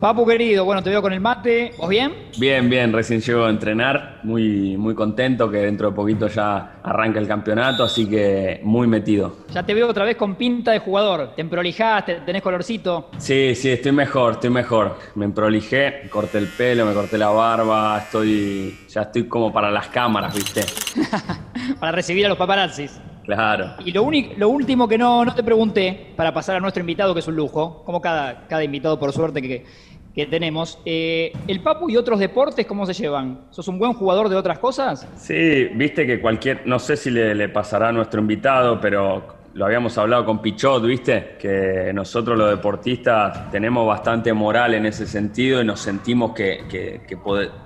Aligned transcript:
Papu 0.00 0.24
querido, 0.24 0.64
bueno, 0.64 0.82
te 0.82 0.88
veo 0.88 1.02
con 1.02 1.12
el 1.12 1.20
mate. 1.20 1.74
¿Vos 1.76 1.90
bien? 1.90 2.30
Bien, 2.38 2.70
bien, 2.70 2.90
recién 2.90 3.20
llego 3.20 3.44
a 3.44 3.50
entrenar, 3.50 4.20
muy, 4.22 4.74
muy 4.78 4.94
contento 4.94 5.50
que 5.50 5.58
dentro 5.58 5.90
de 5.90 5.94
poquito 5.94 6.26
ya 6.26 6.80
arranca 6.82 7.18
el 7.18 7.28
campeonato, 7.28 7.84
así 7.84 8.08
que 8.08 8.60
muy 8.62 8.86
metido. 8.86 9.40
Ya 9.52 9.62
te 9.62 9.74
veo 9.74 9.86
otra 9.86 10.06
vez 10.06 10.16
con 10.16 10.36
pinta 10.36 10.72
de 10.72 10.78
jugador. 10.78 11.34
¿Te 11.34 11.42
emprolijaste? 11.42 12.22
¿Tenés 12.24 12.40
colorcito? 12.40 13.10
Sí, 13.18 13.54
sí, 13.54 13.72
estoy 13.72 13.92
mejor, 13.92 14.32
estoy 14.32 14.48
mejor. 14.48 14.96
Me 15.16 15.26
emprolijé, 15.26 16.08
corté 16.08 16.38
el 16.38 16.48
pelo, 16.48 16.86
me 16.86 16.94
corté 16.94 17.18
la 17.18 17.28
barba, 17.28 17.98
estoy. 17.98 18.78
ya 18.88 19.02
estoy 19.02 19.28
como 19.28 19.52
para 19.52 19.70
las 19.70 19.88
cámaras, 19.88 20.34
¿viste? 20.34 20.64
para 21.78 21.92
recibir 21.92 22.24
a 22.24 22.30
los 22.30 22.38
paparazzis. 22.38 22.98
Claro. 23.24 23.74
Y 23.84 23.92
lo, 23.92 24.02
único, 24.02 24.32
lo 24.38 24.48
último 24.48 24.88
que 24.88 24.96
no, 24.96 25.24
no 25.24 25.34
te 25.34 25.44
pregunté, 25.44 26.14
para 26.16 26.32
pasar 26.32 26.56
a 26.56 26.60
nuestro 26.60 26.80
invitado, 26.80 27.12
que 27.12 27.20
es 27.20 27.28
un 27.28 27.36
lujo, 27.36 27.82
como 27.84 28.00
cada, 28.00 28.46
cada 28.48 28.64
invitado 28.64 28.98
por 28.98 29.12
suerte 29.12 29.40
que, 29.42 29.64
que 30.14 30.26
tenemos. 30.26 30.78
Eh, 30.84 31.32
¿El 31.46 31.60
Papu 31.60 31.88
y 31.90 31.96
otros 31.96 32.18
deportes 32.18 32.66
cómo 32.66 32.86
se 32.86 32.94
llevan? 32.94 33.42
¿Sos 33.50 33.68
un 33.68 33.78
buen 33.78 33.92
jugador 33.92 34.28
de 34.28 34.36
otras 34.36 34.58
cosas? 34.58 35.06
Sí, 35.16 35.66
viste 35.74 36.06
que 36.06 36.20
cualquier, 36.20 36.66
no 36.66 36.78
sé 36.78 36.96
si 36.96 37.10
le, 37.10 37.48
pasará 37.48 37.88
a 37.88 37.92
nuestro 37.92 38.20
invitado, 38.20 38.80
pero 38.80 39.40
lo 39.54 39.64
habíamos 39.64 39.96
hablado 39.98 40.24
con 40.24 40.40
Pichot, 40.40 40.84
viste, 40.84 41.36
que 41.38 41.92
nosotros 41.92 42.38
los 42.38 42.50
deportistas 42.50 43.50
tenemos 43.50 43.86
bastante 43.86 44.32
moral 44.32 44.74
en 44.74 44.86
ese 44.86 45.06
sentido 45.06 45.60
y 45.60 45.64
nos 45.64 45.80
sentimos 45.80 46.32
que, 46.32 47.00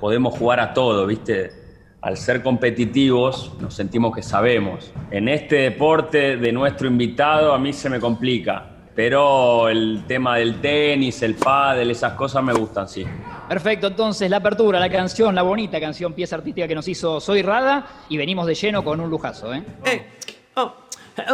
podemos 0.01 0.35
jugar 0.39 0.61
a 0.61 0.73
todo, 0.73 1.07
viste. 1.07 1.65
Al 2.01 2.19
ser 2.19 2.43
competitivos, 2.43 3.55
nos 3.63 3.73
sentimos 3.73 4.15
que 4.15 4.23
sabemos. 4.23 4.93
En 5.11 5.27
este 5.27 5.57
deporte 5.57 6.37
de 6.37 6.53
nuestro 6.53 6.87
invitado, 6.87 7.55
a 7.55 7.59
mí 7.59 7.73
se 7.73 7.89
me 7.89 7.99
complica 7.99 8.74
pero 8.95 9.69
el 9.69 10.05
tema 10.07 10.37
del 10.37 10.61
tenis, 10.61 11.23
el 11.23 11.35
pádel, 11.35 11.91
esas 11.91 12.13
cosas 12.13 12.43
me 12.45 12.53
gustan, 12.53 12.89
sí. 12.89 13.05
Perfecto, 13.49 13.89
entonces 13.89 14.31
la 14.31 14.37
apertura, 14.37 14.79
la 14.79 14.89
canción, 14.89 15.35
la 15.35 15.43
bonita 15.43 15.81
canción, 15.81 16.13
pieza 16.13 16.37
artística 16.37 16.69
que 16.69 16.75
nos 16.75 16.87
hizo 16.87 17.21
Soy 17.21 17.43
Rada 17.43 17.87
y 18.09 18.17
venimos 18.17 18.47
de 18.47 18.55
lleno 18.55 18.85
con 18.85 19.01
un 19.01 19.11
lujazo, 19.11 19.53
¿eh? 19.53 19.65
eh 19.85 20.07
oh, 20.55 20.73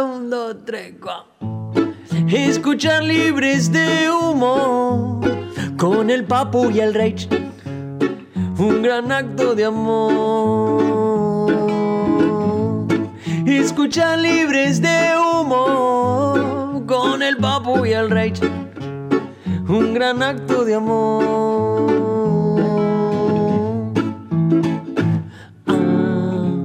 un, 0.03 0.29
dos, 0.29 0.55
tres, 0.65 0.95
Escuchar 2.27 3.03
libres 3.03 3.71
de 3.71 4.09
humo 4.09 5.21
con 5.77 6.09
el 6.09 6.23
papu 6.23 6.69
y 6.71 6.79
el 6.79 6.93
rage. 6.93 7.27
Un 8.57 8.81
gran 8.81 9.11
acto 9.11 9.55
de 9.55 9.65
amor. 9.65 10.81
Escuchar 13.45 14.19
libres 14.19 14.81
de 14.81 15.13
humo 15.15 15.20
Un 19.67 19.93
gran 19.93 20.23
acto 20.23 20.65
de 20.65 20.73
amor. 20.73 21.23
Ah, 25.67 26.61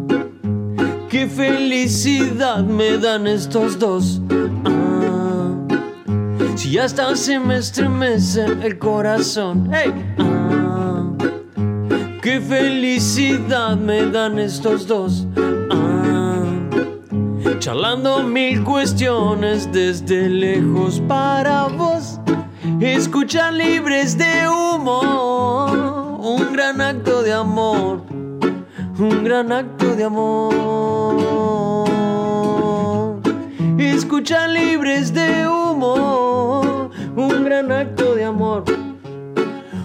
qué 1.11 1.27
felicidad 1.27 2.65
me 2.65 2.97
dan 2.97 3.27
estos 3.27 3.79
dos. 3.79 4.21
Ah, 4.65 5.53
si 6.57 6.79
hasta 6.79 7.15
se 7.17 7.39
me 7.39 7.59
estremece 7.59 8.47
el 8.63 8.79
corazón. 8.79 9.69
Hey. 9.73 9.93
Ah, 10.19 11.05
qué 12.23 12.41
felicidad 12.41 13.77
me 13.77 14.07
dan 14.07 14.39
estos 14.39 14.87
dos 14.87 15.27
charlando 17.59 18.23
mil 18.23 18.63
cuestiones 18.65 19.71
desde 19.73 20.29
lejos 20.29 21.01
para 21.09 21.65
vos. 21.67 22.21
Escuchar 22.81 23.55
libres 23.55 24.19
de 24.19 24.49
humo, 24.49 26.19
un 26.21 26.53
gran 26.53 26.81
acto 26.81 27.23
de 27.23 27.33
amor, 27.33 28.03
un 28.99 29.25
gran 29.25 29.53
acto 29.53 29.95
de 29.95 30.05
amor. 30.05 31.17
Escuchar 33.79 34.51
libres 34.51 35.15
de 35.15 35.49
humo, 35.49 36.91
un 37.17 37.45
gran 37.45 37.73
acto 37.73 38.15
de 38.15 38.25
amor, 38.25 38.65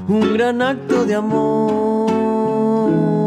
un 0.07 0.33
gran 0.33 0.61
acto 0.61 1.05
de 1.05 1.15
amor. 1.15 3.20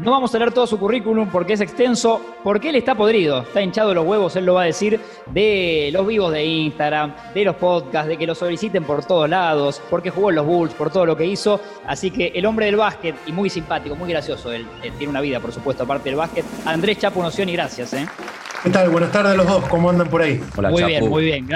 No 0.00 0.12
vamos 0.12 0.34
a 0.34 0.38
leer 0.38 0.50
todo 0.52 0.66
su 0.66 0.78
currículum 0.78 1.28
porque 1.28 1.52
es 1.52 1.60
extenso, 1.60 2.22
porque 2.42 2.70
él 2.70 2.76
está 2.76 2.94
podrido, 2.94 3.42
está 3.42 3.60
hinchado 3.60 3.92
los 3.92 4.06
huevos, 4.06 4.34
él 4.34 4.46
lo 4.46 4.54
va 4.54 4.62
a 4.62 4.64
decir, 4.64 4.98
de 5.30 5.90
los 5.92 6.06
vivos 6.06 6.32
de 6.32 6.42
Instagram, 6.42 7.14
de 7.34 7.44
los 7.44 7.56
podcasts, 7.56 8.08
de 8.08 8.16
que 8.16 8.26
lo 8.26 8.34
soliciten 8.34 8.84
por 8.84 9.04
todos 9.04 9.28
lados, 9.28 9.82
porque 9.90 10.08
jugó 10.08 10.30
en 10.30 10.36
los 10.36 10.46
Bulls, 10.46 10.72
por 10.72 10.90
todo 10.90 11.04
lo 11.04 11.18
que 11.18 11.26
hizo. 11.26 11.60
Así 11.86 12.10
que 12.10 12.28
el 12.34 12.46
hombre 12.46 12.64
del 12.66 12.76
básquet, 12.76 13.14
y 13.26 13.32
muy 13.32 13.50
simpático, 13.50 13.94
muy 13.94 14.08
gracioso, 14.08 14.50
él, 14.52 14.66
tiene 14.80 15.08
una 15.08 15.20
vida, 15.20 15.38
por 15.38 15.52
supuesto, 15.52 15.82
aparte 15.82 16.08
del 16.08 16.16
básquet. 16.16 16.46
Andrés 16.64 16.96
Chapo 16.96 17.22
Noción 17.22 17.50
y 17.50 17.52
gracias. 17.52 17.92
¿eh? 17.92 18.06
¿Qué 18.62 18.70
tal? 18.70 18.88
Buenas 18.88 19.12
tardes 19.12 19.32
a 19.32 19.36
los 19.36 19.46
dos, 19.46 19.68
¿cómo 19.68 19.90
andan 19.90 20.08
por 20.08 20.22
ahí? 20.22 20.40
Hola, 20.56 20.70
muy 20.70 20.82
bien, 20.82 21.10
muy 21.10 21.24
bien. 21.24 21.46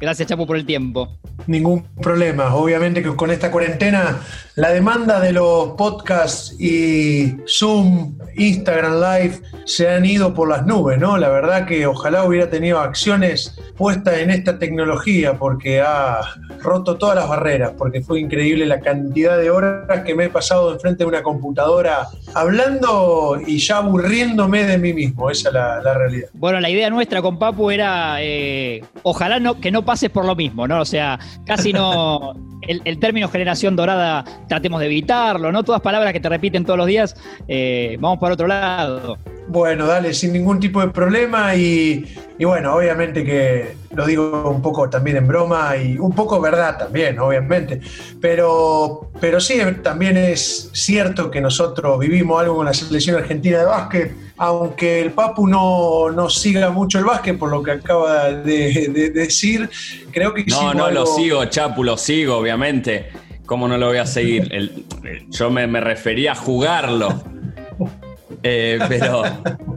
Gracias, 0.00 0.26
Chapo, 0.26 0.46
por 0.46 0.56
el 0.56 0.64
tiempo. 0.64 1.10
Ningún 1.46 1.84
problema. 2.00 2.54
Obviamente 2.54 3.02
que 3.02 3.14
con 3.14 3.30
esta 3.30 3.50
cuarentena 3.50 4.20
la 4.54 4.70
demanda 4.70 5.18
de 5.18 5.32
los 5.32 5.70
podcasts 5.70 6.54
y 6.60 7.36
Zoom, 7.46 8.18
Instagram 8.36 9.00
Live 9.00 9.40
se 9.64 9.88
han 9.88 10.04
ido 10.04 10.34
por 10.34 10.48
las 10.48 10.66
nubes, 10.66 10.98
¿no? 10.98 11.16
La 11.16 11.28
verdad 11.28 11.66
que 11.66 11.86
ojalá 11.86 12.24
hubiera 12.24 12.50
tenido 12.50 12.80
acciones 12.80 13.58
puestas 13.76 14.18
en 14.18 14.30
esta 14.30 14.58
tecnología 14.58 15.38
porque 15.38 15.80
ha 15.80 16.20
roto 16.60 16.96
todas 16.96 17.16
las 17.16 17.28
barreras, 17.28 17.72
porque 17.78 18.02
fue 18.02 18.20
increíble 18.20 18.66
la 18.66 18.80
cantidad 18.80 19.38
de 19.38 19.50
horas 19.50 20.02
que 20.02 20.14
me 20.14 20.24
he 20.24 20.28
pasado 20.28 20.72
enfrente 20.72 21.04
de 21.04 21.08
una 21.08 21.22
computadora 21.22 22.08
hablando 22.34 23.40
y 23.46 23.58
ya 23.58 23.78
aburriéndome 23.78 24.64
de 24.64 24.78
mí 24.78 24.92
mismo. 24.92 25.30
Esa 25.30 25.48
es 25.48 25.54
la, 25.54 25.94
realidad. 25.94 26.28
Bueno, 26.34 26.60
la 26.60 26.70
idea 26.70 26.90
nuestra 26.90 27.22
con 27.22 27.38
Papu 27.38 27.70
era 27.70 28.16
eh, 28.20 28.84
ojalá 29.02 29.40
no, 29.40 29.60
que 29.60 29.70
no 29.70 29.84
pases 29.84 30.10
por 30.10 30.24
lo 30.24 30.36
mismo, 30.36 30.68
¿no? 30.68 30.80
O 30.80 30.84
sea, 30.84 31.18
casi 31.44 31.72
no. 31.72 32.34
El, 32.62 32.98
término 32.98 33.28
generación 33.28 33.76
dorada 33.76 34.24
tratemos 34.48 34.80
de 34.80 34.86
evitarlo, 34.86 35.50
¿no? 35.52 35.62
Todas 35.64 35.80
palabras 35.80 36.12
que 36.12 36.20
te 36.20 36.28
repiten 36.28 36.64
todos 36.64 36.78
los 36.78 36.86
días, 36.86 37.16
eh, 37.48 37.96
vamos 38.00 38.18
para 38.18 38.34
otro 38.34 38.46
lado. 38.46 39.18
Bueno, 39.48 39.86
dale, 39.86 40.14
sin 40.14 40.32
ningún 40.32 40.60
tipo 40.60 40.80
de 40.80 40.88
problema 40.88 41.54
y, 41.54 42.06
bueno, 42.38 42.74
obviamente 42.74 43.24
que 43.24 43.76
lo 43.94 44.06
digo 44.06 44.48
un 44.48 44.62
poco 44.62 44.88
también 44.88 45.16
en 45.16 45.26
broma 45.26 45.76
y 45.76 45.98
un 45.98 46.14
poco 46.14 46.40
verdad 46.40 46.78
también, 46.78 47.18
obviamente, 47.18 47.80
pero, 48.20 49.10
pero 49.20 49.40
sí, 49.40 49.60
también 49.82 50.16
es 50.16 50.70
cierto 50.72 51.30
que 51.30 51.40
nosotros 51.40 51.98
vivimos 51.98 52.40
algo 52.40 52.56
con 52.56 52.66
la 52.66 52.72
selección 52.72 53.16
argentina 53.16 53.58
de 53.58 53.64
básquet, 53.64 54.12
aunque 54.38 55.00
el 55.00 55.12
Papu 55.12 55.46
no, 55.46 56.10
no 56.10 56.30
siga 56.30 56.70
mucho 56.70 56.98
el 56.98 57.04
básquet, 57.04 57.38
por 57.38 57.50
lo 57.50 57.62
que 57.62 57.72
acaba 57.72 58.30
de, 58.30 59.10
decir, 59.12 59.68
creo 60.10 60.32
que... 60.34 60.44
No, 60.46 60.72
no, 60.72 60.90
lo 60.90 61.04
sigo, 61.04 61.44
Chapu, 61.44 61.84
lo 61.84 61.96
sigo, 61.96 62.36
obviamente. 62.36 62.51
¿Cómo 63.46 63.68
no 63.68 63.76
lo 63.76 63.88
voy 63.88 63.98
a 63.98 64.06
seguir? 64.06 64.84
yo 65.30 65.50
me, 65.50 65.66
refería 65.80 66.32
a 66.32 66.34
jugarlo. 66.34 67.22
Eh, 68.42 68.78
pero, 68.88 69.22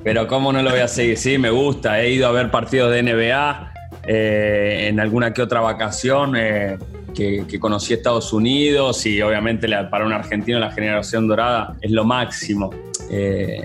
pero 0.03 0.27
cómo 0.27 0.51
no 0.51 0.61
lo 0.63 0.71
voy 0.71 0.79
a 0.79 0.87
seguir, 0.87 1.17
sí, 1.17 1.37
me 1.37 1.49
gusta. 1.49 2.01
He 2.01 2.11
ido 2.11 2.27
a 2.27 2.31
ver 2.31 2.51
partidos 2.51 2.91
de 2.91 3.03
NBA 3.03 3.73
eh, 4.07 4.87
en 4.89 4.99
alguna 4.99 5.33
que 5.33 5.41
otra 5.41 5.61
vacación 5.61 6.35
eh, 6.35 6.77
que, 7.13 7.59
conocí 7.59 7.93
Estados 7.93 8.33
Unidos 8.33 9.05
y 9.05 9.21
obviamente 9.21 9.67
para 9.89 10.05
un 10.05 10.13
argentino 10.13 10.59
la 10.59 10.71
generación 10.71 11.27
dorada 11.27 11.75
es 11.81 11.91
lo 11.91 12.03
máximo. 12.03 12.69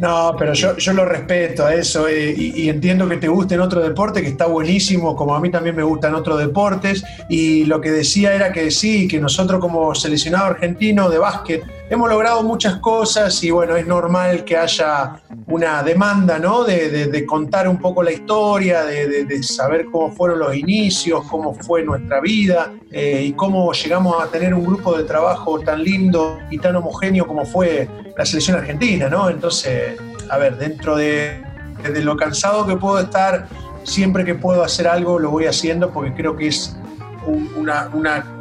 No, 0.01 0.34
pero 0.39 0.53
yo, 0.53 0.77
yo, 0.77 0.93
lo 0.93 1.05
respeto 1.05 1.65
a 1.65 1.75
eso 1.75 2.09
y, 2.11 2.69
entiendo 2.69 3.09
que 3.09 3.17
te 3.17 3.28
guste 3.28 3.55
en 3.55 3.61
otro 3.61 3.81
deporte, 3.81 4.23
que 4.23 4.28
está 4.28 4.47
buenísimo, 4.47 5.17
como 5.17 5.34
a 5.34 5.41
mí 5.41 5.51
también 5.51 5.77
me 5.77 5.83
gustan 5.83 6.15
otros 6.15 6.39
deportes. 6.39 7.05
Y 7.28 7.65
lo 7.65 7.81
que 7.81 7.91
decía 7.91 8.34
era 8.34 8.53
que 8.53 8.71
sí, 8.71 9.09
que 9.09 9.21
nosotros 9.21 9.60
como 9.60 9.95
seleccionado 9.95 10.47
argentino 10.47 11.09
de 11.09 11.19
básquet, 11.19 11.63
hemos 11.91 12.09
logrado 12.09 12.45
muchas 12.45 12.77
cosas 12.77 13.42
y 13.42 13.51
bueno, 13.51 13.77
es 13.77 13.84
normal 13.84 14.45
que 14.45 14.57
haya 14.57 15.21
una 15.48 15.83
demanda, 15.83 16.39
¿no? 16.39 16.63
De, 16.63 17.27
contar 17.27 17.69
un 17.69 17.78
poco 17.78 18.03
la 18.03 18.13
historia, 18.13 18.84
de, 18.84 19.42
saber 19.42 19.87
cómo 19.91 20.13
fueron 20.13 20.39
los 20.39 20.54
inicios, 20.54 21.25
cómo 21.28 21.53
fue 21.53 21.83
nuestra 21.83 22.21
vida 22.21 22.72
eh, 22.92 23.25
y 23.27 23.33
cómo 23.33 23.72
llegamos 23.72 24.22
a 24.22 24.28
tener 24.28 24.54
un 24.54 24.65
grupo 24.65 24.97
de 24.97 25.03
trabajo 25.04 25.59
tan 25.59 25.83
lindo 25.83 26.39
y 26.48 26.59
tan 26.59 26.77
homogéneo 26.77 27.27
como 27.27 27.45
fue 27.45 27.89
la 28.16 28.25
selección 28.25 28.57
argentina, 28.57 29.09
¿no? 29.09 29.28
Entonces, 29.28 29.97
a 30.28 30.39
ver, 30.39 30.57
dentro 30.57 30.97
de, 30.97 31.42
lo 32.03 32.16
cansado 32.16 32.66
que 32.66 32.77
puedo 32.77 33.01
estar, 33.01 33.48
siempre 33.83 34.25
que 34.25 34.37
puedo 34.37 34.63
hacer 34.63 34.87
algo 34.87 35.19
lo 35.19 35.31
voy 35.31 35.47
haciendo 35.47 35.91
porque 35.91 36.15
creo 36.15 36.37
que 36.37 36.47
es 36.47 36.77
una 37.57 38.40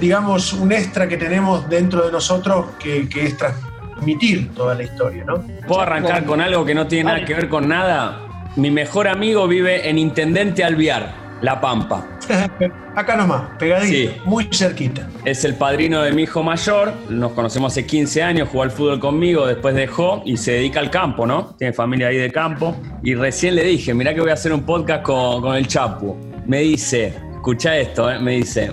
digamos, 0.00 0.52
un 0.52 0.72
extra 0.72 1.08
que 1.08 1.16
tenemos 1.16 1.68
dentro 1.68 2.06
de 2.06 2.12
nosotros 2.12 2.66
que, 2.78 3.08
es 3.14 3.36
transmitir 3.36 4.52
toda 4.54 4.74
la 4.74 4.82
historia, 4.84 5.24
¿no? 5.24 5.44
¿Puedo 5.66 5.80
arrancar 5.80 6.24
con 6.24 6.40
algo 6.40 6.64
que 6.64 6.74
no 6.74 6.86
tiene 6.86 7.04
nada 7.04 7.24
que 7.24 7.34
ver 7.34 7.48
con 7.48 7.68
nada? 7.68 8.20
Mi 8.56 8.70
mejor 8.70 9.08
amigo 9.08 9.48
vive 9.48 9.88
en 9.88 9.98
Intendente 9.98 10.64
Alviar. 10.64 11.22
La 11.42 11.60
Pampa. 11.60 12.06
Acá 12.94 13.16
nomás, 13.16 13.42
pegadito, 13.58 14.12
Sí. 14.12 14.16
muy 14.24 14.48
cerquita. 14.52 15.08
Es 15.24 15.44
el 15.44 15.56
padrino 15.56 16.02
de 16.02 16.12
mi 16.12 16.22
hijo 16.22 16.42
mayor, 16.44 16.92
nos 17.08 17.32
conocemos 17.32 17.72
hace 17.72 17.84
15 17.84 18.22
años, 18.22 18.48
jugó 18.48 18.62
al 18.62 18.70
fútbol 18.70 19.00
conmigo, 19.00 19.46
después 19.46 19.74
dejó 19.74 20.22
y 20.24 20.36
se 20.36 20.52
dedica 20.52 20.78
al 20.78 20.90
campo, 20.90 21.26
¿no? 21.26 21.56
Tiene 21.58 21.72
familia 21.72 22.08
ahí 22.08 22.16
de 22.16 22.30
campo. 22.30 22.76
Y 23.02 23.16
recién 23.16 23.56
le 23.56 23.64
dije, 23.64 23.92
mirá 23.92 24.14
que 24.14 24.20
voy 24.20 24.30
a 24.30 24.34
hacer 24.34 24.52
un 24.52 24.62
podcast 24.62 25.02
con, 25.02 25.42
con 25.42 25.56
el 25.56 25.66
Chapu. 25.66 26.16
Me 26.46 26.60
dice, 26.60 27.12
escucha 27.32 27.76
esto, 27.76 28.08
¿eh? 28.08 28.20
me 28.20 28.32
dice, 28.36 28.70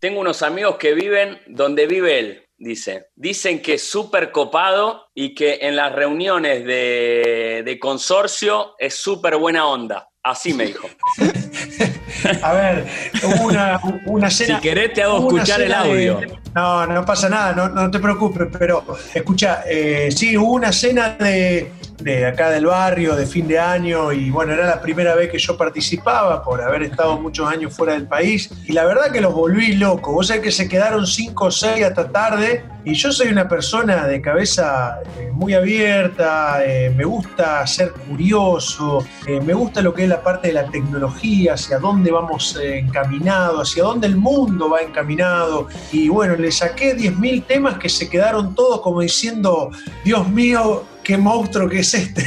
tengo 0.00 0.20
unos 0.20 0.42
amigos 0.42 0.76
que 0.76 0.94
viven 0.94 1.40
donde 1.46 1.86
vive 1.86 2.18
él, 2.18 2.44
dice. 2.56 3.06
Dicen 3.16 3.60
que 3.62 3.74
es 3.74 3.88
súper 3.88 4.30
copado 4.30 5.06
y 5.14 5.34
que 5.34 5.58
en 5.62 5.76
las 5.76 5.92
reuniones 5.92 6.64
de, 6.64 7.62
de 7.64 7.78
consorcio 7.78 8.74
es 8.78 8.94
súper 8.94 9.36
buena 9.36 9.66
onda. 9.66 10.08
Así 10.22 10.52
me 10.54 10.66
dijo. 10.66 10.88
A 12.42 12.52
ver, 12.52 12.84
hubo 13.22 13.46
una, 13.46 13.80
una 14.06 14.30
Si 14.30 14.44
cena. 14.44 14.60
querés 14.60 14.92
te 14.92 15.02
hago 15.02 15.18
escuchar 15.18 15.62
el 15.62 15.68
de- 15.68 15.74
audio. 15.74 16.20
no, 16.54 16.86
no 16.86 17.04
pasa 17.04 17.28
nada, 17.28 17.52
no, 17.54 17.68
no 17.68 17.90
te 17.90 18.00
preocupes, 18.00 18.48
pero 18.58 18.84
escucha, 19.14 19.62
eh, 19.68 20.10
sí, 20.10 20.36
hubo 20.36 20.52
una 20.54 20.72
cena 20.72 21.10
de, 21.10 21.70
de 22.02 22.26
acá 22.26 22.50
del 22.50 22.66
barrio, 22.66 23.16
de 23.16 23.26
fin 23.26 23.48
de 23.48 23.58
año, 23.58 24.12
y 24.12 24.30
bueno, 24.30 24.52
era 24.52 24.66
la 24.66 24.80
primera 24.80 25.14
vez 25.14 25.30
que 25.30 25.38
yo 25.38 25.56
participaba 25.56 26.42
por 26.42 26.62
haber 26.62 26.82
estado 26.84 27.18
muchos 27.18 27.48
años 27.48 27.74
fuera 27.74 27.94
del 27.94 28.06
país, 28.06 28.50
y 28.64 28.72
la 28.72 28.84
verdad 28.84 29.10
que 29.12 29.20
los 29.20 29.34
volví 29.34 29.74
locos. 29.74 30.14
Vos 30.14 30.28
sabés 30.28 30.42
que 30.42 30.52
se 30.52 30.68
quedaron 30.68 31.06
cinco 31.06 31.46
o 31.46 31.50
seis 31.50 31.84
hasta 31.84 32.08
tarde, 32.10 32.64
y 32.84 32.94
yo 32.94 33.12
soy 33.12 33.28
una 33.28 33.48
persona 33.48 34.06
de 34.06 34.20
cabeza 34.20 35.00
eh, 35.18 35.30
muy 35.32 35.54
abierta, 35.54 36.64
eh, 36.64 36.90
me 36.90 37.04
gusta 37.04 37.66
ser 37.66 37.92
curioso, 37.92 39.04
eh, 39.26 39.40
me 39.40 39.54
gusta 39.54 39.82
lo 39.82 39.94
que 39.94 40.04
es 40.04 40.08
la 40.08 40.22
parte 40.22 40.48
de 40.48 40.54
la 40.54 40.64
tecnología, 40.70 41.54
hacia 41.54 41.78
dónde 41.78 42.10
vamos 42.10 42.58
eh, 42.60 42.78
encaminados, 42.78 43.70
hacia 43.70 43.84
dónde 43.84 44.06
el 44.06 44.16
mundo 44.16 44.70
va 44.70 44.80
encaminado. 44.80 45.68
Y 45.92 46.08
bueno, 46.08 46.34
le 46.36 46.50
saqué 46.50 46.96
10.000 46.96 47.46
temas 47.46 47.78
que 47.78 47.88
se 47.88 48.08
quedaron 48.08 48.54
todos 48.54 48.80
como 48.80 49.00
diciendo, 49.00 49.70
Dios 50.04 50.28
mío, 50.28 50.84
qué 51.08 51.16
monstruo 51.16 51.70
que 51.70 51.78
es 51.78 51.94
este. 51.94 52.22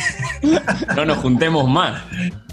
No 0.95 1.05
nos 1.05 1.19
juntemos 1.19 1.69
más. 1.69 2.01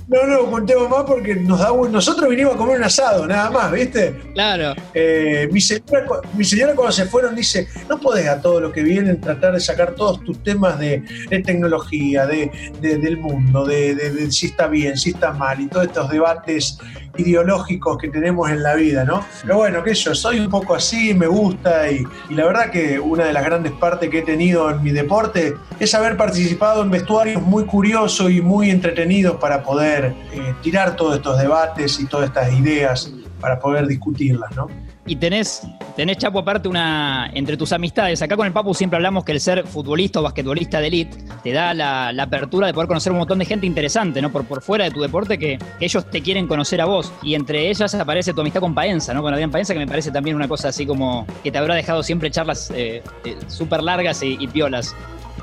No, 0.08 0.26
no, 0.26 0.50
contemos 0.50 0.88
más 0.88 1.05
porque 1.05 1.34
nos 1.37 1.58
da, 1.58 1.69
nosotros 1.90 2.31
vinimos 2.31 2.55
a 2.55 2.56
comer 2.56 2.78
un 2.78 2.84
asado, 2.84 3.26
nada 3.26 3.50
más, 3.50 3.70
¿viste? 3.70 4.19
Claro. 4.32 4.75
Eh, 4.94 5.46
mi, 5.52 5.60
señora, 5.60 6.06
cu- 6.06 6.26
mi 6.32 6.44
señora 6.44 6.75
cuando 6.75 6.93
se 6.93 7.05
fueron 7.05 7.34
dice, 7.37 7.69
no 7.90 8.00
podés 8.00 8.26
a 8.26 8.40
todo 8.40 8.58
lo 8.58 8.72
que 8.72 8.82
vienen 8.82 9.20
tratar 9.20 9.52
de 9.52 9.60
sacar 9.60 9.94
todos 9.94 10.25
tus 10.25 10.43
temas 10.43 10.78
de, 10.78 11.02
de 11.28 11.38
tecnología, 11.40 12.25
de, 12.26 12.50
de- 12.81 12.96
del 12.96 13.19
mundo, 13.19 13.66
de, 13.66 13.94
de- 13.94 14.10
de 14.10 14.32
si 14.32 14.46
está 14.46 14.66
bien, 14.66 14.96
si 14.96 15.10
está 15.10 15.32
mal, 15.32 15.60
y 15.60 15.66
todos 15.66 15.87
estos 15.88 16.08
debates 16.08 16.78
ideológicos 17.19 17.99
que 17.99 18.08
tenemos 18.08 18.49
en 18.50 18.62
la 18.62 18.75
vida, 18.76 19.04
¿no? 19.04 19.25
Pero 19.43 19.56
bueno, 19.56 19.82
que 19.82 19.93
yo 19.93 20.14
soy 20.14 20.38
un 20.40 20.49
poco 20.49 20.75
así, 20.75 21.12
me 21.14 21.26
gusta, 21.26 21.90
y, 21.90 22.02
y 22.31 22.34
la 22.34 22.46
verdad 22.46 22.70
que 22.70 22.99
una 22.99 23.25
de 23.25 23.32
las 23.32 23.44
grandes 23.44 23.72
partes 23.72 24.08
que 24.08 24.20
he 24.20 24.22
tenido 24.22 24.70
en 24.70 24.82
mi 24.82 24.90
deporte 24.93 25.54
es 25.81 25.94
haber 25.94 26.16
participado 26.16 26.82
en 26.82 26.90
vestuarios 26.90 27.43
muy 27.43 27.64
curiosos 27.64 28.31
y 28.31 28.40
muy 28.40 28.70
entretenidos 28.70 29.37
para 29.37 29.62
poder 29.64 29.98
eh, 30.06 30.55
tirar 30.62 30.97
todos 30.97 31.17
estos 31.17 31.39
debates 31.39 32.00
y 32.00 32.06
todas 32.06 32.29
estas 32.29 32.53
ideas 32.53 33.12
para 33.41 33.59
poder 33.59 33.87
discutirlas, 33.87 34.55
¿no? 34.56 34.69
Y 35.09 35.17
tenés, 35.17 35.62
tenés, 35.97 36.19
Chapo, 36.19 36.41
aparte 36.41 36.69
una. 36.69 37.31
Entre 37.33 37.56
tus 37.56 37.73
amistades, 37.73 38.21
acá 38.21 38.37
con 38.37 38.47
el 38.47 38.53
Papu 38.53 38.75
siempre 38.75 38.99
hablamos 38.99 39.25
que 39.25 39.33
el 39.33 39.41
ser 39.41 39.67
futbolista 39.67 40.21
o 40.21 40.23
basquetbolista 40.23 40.81
de 40.81 40.89
elite 40.89 41.17
te 41.43 41.53
da 41.53 41.73
la, 41.73 42.09
apertura 42.23 42.67
de 42.67 42.75
poder 42.75 42.89
conocer 42.89 43.12
un 43.12 43.19
montón 43.19 43.39
de 43.39 43.47
gente 43.47 43.67
interesante, 43.67 44.21
¿no? 44.21 44.31
Por, 44.31 44.45
por 44.45 44.61
fuera 44.61 44.85
de 44.85 44.91
tu 44.91 45.00
deporte 45.00 45.39
que, 45.39 45.59
ellos 45.81 46.11
te 46.11 46.21
quieren 46.21 46.47
conocer 46.47 46.83
a 46.83 46.85
vos. 46.85 47.11
Y 47.23 47.35
entre 47.35 47.71
ellas 47.71 47.95
aparece 47.95 48.35
tu 48.35 48.43
amistad 48.43 48.61
con 48.61 48.75
Paenza, 48.75 49.15
¿no? 49.15 49.23
Con 49.23 49.33
Adrián 49.33 49.50
Paenza, 49.50 49.73
que 49.73 49.79
me 49.79 49.87
parece 49.87 50.11
también 50.11 50.37
una 50.37 50.47
cosa 50.47 50.69
así 50.69 50.85
como 50.85 51.27
que 51.43 51.50
te 51.50 51.56
habrá 51.56 51.75
dejado 51.75 52.03
siempre 52.03 52.31
charlas 52.31 52.71
eh, 52.75 53.03
eh, 53.25 53.37
súper 53.47 53.83
largas 53.83 54.23
y 54.23 54.47
piolas. 54.49 54.95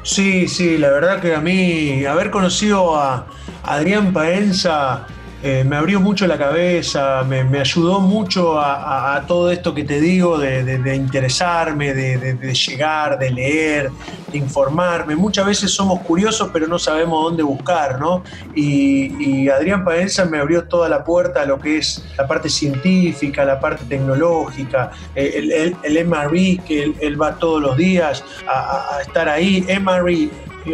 Sí, 0.05 0.47
sí, 0.47 0.77
la 0.77 0.91
verdad 0.91 1.19
que 1.19 1.33
a 1.33 1.41
mí 1.41 2.05
haber 2.05 2.29
conocido 2.29 2.95
a 2.95 3.25
Adrián 3.63 4.13
Paenza 4.13 5.07
eh, 5.47 5.63
me 5.63 5.75
abrió 5.75 5.99
mucho 6.01 6.25
la 6.25 6.39
cabeza, 6.39 7.23
me, 7.23 7.43
me 7.43 7.59
ayudó 7.59 7.99
mucho 7.99 8.59
a, 8.59 8.73
a- 9.13 9.15
a 9.17 9.27
todo 9.27 9.51
esto 9.51 9.75
que 9.75 9.83
te 9.83 10.01
digo, 10.01 10.39
de, 10.39 10.63
de- 10.63 10.79
de 10.79 10.95
interesarme, 10.95 11.93
de, 11.93 12.17
llegar, 12.53 13.19
de 13.19 13.29
leer, 13.29 13.91
de 14.31 14.37
informarme. 14.39 15.15
Muchas 15.15 15.45
veces 15.45 15.69
somos 15.71 16.01
curiosos 16.01 16.49
pero 16.51 16.65
no 16.67 16.79
sabemos 16.79 17.23
dónde 17.25 17.43
buscar, 17.43 17.99
¿no? 17.99 18.23
Y, 18.55 19.13
y 19.43 19.49
Adrián 19.49 19.85
Paenza 19.85 20.25
me 20.25 20.39
abrió 20.39 20.63
toda 20.63 20.89
la 20.89 21.03
puerta 21.03 21.43
a 21.43 21.45
lo 21.45 21.59
que 21.59 21.77
es 21.77 22.03
la 22.17 22.25
parte 22.27 22.49
científica, 22.49 23.45
la 23.45 23.59
parte 23.59 23.85
tecnológica, 23.85 24.89
eh, 25.13 25.31
el, 25.35 25.51
el, 25.51 25.75
el 25.83 26.07
MRE, 26.07 26.59
que 26.67 26.83
él, 26.85 26.95
él 27.01 27.21
va 27.21 27.35
todos 27.37 27.61
los 27.61 27.77
días 27.77 28.23
a, 28.47 28.99
estar 29.01 29.29
ahí, 29.29 29.63
eh, 29.67 29.79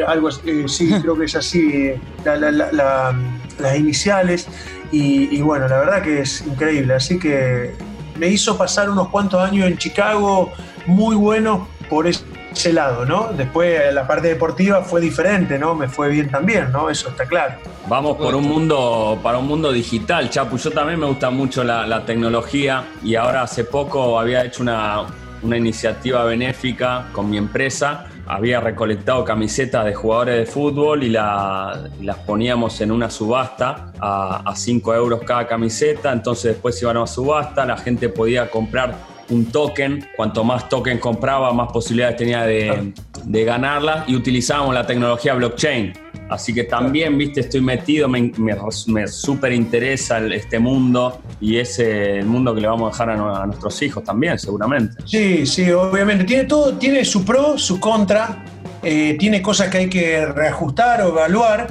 algo 0.08 0.30
así, 0.30 0.40
eh, 0.46 0.64
sí, 0.68 0.90
creo 1.02 1.18
que 1.18 1.26
es 1.26 1.36
así, 1.36 1.60
eh, 1.76 2.00
la- 2.24 2.38
la- 2.38 2.52
la- 2.52 2.72
la- 2.72 3.41
las 3.62 3.78
iniciales, 3.78 4.48
y, 4.92 5.36
y 5.36 5.42
bueno, 5.42 5.68
la 5.68 5.78
verdad 5.80 6.02
que 6.02 6.20
es 6.22 6.42
increíble, 6.46 6.94
así 6.96 7.18
que 7.20 7.74
me 8.18 8.28
hizo 8.28 8.58
pasar 8.58 8.90
unos 8.90 9.08
cuantos 9.10 9.42
años 9.42 9.68
en 9.68 9.78
Chicago 9.78 10.52
muy 10.86 11.16
buenos 11.16 11.68
por 11.90 12.08
es- 12.08 12.26
ese 12.52 12.74
lado, 12.74 13.06
¿no? 13.06 13.30
Después 13.32 13.94
la 13.94 14.06
parte 14.06 14.28
deportiva 14.28 14.82
fue 14.82 15.00
diferente, 15.00 15.58
¿no? 15.58 15.74
Me 15.74 15.88
fue 15.88 16.10
bien 16.10 16.30
también, 16.30 16.70
¿no? 16.74 16.90
Eso 16.90 17.08
está 17.08 17.26
claro. 17.26 17.54
Vamos 17.88 18.18
por 18.18 18.36
un 18.36 18.44
mundo, 18.46 19.18
para 19.24 19.38
un 19.38 19.48
mundo 19.48 19.72
digital, 19.72 20.30
Chapu. 20.30 20.58
Yo 20.58 20.70
también 20.72 21.00
me 21.00 21.06
gusta 21.06 21.30
mucho 21.30 21.64
la, 21.64 21.88
la 21.88 22.06
tecnología 22.06 22.84
y 23.02 23.16
ahora 23.16 23.44
hace 23.44 23.64
poco 23.64 24.20
había 24.20 24.44
hecho 24.44 24.64
una, 24.64 25.06
una 25.42 25.56
iniciativa 25.58 26.26
benéfica 26.26 27.06
con 27.14 27.30
mi 27.30 27.38
empresa. 27.38 28.08
Había 28.34 28.62
recolectado 28.62 29.26
camisetas 29.26 29.84
de 29.84 29.94
jugadores 29.94 30.38
de 30.38 30.46
fútbol 30.46 31.04
y, 31.04 31.10
la- 31.10 31.90
y 32.00 32.06
las 32.06 32.16
poníamos 32.20 32.80
en 32.80 32.92
una 32.92 33.10
subasta 33.10 33.92
a 34.00 34.54
5 34.56 34.96
euros 34.96 35.20
cada 35.26 35.46
camiseta. 35.48 36.14
Entonces 36.14 36.54
después 36.54 36.82
iban 36.82 36.96
a 36.96 37.06
subasta, 37.08 37.66
la 37.66 37.76
gente 37.78 38.08
podía 38.08 38.50
comprar 38.50 38.96
un 39.30 39.46
token. 39.52 40.08
Cuanto 40.16 40.46
más 40.46 40.70
token 40.70 40.98
compraba, 40.98 41.52
más 41.52 41.72
posibilidades 41.74 42.16
tenía 42.16 42.44
de, 42.44 42.94
de 43.26 43.44
ganarlas 43.44 44.08
y 44.08 44.16
utilizábamos 44.16 44.74
la 44.76 44.86
tecnología 44.88 45.34
blockchain. 45.34 45.92
Así 46.32 46.54
que 46.54 46.64
también, 46.64 47.18
viste, 47.18 47.42
estoy 47.42 47.60
metido, 47.60 48.08
me, 48.08 48.32
me, 48.38 49.08
súper 49.08 49.52
interesa 49.52 50.18
este 50.20 50.60
mundo 50.60 51.22
y 51.42 51.58
es 51.58 51.78
eh, 51.80 52.20
el 52.20 52.26
mundo 52.26 52.56
que 52.56 52.62
le 52.62 52.68
vamos 52.68 52.88
a 52.88 52.92
dejar 52.94 53.10
a, 53.10 53.18
nu- 53.18 53.36
a 53.36 53.46
nuestros 53.46 53.82
hijos 53.82 54.02
también, 54.06 54.40
seguramente. 54.40 54.96
Sí, 55.06 55.46
sí, 55.46 55.70
obviamente. 55.72 56.24
Tiene 56.24 56.46
todo, 56.46 56.74
tiene 56.78 57.04
su 57.04 57.26
pro, 57.26 57.58
su 57.58 57.82
contra, 57.82 58.46
eh, 58.82 59.18
tiene 59.20 59.42
cosas 59.42 59.68
que 59.68 59.78
hay 59.80 59.90
que 59.90 60.26
reajustar 60.26 61.02
o 61.02 61.10
evaluar. 61.10 61.68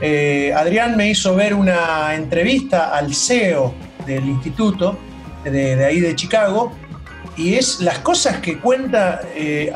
Eh, 0.00 0.52
Adrián 0.56 0.96
me 0.96 1.08
hizo 1.08 1.36
ver 1.36 1.54
una 1.54 2.12
entrevista 2.16 2.96
al 2.96 3.14
CEO 3.14 3.72
del 4.06 4.26
instituto 4.28 4.98
de, 5.44 5.84
ahí 5.84 6.00
de 6.00 6.16
Chicago 6.16 6.72
y 7.36 7.54
es 7.54 7.78
las 7.80 8.00
cosas 8.00 8.38
que 8.38 8.58
cuenta 8.58 9.20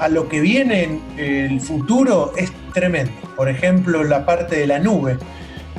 a 0.00 0.08
lo 0.08 0.28
que 0.28 0.40
viene 0.40 0.98
en 1.16 1.52
el 1.52 1.60
futuro 1.60 2.32
es 2.36 2.50
tremendo. 2.72 3.12
Por 3.36 3.48
ejemplo, 3.48 4.04
la 4.04 4.24
parte 4.24 4.56
de 4.56 4.66
la 4.66 4.78
nube, 4.78 5.18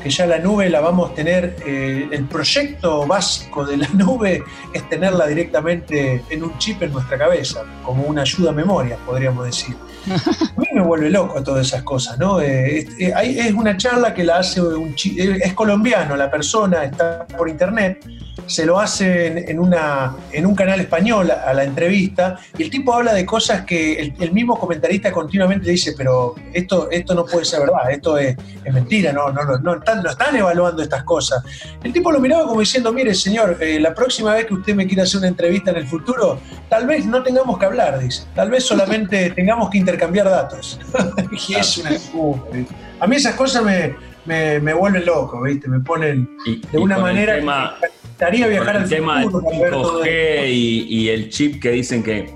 que 0.05 0.11
ya 0.11 0.27
la 0.27 0.37
nube 0.37 0.69
la 0.69 0.81
vamos 0.81 1.09
a 1.09 1.13
tener, 1.15 1.55
eh, 1.65 2.07
el 2.11 2.25
proyecto 2.25 3.07
básico 3.07 3.65
de 3.65 3.77
la 3.77 3.87
nube 3.93 4.43
es 4.71 4.87
tenerla 4.87 5.25
directamente 5.25 6.23
en 6.29 6.43
un 6.43 6.55
chip 6.59 6.83
en 6.83 6.93
nuestra 6.93 7.17
cabeza, 7.17 7.63
como 7.81 8.03
una 8.03 8.21
ayuda 8.21 8.51
a 8.51 8.53
memoria, 8.53 8.97
podríamos 9.03 9.43
decir. 9.47 9.75
A 10.05 10.59
mí 10.59 10.67
me 10.73 10.81
vuelve 10.81 11.09
loco 11.09 11.41
todas 11.41 11.67
esas 11.67 11.83
cosas, 11.83 12.17
¿no? 12.19 12.39
Eh, 12.39 12.77
es, 12.77 12.87
eh, 12.99 13.13
es 13.47 13.53
una 13.53 13.75
charla 13.77 14.13
que 14.13 14.23
la 14.23 14.37
hace 14.37 14.61
un 14.61 14.89
eh, 14.89 15.39
es 15.43 15.53
colombiano, 15.53 16.15
la 16.15 16.29
persona 16.29 16.83
está 16.83 17.25
por 17.25 17.49
internet, 17.49 18.05
se 18.45 18.65
lo 18.65 18.79
hace 18.79 19.27
en, 19.27 19.49
en 19.49 19.59
una, 19.59 20.15
en 20.31 20.45
un 20.45 20.53
canal 20.53 20.79
español 20.79 21.31
a, 21.31 21.49
a 21.49 21.53
la 21.53 21.63
entrevista, 21.63 22.37
y 22.57 22.63
el 22.63 22.69
tipo 22.69 22.93
habla 22.93 23.13
de 23.13 23.25
cosas 23.25 23.65
que 23.65 23.93
el, 23.93 24.13
el 24.19 24.31
mismo 24.31 24.59
comentarista 24.59 25.11
continuamente 25.11 25.69
dice, 25.71 25.93
pero 25.97 26.35
esto, 26.53 26.89
esto 26.91 27.15
no 27.15 27.25
puede 27.25 27.45
ser 27.45 27.61
verdad, 27.61 27.89
esto 27.89 28.17
es, 28.17 28.35
es 28.63 28.73
mentira, 28.73 29.11
no, 29.11 29.31
no, 29.31 29.43
no, 29.43 29.57
no 29.57 29.81
están, 29.95 30.03
no 30.03 30.09
están 30.11 30.35
evaluando 30.35 30.81
estas 30.83 31.03
cosas. 31.03 31.43
El 31.83 31.93
tipo 31.93 32.11
lo 32.11 32.19
miraba 32.19 32.47
como 32.47 32.59
diciendo, 32.59 32.91
mire 32.93 33.13
señor, 33.13 33.57
eh, 33.61 33.79
la 33.79 33.93
próxima 33.93 34.33
vez 34.33 34.45
que 34.45 34.53
usted 34.53 34.75
me 34.75 34.85
quiera 34.87 35.03
hacer 35.03 35.19
una 35.19 35.27
entrevista 35.27 35.71
en 35.71 35.77
el 35.77 35.87
futuro, 35.87 36.39
tal 36.69 36.85
vez 36.87 37.05
no 37.05 37.23
tengamos 37.23 37.57
que 37.57 37.65
hablar, 37.65 37.99
dice, 37.99 38.23
tal 38.35 38.49
vez 38.49 38.63
solamente 38.63 39.29
tengamos 39.35 39.69
que 39.69 39.77
intercambiar 39.77 40.29
datos. 40.29 40.79
y 41.47 41.53
es 41.55 41.77
una. 41.77 41.91
A 42.99 43.07
mí 43.07 43.15
esas 43.15 43.35
cosas 43.35 43.63
me, 43.63 43.95
me, 44.25 44.59
me 44.59 44.73
vuelven 44.73 45.05
loco, 45.05 45.41
¿viste? 45.41 45.67
Me 45.67 45.79
ponen 45.79 46.29
Y, 46.45 46.59
de 46.61 46.67
y 46.73 46.77
una 46.77 46.97
manera 46.97 47.35
tema- 47.35 47.75
que 47.79 47.87
me 47.87 47.93
gustaría 48.09 48.45
Con 48.45 48.49
viajar 48.51 48.75
el 48.77 48.83
al 48.83 48.89
tema 48.89 49.21
futuro 49.23 49.43
para 49.43 49.59
ver 49.59 49.71
todo 49.71 50.03
esto. 50.03 50.05
5G 50.05 50.49
y, 50.49 50.85
y 50.89 51.09
el 51.09 51.29
chip 51.29 51.61
que 51.61 51.71
dicen 51.71 52.01
que, 52.03 52.33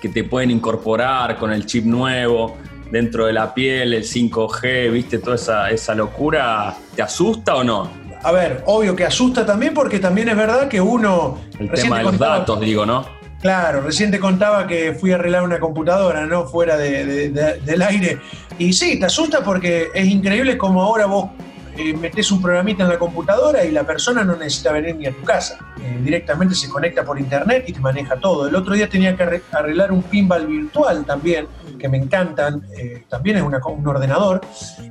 que 0.00 0.08
te 0.08 0.24
pueden 0.24 0.50
incorporar 0.50 1.36
con 1.36 1.52
el 1.52 1.66
chip 1.66 1.84
nuevo 1.84 2.56
dentro 2.90 3.26
de 3.26 3.32
la 3.32 3.54
piel, 3.54 3.94
el 3.94 4.04
5G, 4.04 4.90
viste, 4.90 5.18
toda 5.18 5.36
esa, 5.36 5.70
esa 5.70 5.94
locura, 5.94 6.74
¿te 6.94 7.02
asusta 7.02 7.56
o 7.56 7.64
no? 7.64 8.00
a 8.22 8.32
ver, 8.32 8.62
obvio 8.66 8.94
que 8.94 9.04
asusta 9.04 9.46
también 9.46 9.74
porque 9.74 9.98
también 9.98 10.28
es 10.28 10.36
verdad 10.36 10.68
que 10.68 10.80
uno... 10.80 11.38
El 11.58 11.70
tema 11.70 11.98
de 11.98 12.04
los 12.04 12.18
datos, 12.18 12.60
digo, 12.60 12.84
¿no? 12.84 13.06
Claro, 13.40 13.80
recién 13.80 14.10
te 14.10 14.20
contaba 14.20 14.66
que 14.66 14.92
fui 14.92 15.12
a 15.12 15.14
arreglar 15.14 15.42
una 15.42 15.58
computadora, 15.58 16.26
¿no? 16.26 16.46
Fuera 16.46 16.76
del 16.76 17.82
aire. 17.82 18.18
Y 18.58 18.74
sí, 18.74 18.98
te 18.98 19.06
asusta 19.06 19.42
porque 19.42 19.88
es 19.94 20.06
increíble 20.06 20.58
como 20.58 20.82
ahora 20.82 21.06
vos 21.06 21.30
eh, 21.80 21.94
metes 21.94 22.30
un 22.30 22.42
programita 22.42 22.82
en 22.82 22.90
la 22.90 22.98
computadora 22.98 23.64
y 23.64 23.70
la 23.70 23.84
persona 23.84 24.22
no 24.22 24.36
necesita 24.36 24.70
venir 24.72 24.96
ni 24.96 25.06
a 25.06 25.12
tu 25.12 25.22
casa. 25.22 25.58
Eh, 25.80 25.98
directamente 26.02 26.54
se 26.54 26.68
conecta 26.68 27.04
por 27.04 27.18
internet 27.18 27.64
y 27.68 27.72
te 27.72 27.80
maneja 27.80 28.16
todo. 28.16 28.48
El 28.48 28.54
otro 28.54 28.74
día 28.74 28.86
tenía 28.86 29.16
que 29.16 29.40
arreglar 29.52 29.90
un 29.90 30.02
pinball 30.02 30.46
virtual 30.46 31.06
también, 31.06 31.46
que 31.78 31.88
me 31.88 31.96
encantan, 31.96 32.66
eh, 32.76 33.04
también 33.08 33.38
es 33.38 33.42
un 33.42 33.54
ordenador. 33.86 34.42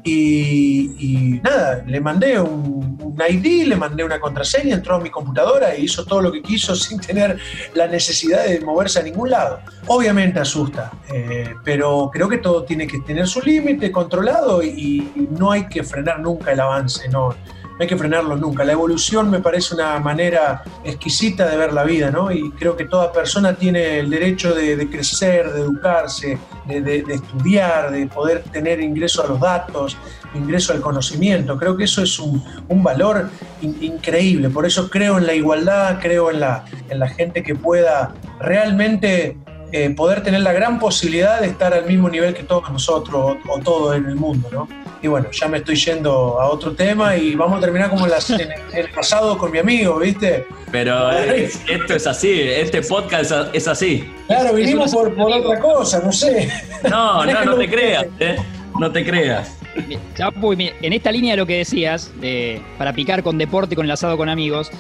Y, 0.04 1.40
nada, 1.44 1.84
le 1.86 2.02
mandé 2.02 2.40
un, 2.40 3.16
ID, 3.30 3.68
le 3.68 3.76
mandé 3.76 4.04
una 4.04 4.20
contraseña, 4.20 4.76
entró 4.76 4.96
a 4.96 5.00
mi 5.00 5.12
computadora 5.12 5.76
e 5.76 5.82
hizo 5.82 6.06
todo 6.06 6.22
lo 6.22 6.32
que 6.32 6.42
quiso 6.42 6.74
sin 6.88 7.00
tener 7.00 7.38
la 7.76 7.86
necesidad 7.86 8.46
de 8.46 8.62
moverse 8.62 9.00
a 9.00 9.04
ningún 9.04 9.30
lado. 9.30 9.60
Obviamente 9.88 10.40
asusta, 10.40 10.92
pero 11.64 12.10
creo 12.12 12.30
que 12.30 12.38
todo 12.38 12.64
tiene 12.64 12.88
que 12.88 13.00
tener 13.00 13.28
su 13.28 13.42
límite 13.42 13.92
controlado 13.92 14.64
y 14.64 15.28
no 15.32 15.52
hay 15.52 15.68
que 15.68 15.84
frenar 15.84 16.20
nunca 16.20 16.52
el 16.52 16.60
avance 16.60 16.79
no, 17.12 17.36
hay 17.80 17.88
que 17.88 17.96
frenarlo 17.96 18.36
nunca. 18.36 18.66
La 18.66 18.74
evolución 18.74 19.30
me 19.32 19.40
parece 19.40 19.74
una 19.74 20.00
manera 20.00 20.64
exquisita 20.84 21.48
de 21.48 21.56
ver 21.56 21.72
la 21.72 21.84
vida, 21.86 22.12
¿no? 22.12 22.30
Y 22.30 22.52
creo 22.52 22.76
que 22.76 22.84
toda 22.84 23.14
persona 23.14 23.56
tiene 23.56 24.00
el 24.00 24.10
derecho 24.10 24.54
de, 24.54 24.90
crecer, 24.90 25.52
de 25.54 25.62
educarse, 25.62 26.38
de, 26.66 27.06
estudiar, 27.08 27.92
de 27.92 28.06
poder 28.08 28.44
tener 28.44 28.82
ingreso 28.82 29.24
a 29.24 29.28
los 29.28 29.40
datos, 29.40 29.98
ingreso 30.36 30.74
al 30.74 30.82
conocimiento. 30.82 31.58
Creo 31.58 31.78
que 31.78 31.86
eso 31.86 32.04
es 32.04 32.20
un, 32.20 32.44
valor 32.84 33.30
increíble. 33.62 34.50
Por 34.50 34.66
eso 34.66 34.90
creo 34.90 35.18
en 35.18 35.26
la 35.26 35.34
igualdad, 35.34 36.00
creo 36.02 36.32
en 36.32 36.42
la, 36.42 36.66
en 36.90 37.00
la 37.00 37.08
gente 37.08 37.44
que 37.44 37.56
pueda 37.56 38.14
realmente 38.42 39.38
eh, 39.72 39.90
poder 39.92 40.22
tener 40.22 40.42
la 40.42 40.52
gran 40.52 40.80
posibilidad 40.80 41.40
de 41.40 41.48
estar 41.48 41.74
al 41.74 41.86
mismo 41.86 42.10
nivel 42.10 42.34
que 42.34 42.44
todos 42.44 42.70
nosotros 42.70 43.38
o, 43.48 43.54
o 43.54 43.60
todo 43.60 43.94
en 43.94 44.06
el 44.06 44.16
mundo, 44.16 44.50
¿no? 44.52 44.68
Y 45.02 45.08
bueno, 45.08 45.30
ya 45.32 45.48
me 45.48 45.60
estoy 45.60 45.76
yendo 45.76 46.40
a 46.40 46.50
otro 46.50 46.74
tema 46.74 47.16
y 47.16 47.36
vamos 47.36 47.58
a 47.58 47.62
terminar 47.62 47.90
como 47.90 48.06
en, 48.06 48.14
el 48.74 48.90
pasado 48.92 49.38
con 49.38 49.52
mi 49.52 49.60
amigo, 49.60 49.98
¿viste? 50.00 50.46
Pero 50.72 51.10
esto 51.12 51.96
es 51.96 52.06
así, 52.06 52.42
este 52.42 52.82
podcast 52.82 53.32
es 53.54 53.68
así. 53.68 54.12
Claro, 54.28 54.54
vinimos 54.54 54.94
por, 54.94 55.14
otra 55.18 55.60
cosa, 55.60 56.02
no 56.04 56.12
sé. 56.12 56.52
No, 56.90 57.26
no, 57.26 57.46
no 57.46 57.56
te 57.56 57.70
creas, 57.70 58.06
¿eh? 58.20 58.36
No 58.78 58.92
te 58.92 59.06
creas. 59.06 59.56
Chapu, 60.16 60.54
en 60.54 60.94
esta 60.94 61.12
línea 61.12 61.34
de 61.34 61.38
lo 61.38 61.46
que 61.46 61.58
decías, 61.60 62.12
para 62.78 62.94
picar 62.94 63.24
con 63.24 63.38
deporte, 63.38 63.76
con 63.76 63.86
el 63.86 63.92
asado 63.92 64.18
con 64.18 64.28
amigos, 64.28 64.72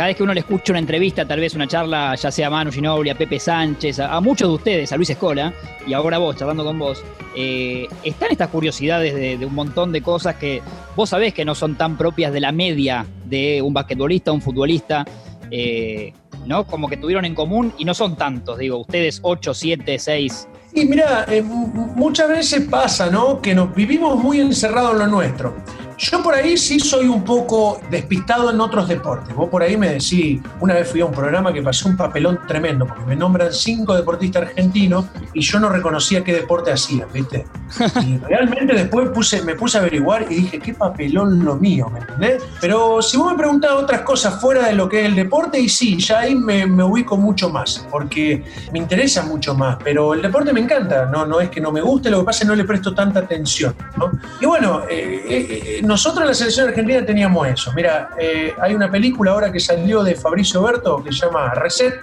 cada 0.00 0.08
vez 0.08 0.16
que 0.16 0.22
uno 0.22 0.32
le 0.32 0.40
escucha 0.40 0.72
una 0.72 0.78
entrevista, 0.78 1.26
tal 1.26 1.40
vez 1.40 1.54
una 1.54 1.66
charla, 1.66 2.14
ya 2.14 2.30
sea 2.30 2.46
a 2.46 2.50
Manu 2.50 2.72
Ginobili, 2.72 3.10
a 3.10 3.14
Pepe 3.14 3.38
Sánchez, 3.38 3.98
a, 3.98 4.18
muchos 4.22 4.48
de 4.48 4.54
ustedes, 4.54 4.92
a 4.92 4.96
Luis 4.96 5.10
Escola, 5.10 5.52
y 5.86 5.92
ahora 5.92 6.16
vos, 6.16 6.36
charlando 6.36 6.64
con 6.64 6.78
vos, 6.78 7.04
eh, 7.36 7.86
están 8.02 8.30
estas 8.30 8.48
curiosidades 8.48 9.14
de, 9.14 9.44
un 9.44 9.54
montón 9.54 9.92
de 9.92 10.00
cosas 10.00 10.36
que 10.36 10.62
vos 10.96 11.10
sabés 11.10 11.34
que 11.34 11.44
no 11.44 11.54
son 11.54 11.74
tan 11.74 11.98
propias 11.98 12.32
de 12.32 12.40
la 12.40 12.50
media 12.50 13.04
de 13.26 13.60
un 13.60 13.74
basquetbolista, 13.74 14.32
un 14.32 14.40
futbolista, 14.40 15.04
eh, 15.50 16.14
¿no? 16.46 16.66
Como 16.66 16.88
que 16.88 16.96
tuvieron 16.96 17.26
en 17.26 17.34
común 17.34 17.74
y 17.76 17.84
no 17.84 17.92
son 17.92 18.16
tantos, 18.16 18.56
digo, 18.56 18.78
ustedes 18.78 19.20
8, 19.20 19.52
7, 19.52 19.98
6. 19.98 20.48
Y 20.72 20.86
mira, 20.86 21.26
eh, 21.28 21.42
muchas 21.42 22.26
veces 22.26 22.66
pasa, 22.70 23.10
¿no? 23.10 23.42
Que 23.42 23.54
nos 23.54 23.74
vivimos 23.74 24.16
muy 24.16 24.40
encerrados 24.40 24.92
en 24.92 24.98
lo 25.00 25.06
nuestro. 25.08 25.56
Yo 26.00 26.22
por 26.22 26.34
ahí 26.34 26.56
sí 26.56 26.80
soy 26.80 27.08
un 27.08 27.22
poco 27.24 27.78
despistado 27.90 28.50
en 28.50 28.58
otros 28.58 28.88
deportes. 28.88 29.34
Vos 29.34 29.50
por 29.50 29.62
ahí 29.62 29.76
me 29.76 29.90
decís, 29.90 30.40
una 30.58 30.72
vez 30.72 30.90
fui 30.90 31.02
a 31.02 31.04
un 31.04 31.12
programa 31.12 31.52
que 31.52 31.60
pasó 31.60 31.90
un 31.90 31.96
papelón 31.98 32.40
tremendo, 32.48 32.86
porque 32.86 33.04
me 33.04 33.14
nombran 33.14 33.52
cinco 33.52 33.94
deportistas 33.94 34.44
argentinos 34.44 35.04
y 35.34 35.42
yo 35.42 35.60
no 35.60 35.68
reconocía 35.68 36.24
qué 36.24 36.32
deporte 36.32 36.72
hacían, 36.72 37.06
¿viste? 37.12 37.46
Y 38.00 38.16
realmente 38.16 38.74
después 38.74 39.10
puse, 39.10 39.42
me 39.42 39.54
puse 39.54 39.76
a 39.76 39.82
averiguar 39.82 40.26
y 40.30 40.36
dije, 40.36 40.58
qué 40.58 40.72
papelón 40.72 41.44
lo 41.44 41.56
mío, 41.56 41.90
¿me 41.90 42.00
entendés? 42.00 42.42
Pero 42.62 43.02
si 43.02 43.18
vos 43.18 43.32
me 43.32 43.36
preguntás 43.38 43.72
otras 43.72 44.00
cosas 44.00 44.40
fuera 44.40 44.66
de 44.66 44.72
lo 44.72 44.88
que 44.88 45.00
es 45.00 45.06
el 45.06 45.14
deporte, 45.14 45.60
y 45.60 45.68
sí, 45.68 45.98
ya 45.98 46.20
ahí 46.20 46.34
me, 46.34 46.64
ubico 46.82 47.18
mucho 47.18 47.50
más, 47.50 47.86
porque 47.90 48.42
me 48.72 48.78
interesa 48.78 49.22
mucho 49.24 49.54
más, 49.54 49.76
pero 49.84 50.14
el 50.14 50.22
deporte 50.22 50.52
me 50.54 50.60
encanta, 50.60 51.06
no, 51.06 51.26
no 51.26 51.40
es 51.40 51.50
que 51.50 51.60
no 51.60 51.70
me 51.70 51.82
guste, 51.82 52.10
lo 52.10 52.20
que 52.20 52.24
pasa 52.24 52.38
es 52.38 52.40
que 52.44 52.48
no 52.48 52.54
le 52.54 52.64
presto 52.64 52.94
tanta 52.94 53.20
atención, 53.20 53.74
¿no? 53.98 54.10
Y 54.40 54.46
bueno, 54.46 54.84
eh, 54.88 55.22
eh, 55.28 55.78
eh 55.78 55.80
nosotros 55.90 56.22
en 56.22 56.28
la 56.28 56.34
selección 56.34 56.68
argentina 56.68 57.04
teníamos 57.04 57.48
eso. 57.48 57.72
Mira, 57.74 58.10
eh, 58.16 58.54
hay 58.60 58.74
una 58.74 58.88
película 58.88 59.32
ahora 59.32 59.50
que 59.50 59.58
salió 59.58 60.04
de 60.04 60.14
Fabricio 60.14 60.62
Berto 60.62 61.02
que 61.02 61.12
se 61.12 61.26
llama 61.26 61.52
Reset. 61.54 62.00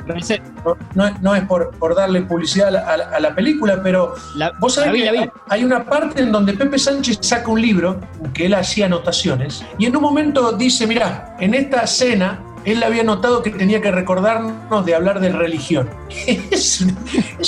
No, 0.93 1.35
es 1.35 1.43
por, 1.45 1.95
darle 1.95 2.21
publicidad 2.23 2.75
a 2.75 3.19
la, 3.19 3.33
película, 3.33 3.79
pero 3.81 4.13
vos 4.59 4.73
sabés 4.73 5.01
que 5.01 5.31
hay 5.49 5.63
una 5.63 5.85
parte 5.85 6.21
en 6.21 6.33
donde 6.33 6.53
Pepe 6.53 6.77
Sánchez 6.77 7.19
saca 7.21 7.49
un 7.49 7.61
libro 7.61 8.01
que 8.33 8.47
él 8.47 8.55
hacía 8.55 8.87
anotaciones 8.87 9.63
y 9.77 9.85
en 9.85 9.95
un 9.95 10.01
momento 10.01 10.51
dice, 10.51 10.85
mira, 10.85 11.35
en 11.39 11.53
esta 11.53 11.83
escena 11.83 12.41
él 12.67 12.83
había 12.83 13.01
notado 13.01 13.41
que 13.41 13.49
tenía 13.49 13.79
que 13.79 13.91
recordarnos 13.91 14.85
de 14.85 14.93
hablar 14.93 15.21
de 15.21 15.29
religión. 15.29 15.89
es, 16.27 16.81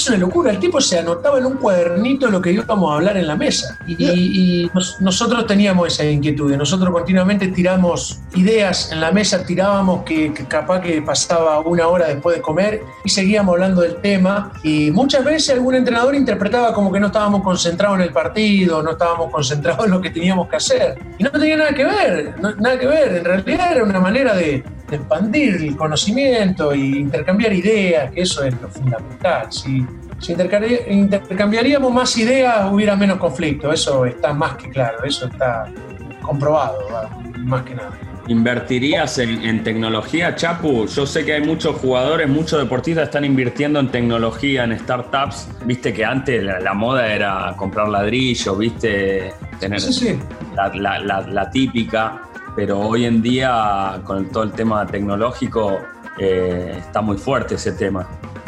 una, 0.08 0.18
locura. 0.18 0.52
El 0.52 0.60
tipo 0.60 0.80
se 0.80 0.98
anotaba 0.98 1.40
en 1.40 1.46
un 1.46 1.58
cuadernito 1.58 2.30
lo 2.30 2.42
que 2.42 2.54
íbamos 2.54 2.90
a 2.90 2.96
hablar 2.96 3.18
en 3.18 3.28
la 3.28 3.36
mesa. 3.36 3.78
Y, 3.86 4.72
nosotros 5.02 5.46
teníamos 5.46 5.90
esa 5.90 6.06
inquietud. 6.06 6.56
Nosotros 6.56 6.94
continuamente 6.94 7.50
tiramos 7.50 8.22
ideas 8.34 8.94
en 8.94 9.02
la 9.02 9.12
mesa, 9.12 9.46
tirábamos 9.46 10.04
que, 10.04 10.32
capaz 10.48 10.80
que 10.80 11.02
pasaba 11.02 11.60
una 11.60 11.90
hora 11.90 12.08
después 12.08 12.38
de 12.38 12.42
comer 12.42 12.84
y 13.04 13.10
seguíamos 13.10 13.56
hablando 13.56 13.82
del 13.82 13.98
tema. 13.98 14.54
Y 14.64 14.90
muchas 14.92 15.26
veces 15.26 15.50
algún 15.50 15.76
entrenador 15.76 16.16
interpretaba 16.16 16.74
como 16.74 16.94
que 16.94 17.00
no 17.02 17.08
estábamos 17.08 17.44
concentrados 17.44 17.98
en 17.98 18.06
el 18.06 18.14
partido, 18.14 18.82
no 18.82 18.92
estábamos 18.92 19.30
concentrados 19.34 19.84
en 19.84 19.92
lo 19.92 20.00
que 20.00 20.12
teníamos 20.12 20.48
que 20.48 20.56
hacer. 20.56 20.98
Y 21.18 21.24
no 21.26 21.30
tenía 21.30 21.58
nada 21.58 21.74
que 21.74 21.84
ver, 21.84 22.36
nada 22.58 22.80
que 22.80 22.88
ver. 22.88 23.18
En 23.18 23.26
realidad 23.26 23.74
era 23.74 23.84
una 23.84 24.00
manera 24.00 24.34
de, 24.34 24.64
expandir 24.96 25.56
el 25.56 25.76
conocimiento 25.76 26.72
e 26.72 26.78
intercambiar 26.78 27.54
ideas, 27.54 28.12
que 28.12 28.22
eso 28.22 28.44
es 28.44 28.54
lo 28.62 28.70
fundamental. 28.70 29.52
Si, 29.52 29.86
si 30.20 30.34
intercambiaríamos 30.34 31.94
más 31.94 32.18
ideas, 32.18 32.72
hubiera 32.72 32.96
menos 32.96 33.18
conflicto, 33.18 33.72
eso 33.72 34.06
está 34.06 34.34
más 34.34 34.56
que 34.56 34.70
claro, 34.70 35.04
eso 35.04 35.28
está 35.28 35.66
comprobado, 36.22 36.78
más 37.38 37.64
que 37.64 37.76
nada. 37.76 37.92
¿Invertirías 38.30 39.18
en, 39.18 39.64
tecnología, 39.64 40.36
Chapu? 40.36 40.86
Yo 40.86 41.08
sé 41.08 41.26
que 41.26 41.34
hay 41.34 41.42
muchos 41.42 41.78
jugadores, 41.78 42.30
muchos 42.30 42.60
deportistas 42.60 43.06
están 43.06 43.26
invirtiendo 43.26 43.80
en 43.80 43.90
tecnología, 43.90 44.66
en 44.66 44.78
startups. 44.78 45.48
Viste 45.66 45.92
que 45.92 46.06
antes 46.06 46.44
la, 46.44 46.74
moda 46.76 47.12
era 47.12 47.56
comprar 47.58 47.90
ladrillos, 47.90 48.56
viste, 48.56 49.34
tener 49.60 49.82
la, 50.76 51.50
típica 51.52 52.09
pero 52.56 52.80
hoy 52.80 53.06
en 53.06 53.22
día 53.22 54.02
con 54.04 54.30
todo 54.30 54.44
el 54.44 54.52
tema 54.52 54.86
tecnológico 54.86 55.80
eh, 56.18 56.76
está 56.78 57.02
muy 57.02 57.18
fuerte 57.18 57.56
ese 57.56 57.72
tema. 57.72 58.08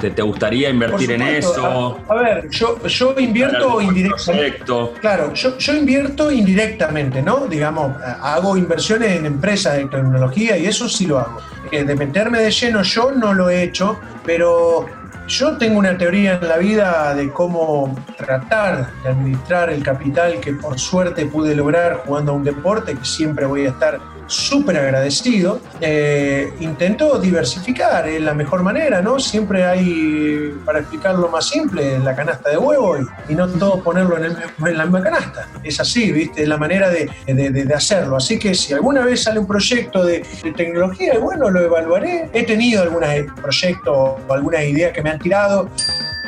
¿Te, 0.09 0.21
gustaría 0.23 0.69
invertir 0.69 1.11
en 1.11 1.21
eso? 1.21 1.99
A, 2.09 2.15
ver, 2.15 2.49
yo, 2.49 2.81
yo 2.87 3.13
invierto 3.19 3.79
indirectamente. 3.79 4.59
Claro, 4.99 5.31
yo, 5.33 5.57
yo 5.59 5.75
invierto 5.75 6.31
indirectamente, 6.31 7.21
¿no? 7.21 7.45
Digamos, 7.45 7.95
hago 8.01 8.57
inversiones 8.57 9.11
en 9.11 9.27
empresas 9.27 9.77
de 9.77 9.85
tecnología 9.85 10.57
y 10.57 10.65
eso 10.65 10.89
sí 10.89 11.05
lo 11.05 11.19
hago. 11.19 11.37
Eh, 11.71 11.83
de 11.83 11.95
meterme 11.95 12.39
de 12.39 12.49
lleno 12.49 12.81
yo 12.81 13.11
no 13.11 13.33
lo 13.33 13.49
he 13.51 13.61
hecho, 13.61 13.99
pero 14.25 14.87
yo 15.31 15.57
tengo 15.57 15.79
una 15.79 15.97
teoría 15.97 16.33
en 16.33 16.47
la 16.47 16.57
vida 16.57 17.15
de 17.15 17.31
cómo 17.31 17.95
tratar 18.17 18.91
de 19.01 19.09
administrar 19.09 19.69
el 19.69 19.81
capital 19.81 20.41
que 20.41 20.51
por 20.51 20.77
suerte 20.77 21.25
pude 21.25 21.55
lograr 21.55 22.03
jugando 22.05 22.33
a 22.33 22.35
un 22.35 22.43
deporte 22.43 22.95
que 22.95 23.05
siempre 23.05 23.45
voy 23.45 23.65
a 23.65 23.69
estar 23.69 23.97
súper 24.31 24.77
agradecido. 24.77 25.59
Eh, 25.81 26.51
intento 26.59 27.19
diversificar, 27.19 28.07
es 28.07 28.21
la 28.21 28.33
mejor 28.33 28.63
manera, 28.63 29.01
¿no? 29.01 29.19
Siempre 29.19 29.65
hay, 29.65 30.53
para 30.65 30.79
explicarlo 30.79 31.29
más 31.29 31.49
simple, 31.49 31.99
la 31.99 32.15
canasta 32.15 32.49
de 32.49 32.57
huevo 32.57 32.97
y, 33.27 33.35
no 33.35 33.47
todo 33.47 33.83
ponerlo 33.83 34.17
en, 34.17 34.77
la 34.77 34.85
misma 34.85 35.01
canasta. 35.01 35.47
Es 35.63 35.79
así, 35.79 36.11
¿viste? 36.11 36.43
Es 36.43 36.47
la 36.47 36.57
manera 36.57 36.89
de, 36.89 37.09
hacerlo. 37.75 38.17
Así 38.17 38.37
que 38.37 38.53
si 38.53 38.73
alguna 38.73 39.03
vez 39.05 39.23
sale 39.23 39.39
un 39.39 39.47
proyecto 39.47 40.03
de, 40.03 40.25
tecnología, 40.55 41.17
bueno, 41.19 41.49
lo 41.49 41.61
evaluaré. 41.61 42.29
He 42.33 42.43
tenido 42.43 42.83
algunos 42.83 43.09
proyectos 43.41 43.93
o 43.95 44.33
algunas 44.33 44.63
ideas 44.63 44.93
que 44.93 45.01
me 45.01 45.09
han 45.09 45.19
tirado 45.19 45.69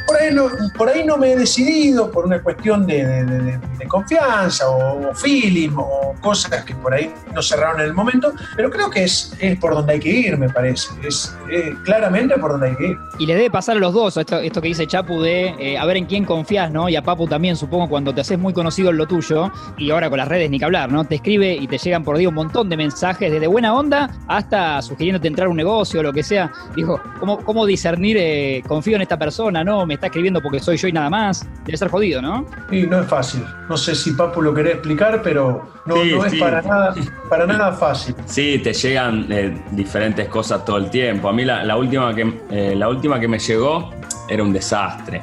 por 0.07 0.17
ahí 0.17 0.33
no, 0.33 0.50
por 0.77 0.89
ahí 0.89 1.03
no 1.05 1.17
me 1.17 1.33
he 1.33 1.38
decidido 1.38 2.12
por 2.12 2.25
una 2.25 2.41
cuestión 2.41 2.86
de, 2.86 3.60
confianza 3.88 4.69
o, 4.69 5.13
feeling 5.13 5.72
o 5.75 6.15
cosas 6.22 6.63
que 6.63 6.74
por 6.75 6.93
ahí 6.93 7.13
no 7.33 7.41
cerraron 7.41 7.81
en 7.81 7.88
el 7.88 7.93
momento, 7.93 8.33
pero 8.55 8.69
creo 8.69 8.89
que 8.89 9.03
es, 9.03 9.36
es 9.39 9.60
por 9.60 9.74
donde 9.74 9.93
hay 9.93 10.00
que 10.00 10.10
ir, 10.10 10.38
me 10.38 10.50
parece. 10.50 10.89
Es, 11.05 11.36
claramente 11.83 12.38
por 12.38 12.51
donde 12.51 12.69
hay 12.69 12.75
que 12.75 12.88
ir. 12.88 12.98
Y 13.19 13.25
le 13.25 13.36
debe 13.36 13.51
pasar 13.51 13.77
a 13.77 13.79
los 13.79 13.93
dos 13.93 14.17
esto, 14.17 14.39
esto 14.39 14.62
que 14.62 14.69
dice 14.69 14.88
Chapu 14.88 15.22
de 15.22 15.53
eh, 15.60 15.77
a 15.77 15.86
ver 15.86 15.98
en 15.98 16.05
quién 16.05 16.25
confías, 16.25 16.72
¿no? 16.72 16.89
Y 16.89 16.95
a 16.95 17.01
Papu 17.01 17.27
también, 17.27 17.55
supongo, 17.55 17.89
cuando 17.89 18.13
te 18.13 18.22
haces 18.22 18.39
muy 18.39 18.53
conocido 18.53 18.89
en 18.89 18.98
lo 18.98 19.05
tuyo, 19.05 19.51
y 19.77 19.91
ahora 19.91 20.10
con 20.10 20.17
las 20.17 20.27
redes 20.27 20.50
ni 20.50 20.60
que 20.60 20.65
hablar, 20.65 20.91
¿no? 20.91 21.03
Te 21.03 21.15
escribe 21.15 21.53
y 21.53 21.67
te 21.67 21.77
llegan 21.77 22.03
por 22.03 22.17
día 22.17 22.29
un 22.29 22.36
montón 22.36 22.69
de 22.69 22.77
mensajes, 22.77 23.31
desde 23.31 23.48
buena 23.48 23.74
onda 23.74 24.10
hasta 24.27 24.81
sugiriéndote 24.81 25.27
entrar 25.27 25.48
a 25.48 25.50
un 25.51 25.57
negocio 25.57 26.00
o 26.00 26.03
lo 26.03 26.13
que 26.13 26.24
sea. 26.24 26.51
Dijo, 26.75 27.00
¿cómo, 27.19 27.43
cómo 27.43 27.65
discernir, 27.65 28.17
eh, 28.19 28.63
confío 28.67 28.95
en 28.95 29.01
esta 29.01 29.17
persona, 29.17 29.63
¿no? 29.63 29.86
Me 29.93 29.95
está 29.95 30.07
escribiendo 30.07 30.41
porque 30.41 30.59
soy 30.59 30.75
yo 30.75 30.88
y 30.88 30.91
nada 30.91 31.07
más. 31.07 31.47
Debe 31.65 31.77
ser 31.77 31.88
jodido, 31.88 32.19
¿no? 32.19 32.47
Sí, 32.67 32.88
no 32.89 33.01
es 33.01 33.05
fácil. 33.05 33.45
No 33.69 33.77
sé 33.77 33.93
si 33.93 34.13
Papu 34.13 34.41
lo 34.41 34.51
quería 34.51 34.71
explicar, 34.71 35.21
pero 35.21 35.69
no, 35.85 36.01
es 36.01 36.33
para 36.39 36.63
nada, 36.63 36.95
para 37.29 37.45
nada 37.45 37.73
fácil. 37.73 38.15
Sí, 38.25 38.59
te 38.63 38.73
llegan 38.73 39.27
eh, 39.29 39.55
diferentes 39.69 40.27
cosas 40.29 40.65
todo 40.65 40.77
el 40.77 40.89
tiempo. 40.89 41.29
A 41.29 41.33
mí 41.33 41.45
la, 41.45 41.77
última, 41.77 42.12
que, 42.15 42.39
eh, 42.50 42.73
la 42.75 42.89
última 42.89 43.19
que 43.19 43.27
me 43.27 43.38
llegó 43.38 43.91
era 44.27 44.41
un 44.41 44.51
desastre. 44.51 45.21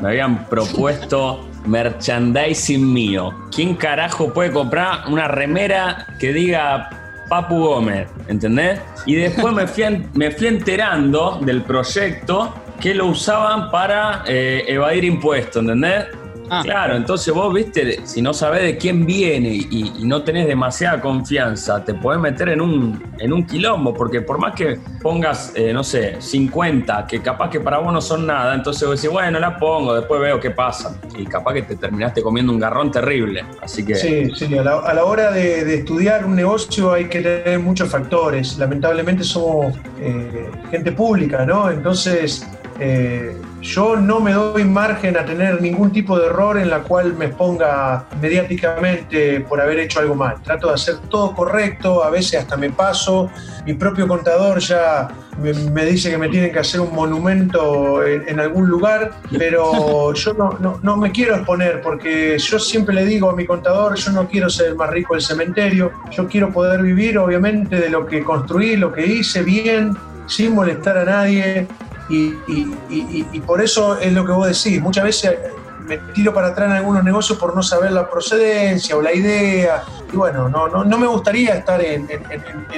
Me 0.00 0.10
habían 0.10 0.44
propuesto 0.44 1.44
merchandising 1.66 2.92
mío. 2.92 3.34
¿Quién 3.52 3.74
carajo 3.74 4.32
puede 4.32 4.52
comprar 4.52 5.08
una 5.08 5.26
remera 5.26 6.06
que 6.20 6.32
diga 6.32 6.90
Papu 7.28 7.58
Gómez? 7.58 8.08
¿Entendés? 8.28 8.80
Y 9.04 9.16
después 9.16 9.52
me 9.52 9.66
fui, 9.66 10.06
me 10.14 10.30
fui 10.30 10.46
enterando 10.46 11.40
del 11.42 11.62
proyecto 11.62 12.54
que 12.82 12.94
lo 12.94 13.06
usaban 13.06 13.70
para 13.70 14.24
eh, 14.26 14.64
evadir 14.66 15.04
impuestos, 15.04 15.62
¿entendés? 15.62 16.06
Ah. 16.50 16.60
Claro, 16.64 16.96
entonces 16.96 17.32
vos, 17.32 17.54
viste, 17.54 18.04
si 18.04 18.20
no 18.20 18.34
sabés 18.34 18.62
de 18.62 18.76
quién 18.76 19.06
viene 19.06 19.48
y, 19.54 20.02
no 20.02 20.22
tenés 20.22 20.48
demasiada 20.48 21.00
confianza, 21.00 21.82
te 21.82 21.94
podés 21.94 22.20
meter 22.20 22.50
en 22.50 22.60
un, 22.60 23.02
en 23.18 23.32
un 23.32 23.46
quilombo, 23.46 23.94
porque 23.94 24.20
por 24.20 24.38
más 24.38 24.54
que 24.54 24.78
pongas, 25.00 25.52
eh, 25.54 25.72
no 25.72 25.84
sé, 25.84 26.16
50, 26.20 27.06
que 27.06 27.22
capaz 27.22 27.48
que 27.48 27.60
para 27.60 27.78
vos 27.78 27.92
no 27.92 28.02
son 28.02 28.26
nada, 28.26 28.54
entonces 28.54 28.86
vos 28.86 29.00
decís, 29.00 29.10
bueno, 29.10 29.38
la 29.38 29.56
pongo, 29.56 29.94
después 29.94 30.20
veo 30.20 30.40
qué 30.40 30.50
pasa. 30.50 31.00
Y 31.16 31.24
capaz 31.24 31.54
que 31.54 31.62
te 31.62 31.76
terminaste 31.76 32.20
comiendo 32.20 32.52
un 32.52 32.58
garrón 32.58 32.90
terrible. 32.90 33.44
Así 33.62 33.84
que. 33.84 33.94
Sí, 33.94 34.30
sí, 34.34 34.58
a 34.58 34.62
la, 34.64 35.04
hora 35.04 35.30
de, 35.30 35.72
estudiar 35.72 36.26
un 36.26 36.34
negocio 36.34 36.92
hay 36.92 37.06
que 37.06 37.22
tener 37.22 37.60
muchos 37.60 37.88
factores. 37.88 38.58
Lamentablemente 38.58 39.22
somos 39.22 39.74
eh, 40.00 40.50
gente 40.70 40.92
pública, 40.92 41.46
¿no? 41.46 41.70
Entonces 41.70 42.46
eh, 42.84 43.40
yo 43.60 43.94
no 43.94 44.18
me 44.18 44.32
doy 44.32 44.64
margen 44.64 45.16
a 45.16 45.24
tener 45.24 45.62
ningún 45.62 45.92
tipo 45.92 46.18
de 46.18 46.26
error 46.26 46.58
en 46.58 46.68
la 46.68 46.80
cual 46.80 47.14
me 47.14 47.26
exponga 47.26 48.06
mediáticamente 48.20 49.38
por 49.42 49.60
haber 49.60 49.78
hecho 49.78 50.00
algo 50.00 50.16
mal. 50.16 50.42
Trato 50.42 50.66
de 50.66 50.74
hacer 50.74 50.96
todo 51.08 51.32
correcto, 51.32 52.02
a 52.02 52.10
veces 52.10 52.40
hasta 52.40 52.56
me 52.56 52.70
paso. 52.70 53.30
Mi 53.64 53.74
propio 53.74 54.08
contador 54.08 54.58
ya 54.58 55.10
me, 55.40 55.84
dice 55.84 56.10
que 56.10 56.18
me 56.18 56.28
tienen 56.28 56.50
que 56.50 56.58
hacer 56.58 56.80
un 56.80 56.92
monumento 56.92 58.04
en, 58.04 58.40
algún 58.40 58.68
lugar, 58.68 59.12
pero 59.30 60.12
yo 60.14 60.34
no, 60.34 60.80
no, 60.82 60.96
me 60.96 61.12
quiero 61.12 61.36
exponer 61.36 61.80
porque 61.82 62.36
yo 62.38 62.58
siempre 62.58 62.96
le 62.96 63.04
digo 63.04 63.30
a 63.30 63.36
mi 63.36 63.46
contador, 63.46 63.94
yo 63.94 64.10
no 64.10 64.26
quiero 64.26 64.50
ser 64.50 64.70
el 64.70 64.74
más 64.74 64.90
rico 64.90 65.14
del 65.14 65.22
cementerio, 65.22 65.92
yo 66.10 66.26
quiero 66.26 66.50
poder 66.50 66.82
vivir 66.82 67.16
obviamente 67.16 67.76
de 67.76 67.90
lo 67.90 68.06
que 68.06 68.24
construí, 68.24 68.74
lo 68.74 68.92
que 68.92 69.06
hice 69.06 69.44
bien, 69.44 69.96
sin 70.26 70.52
molestar 70.52 70.98
a 70.98 71.04
nadie 71.04 71.68
y, 72.12 73.40
por 73.40 73.62
eso 73.62 73.98
es 73.98 74.12
lo 74.12 74.24
que 74.24 74.32
vos 74.32 74.46
decís. 74.46 74.80
Muchas 74.80 75.04
veces 75.04 75.38
me 75.86 75.98
tiro 76.14 76.32
para 76.32 76.48
atrás 76.48 76.70
en 76.70 76.76
algunos 76.76 77.02
negocios 77.02 77.38
por 77.38 77.54
no 77.54 77.62
saber 77.62 77.92
la 77.92 78.08
procedencia 78.08 78.96
o 78.96 79.02
la 79.02 79.12
idea. 79.12 79.82
Y 80.12 80.16
bueno, 80.16 80.48
no, 80.48 80.68
no, 80.68 80.98
me 80.98 81.06
gustaría 81.06 81.54
estar 81.54 81.82
en, 81.82 82.06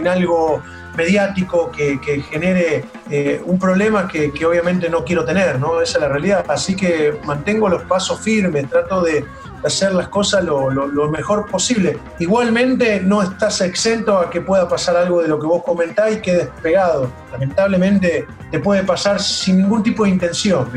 algo 0.07 0.63
mediático 0.97 1.71
que, 1.71 1.99
genere 2.31 2.85
eh, 3.11 3.43
un 3.45 3.59
problema 3.59 4.07
que, 4.09 4.31
obviamente 4.47 4.89
no 4.89 5.05
quiero 5.05 5.25
tener, 5.25 5.59
¿no? 5.59 5.81
Esa 5.81 5.99
es 5.99 6.03
la 6.03 6.09
realidad. 6.09 6.45
Así 6.49 6.77
que 6.77 7.19
mantengo 7.25 7.69
los 7.69 7.83
pasos 7.83 8.21
firmes, 8.21 8.69
trato 8.69 9.03
de, 9.03 9.25
hacer 9.65 9.95
las 9.95 10.09
cosas 10.09 10.45
lo, 10.45 11.09
mejor 11.11 11.47
posible. 11.47 11.99
Igualmente 12.19 13.01
no 13.01 13.23
estás 13.23 13.61
exento 13.61 14.19
a 14.19 14.31
que 14.31 14.41
pueda 14.41 14.69
pasar 14.69 14.97
algo 14.97 15.23
de 15.23 15.29
lo 15.29 15.39
que 15.39 15.47
vos 15.47 15.63
comentás 15.63 16.13
y 16.13 16.21
quedes 16.21 16.49
pegado. 16.63 17.11
Lamentablemente 17.33 18.27
te 18.51 18.59
puede 18.59 18.83
pasar 18.83 19.21
sin 19.21 19.59
ningún 19.59 19.83
tipo 19.83 20.05
de 20.05 20.11
intención, 20.11 20.69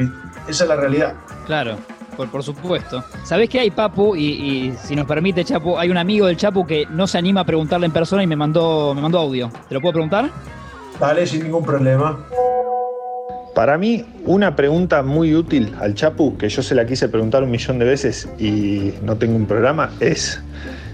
esa 0.48 0.64
es 0.64 0.70
la 0.70 0.76
realidad. 0.76 1.14
Claro. 1.46 1.78
Por, 2.16 2.30
por, 2.32 2.42
supuesto. 2.42 3.04
¿Sabés 3.24 3.48
qué 3.48 3.60
hay, 3.60 3.70
Papu? 3.70 4.16
Y, 4.16 4.74
si 4.82 4.96
nos 4.96 5.06
permite, 5.06 5.46
Chapu, 5.46 5.78
hay 5.78 5.92
un 5.92 5.98
amigo 5.98 6.26
del 6.26 6.36
Chapu 6.36 6.66
que 6.66 6.88
no 6.90 7.06
se 7.06 7.20
anima 7.20 7.42
a 7.42 7.44
preguntarle 7.44 7.86
en 7.86 7.92
persona 7.92 8.24
y 8.24 8.28
me 8.28 8.36
mandó, 8.36 8.96
me 8.96 9.02
mandó 9.02 9.20
audio. 9.20 9.52
¿Te 9.70 9.76
lo 9.76 9.82
puedo 9.82 9.94
preguntar? 9.94 10.32
Dale, 11.00 11.28
sin 11.28 11.44
ningún 11.44 11.64
problema. 11.64 12.18
Para 13.58 13.76
mí, 13.80 14.06
una 14.28 14.56
pregunta 14.56 15.02
muy 15.02 15.34
útil 15.34 15.74
al 15.80 15.96
Chapu, 15.96 16.38
que 16.38 16.48
yo 16.48 16.62
se 16.62 16.76
la 16.76 16.86
quise 16.86 17.10
preguntar 17.10 17.42
un 17.42 17.50
millón 17.50 17.80
de 17.80 17.86
veces 17.86 18.30
y 18.38 18.94
no 19.02 19.16
tengo 19.16 19.36
un 19.36 19.48
programa, 19.48 19.90
es 20.00 20.40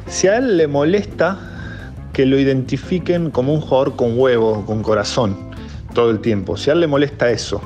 si 0.07 0.29
a 0.29 0.37
él 0.37 0.55
le 0.55 0.67
molesta 0.67 1.37
que 2.13 2.25
lo 2.25 2.39
identifiquen 2.39 3.31
como 3.31 3.53
un 3.53 3.59
jugador 3.59 3.97
con 3.97 4.17
huevo, 4.17 4.65
con 4.65 4.81
corazón, 4.81 5.35
todo 5.93 6.09
el 6.09 6.19
tiempo. 6.19 6.55
Si 6.55 6.69
a 6.69 6.73
él 6.73 6.79
le 6.79 6.87
molesta 6.87 7.29
eso. 7.29 7.59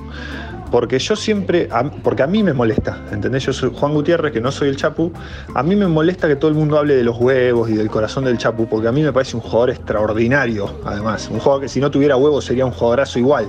Porque 0.71 0.97
yo 0.97 1.15
siempre, 1.15 1.69
porque 2.01 2.23
a 2.23 2.27
mí 2.27 2.41
me 2.41 2.53
molesta, 2.53 2.99
¿entendés? 3.11 3.45
Yo 3.45 3.53
soy 3.53 3.71
Juan 3.71 3.93
Gutiérrez, 3.93 4.33
que 4.33 4.41
no 4.41 4.51
soy 4.51 4.69
el 4.69 4.77
Chapu. 4.77 5.13
A 5.53 5.61
mí 5.61 5.75
me 5.75 5.85
molesta 5.85 6.27
que 6.27 6.37
todo 6.37 6.49
el 6.49 6.57
mundo 6.57 6.75
hable 6.75 6.95
de 6.95 7.03
los 7.03 7.19
huevos 7.19 7.69
y 7.69 7.75
del 7.75 7.91
corazón 7.91 8.25
del 8.25 8.39
Chapu, 8.39 8.67
porque 8.67 8.87
a 8.87 8.91
mí 8.91 9.03
me 9.03 9.13
parece 9.13 9.35
un 9.35 9.43
jugador 9.43 9.69
extraordinario, 9.69 10.73
además. 10.83 11.29
Un 11.31 11.37
jugador 11.37 11.61
que 11.61 11.69
si 11.69 11.79
no 11.79 11.91
tuviera 11.91 12.17
huevos 12.17 12.45
sería 12.45 12.65
un 12.65 12.71
jugadorazo 12.71 13.19
igual. 13.19 13.47